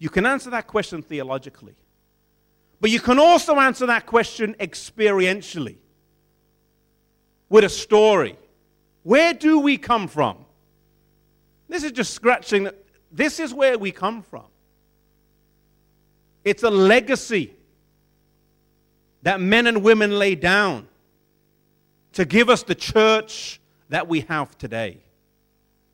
You 0.00 0.10
can 0.10 0.26
answer 0.26 0.50
that 0.50 0.66
question 0.66 1.02
theologically. 1.02 1.76
But 2.80 2.90
you 2.90 2.98
can 2.98 3.20
also 3.20 3.60
answer 3.60 3.86
that 3.86 4.06
question 4.06 4.56
experientially 4.58 5.76
with 7.52 7.64
a 7.64 7.68
story. 7.68 8.34
Where 9.02 9.34
do 9.34 9.58
we 9.58 9.76
come 9.76 10.08
from? 10.08 10.38
This 11.68 11.84
is 11.84 11.92
just 11.92 12.14
scratching. 12.14 12.70
This 13.12 13.38
is 13.38 13.52
where 13.52 13.76
we 13.76 13.92
come 13.92 14.22
from. 14.22 14.46
It's 16.44 16.62
a 16.62 16.70
legacy 16.70 17.54
that 19.20 19.38
men 19.38 19.66
and 19.66 19.82
women 19.82 20.18
lay 20.18 20.34
down 20.34 20.88
to 22.14 22.24
give 22.24 22.48
us 22.48 22.62
the 22.62 22.74
church 22.74 23.60
that 23.90 24.08
we 24.08 24.20
have 24.22 24.56
today. 24.56 25.02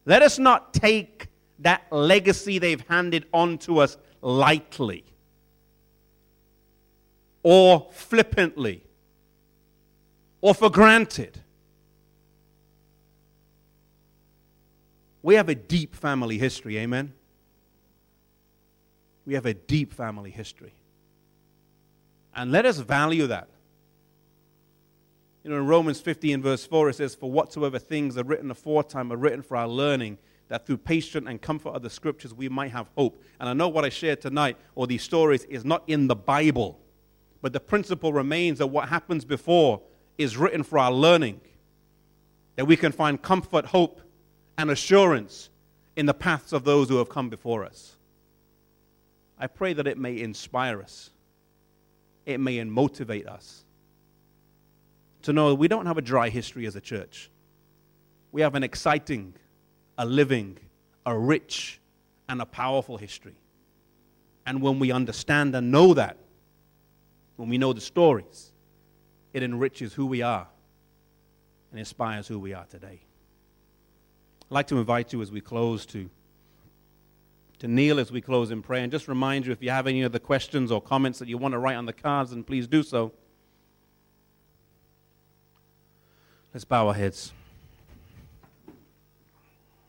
Let 0.06 0.22
us 0.22 0.38
not 0.38 0.72
take 0.72 1.26
that 1.58 1.82
legacy 1.90 2.60
they've 2.60 2.86
handed 2.88 3.26
on 3.34 3.58
to 3.58 3.80
us 3.80 3.96
lightly 4.22 5.04
or 7.42 7.88
flippantly 7.90 8.84
or 10.40 10.54
for 10.54 10.70
granted. 10.70 11.42
We 15.28 15.34
have 15.34 15.50
a 15.50 15.54
deep 15.54 15.94
family 15.94 16.38
history, 16.38 16.78
amen? 16.78 17.12
We 19.26 19.34
have 19.34 19.44
a 19.44 19.52
deep 19.52 19.92
family 19.92 20.30
history. 20.30 20.72
And 22.34 22.50
let 22.50 22.64
us 22.64 22.78
value 22.78 23.26
that. 23.26 23.50
You 25.44 25.50
know, 25.50 25.58
in 25.58 25.66
Romans 25.66 26.00
15, 26.00 26.40
verse 26.40 26.64
4, 26.64 26.88
it 26.88 26.94
says, 26.94 27.14
For 27.14 27.30
whatsoever 27.30 27.78
things 27.78 28.16
are 28.16 28.24
written 28.24 28.50
aforetime 28.50 29.12
are 29.12 29.18
written 29.18 29.42
for 29.42 29.58
our 29.58 29.68
learning, 29.68 30.16
that 30.48 30.64
through 30.64 30.78
patient 30.78 31.28
and 31.28 31.42
comfort 31.42 31.74
of 31.74 31.82
the 31.82 31.90
scriptures 31.90 32.32
we 32.32 32.48
might 32.48 32.70
have 32.70 32.88
hope. 32.96 33.22
And 33.38 33.50
I 33.50 33.52
know 33.52 33.68
what 33.68 33.84
I 33.84 33.90
shared 33.90 34.22
tonight, 34.22 34.56
or 34.74 34.86
these 34.86 35.02
stories, 35.02 35.44
is 35.44 35.62
not 35.62 35.82
in 35.88 36.06
the 36.06 36.16
Bible, 36.16 36.80
but 37.42 37.52
the 37.52 37.60
principle 37.60 38.14
remains 38.14 38.60
that 38.60 38.68
what 38.68 38.88
happens 38.88 39.26
before 39.26 39.82
is 40.16 40.38
written 40.38 40.62
for 40.62 40.78
our 40.78 40.90
learning, 40.90 41.42
that 42.56 42.64
we 42.64 42.78
can 42.78 42.92
find 42.92 43.20
comfort, 43.20 43.66
hope, 43.66 44.00
and 44.58 44.70
assurance 44.70 45.48
in 45.96 46.04
the 46.04 46.12
paths 46.12 46.52
of 46.52 46.64
those 46.64 46.88
who 46.88 46.98
have 46.98 47.08
come 47.08 47.30
before 47.30 47.64
us. 47.64 47.96
I 49.38 49.46
pray 49.46 49.72
that 49.72 49.86
it 49.86 49.96
may 49.96 50.20
inspire 50.20 50.82
us, 50.82 51.10
it 52.26 52.38
may 52.38 52.62
motivate 52.64 53.26
us 53.26 53.64
to 55.22 55.32
know 55.32 55.54
we 55.54 55.68
don't 55.68 55.86
have 55.86 55.98
a 55.98 56.02
dry 56.02 56.28
history 56.28 56.66
as 56.66 56.76
a 56.76 56.80
church. 56.80 57.30
We 58.32 58.42
have 58.42 58.54
an 58.54 58.62
exciting, 58.62 59.34
a 59.96 60.04
living, 60.04 60.58
a 61.06 61.16
rich, 61.16 61.80
and 62.28 62.42
a 62.42 62.46
powerful 62.46 62.98
history. 62.98 63.36
And 64.44 64.60
when 64.60 64.78
we 64.78 64.90
understand 64.90 65.54
and 65.54 65.70
know 65.70 65.94
that, 65.94 66.18
when 67.36 67.48
we 67.48 67.58
know 67.58 67.72
the 67.72 67.80
stories, 67.80 68.52
it 69.32 69.42
enriches 69.42 69.94
who 69.94 70.06
we 70.06 70.22
are 70.22 70.46
and 71.70 71.78
inspires 71.78 72.26
who 72.26 72.38
we 72.38 72.54
are 72.54 72.64
today. 72.66 73.00
I'd 74.50 74.54
like 74.54 74.66
to 74.68 74.78
invite 74.78 75.12
you 75.12 75.20
as 75.20 75.30
we 75.30 75.42
close 75.42 75.84
to, 75.86 76.08
to 77.58 77.68
kneel 77.68 78.00
as 78.00 78.10
we 78.10 78.22
close 78.22 78.50
in 78.50 78.62
prayer 78.62 78.82
and 78.82 78.90
just 78.90 79.06
remind 79.06 79.44
you 79.44 79.52
if 79.52 79.62
you 79.62 79.68
have 79.68 79.86
any 79.86 80.02
other 80.02 80.18
questions 80.18 80.72
or 80.72 80.80
comments 80.80 81.18
that 81.18 81.28
you 81.28 81.36
want 81.36 81.52
to 81.52 81.58
write 81.58 81.76
on 81.76 81.84
the 81.84 81.92
cards, 81.92 82.30
then 82.30 82.42
please 82.42 82.66
do 82.66 82.82
so. 82.82 83.12
Let's 86.54 86.64
bow 86.64 86.88
our 86.88 86.94
heads. 86.94 87.32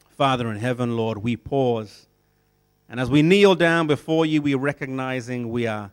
Father 0.10 0.52
in 0.52 0.58
heaven, 0.58 0.98
Lord, 0.98 1.20
we 1.20 1.38
pause. 1.38 2.08
And 2.90 3.00
as 3.00 3.10
we 3.10 3.22
kneel 3.22 3.56
down 3.56 3.88
before 3.88 4.26
you, 4.26 4.42
we're 4.42 4.58
recognizing 4.58 5.50
we 5.50 5.68
are, 5.68 5.92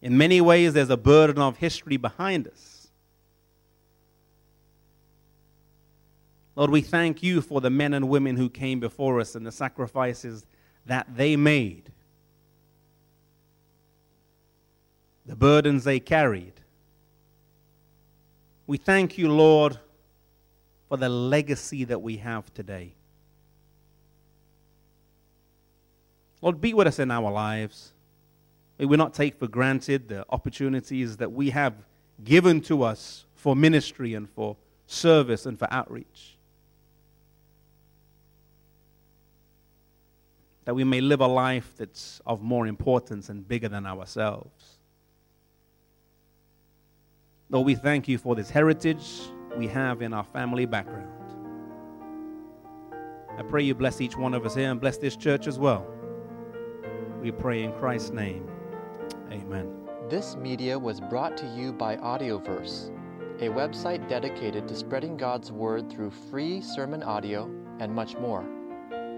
in 0.00 0.16
many 0.16 0.40
ways, 0.40 0.74
there's 0.74 0.90
a 0.90 0.96
burden 0.96 1.42
of 1.42 1.56
history 1.56 1.96
behind 1.96 2.46
us. 2.46 2.77
Lord, 6.58 6.72
we 6.72 6.80
thank 6.80 7.22
you 7.22 7.40
for 7.40 7.60
the 7.60 7.70
men 7.70 7.94
and 7.94 8.08
women 8.08 8.36
who 8.36 8.50
came 8.50 8.80
before 8.80 9.20
us 9.20 9.36
and 9.36 9.46
the 9.46 9.52
sacrifices 9.52 10.44
that 10.86 11.06
they 11.14 11.36
made, 11.36 11.92
the 15.24 15.36
burdens 15.36 15.84
they 15.84 16.00
carried. 16.00 16.54
We 18.66 18.76
thank 18.76 19.16
you, 19.16 19.30
Lord, 19.32 19.78
for 20.88 20.96
the 20.96 21.08
legacy 21.08 21.84
that 21.84 22.02
we 22.02 22.16
have 22.16 22.52
today. 22.52 22.92
Lord, 26.42 26.60
be 26.60 26.74
with 26.74 26.88
us 26.88 26.98
in 26.98 27.12
our 27.12 27.30
lives. 27.30 27.92
May 28.80 28.86
we 28.86 28.96
not 28.96 29.14
take 29.14 29.38
for 29.38 29.46
granted 29.46 30.08
the 30.08 30.26
opportunities 30.28 31.18
that 31.18 31.30
we 31.30 31.50
have 31.50 31.74
given 32.24 32.60
to 32.62 32.82
us 32.82 33.26
for 33.36 33.54
ministry 33.54 34.14
and 34.14 34.28
for 34.28 34.56
service 34.88 35.46
and 35.46 35.56
for 35.56 35.68
outreach. 35.70 36.37
That 40.68 40.74
we 40.74 40.84
may 40.84 41.00
live 41.00 41.22
a 41.22 41.26
life 41.26 41.72
that's 41.78 42.20
of 42.26 42.42
more 42.42 42.66
importance 42.66 43.30
and 43.30 43.48
bigger 43.48 43.70
than 43.70 43.86
ourselves. 43.86 44.76
Lord, 47.48 47.64
we 47.64 47.74
thank 47.74 48.06
you 48.06 48.18
for 48.18 48.34
this 48.34 48.50
heritage 48.50 49.02
we 49.56 49.66
have 49.66 50.02
in 50.02 50.12
our 50.12 50.24
family 50.24 50.66
background. 50.66 51.08
I 53.38 53.42
pray 53.44 53.62
you 53.62 53.74
bless 53.74 54.02
each 54.02 54.18
one 54.18 54.34
of 54.34 54.44
us 54.44 54.56
here 54.56 54.70
and 54.70 54.78
bless 54.78 54.98
this 54.98 55.16
church 55.16 55.46
as 55.46 55.58
well. 55.58 55.86
We 57.22 57.30
pray 57.30 57.62
in 57.62 57.72
Christ's 57.72 58.10
name. 58.10 58.46
Amen. 59.32 59.72
This 60.10 60.36
media 60.36 60.78
was 60.78 61.00
brought 61.00 61.34
to 61.38 61.46
you 61.46 61.72
by 61.72 61.96
Audioverse, 61.96 62.90
a 63.40 63.48
website 63.48 64.06
dedicated 64.06 64.68
to 64.68 64.76
spreading 64.76 65.16
God's 65.16 65.50
Word 65.50 65.90
through 65.90 66.10
free 66.10 66.60
sermon 66.60 67.02
audio 67.02 67.50
and 67.80 67.90
much 67.90 68.18
more. 68.18 68.57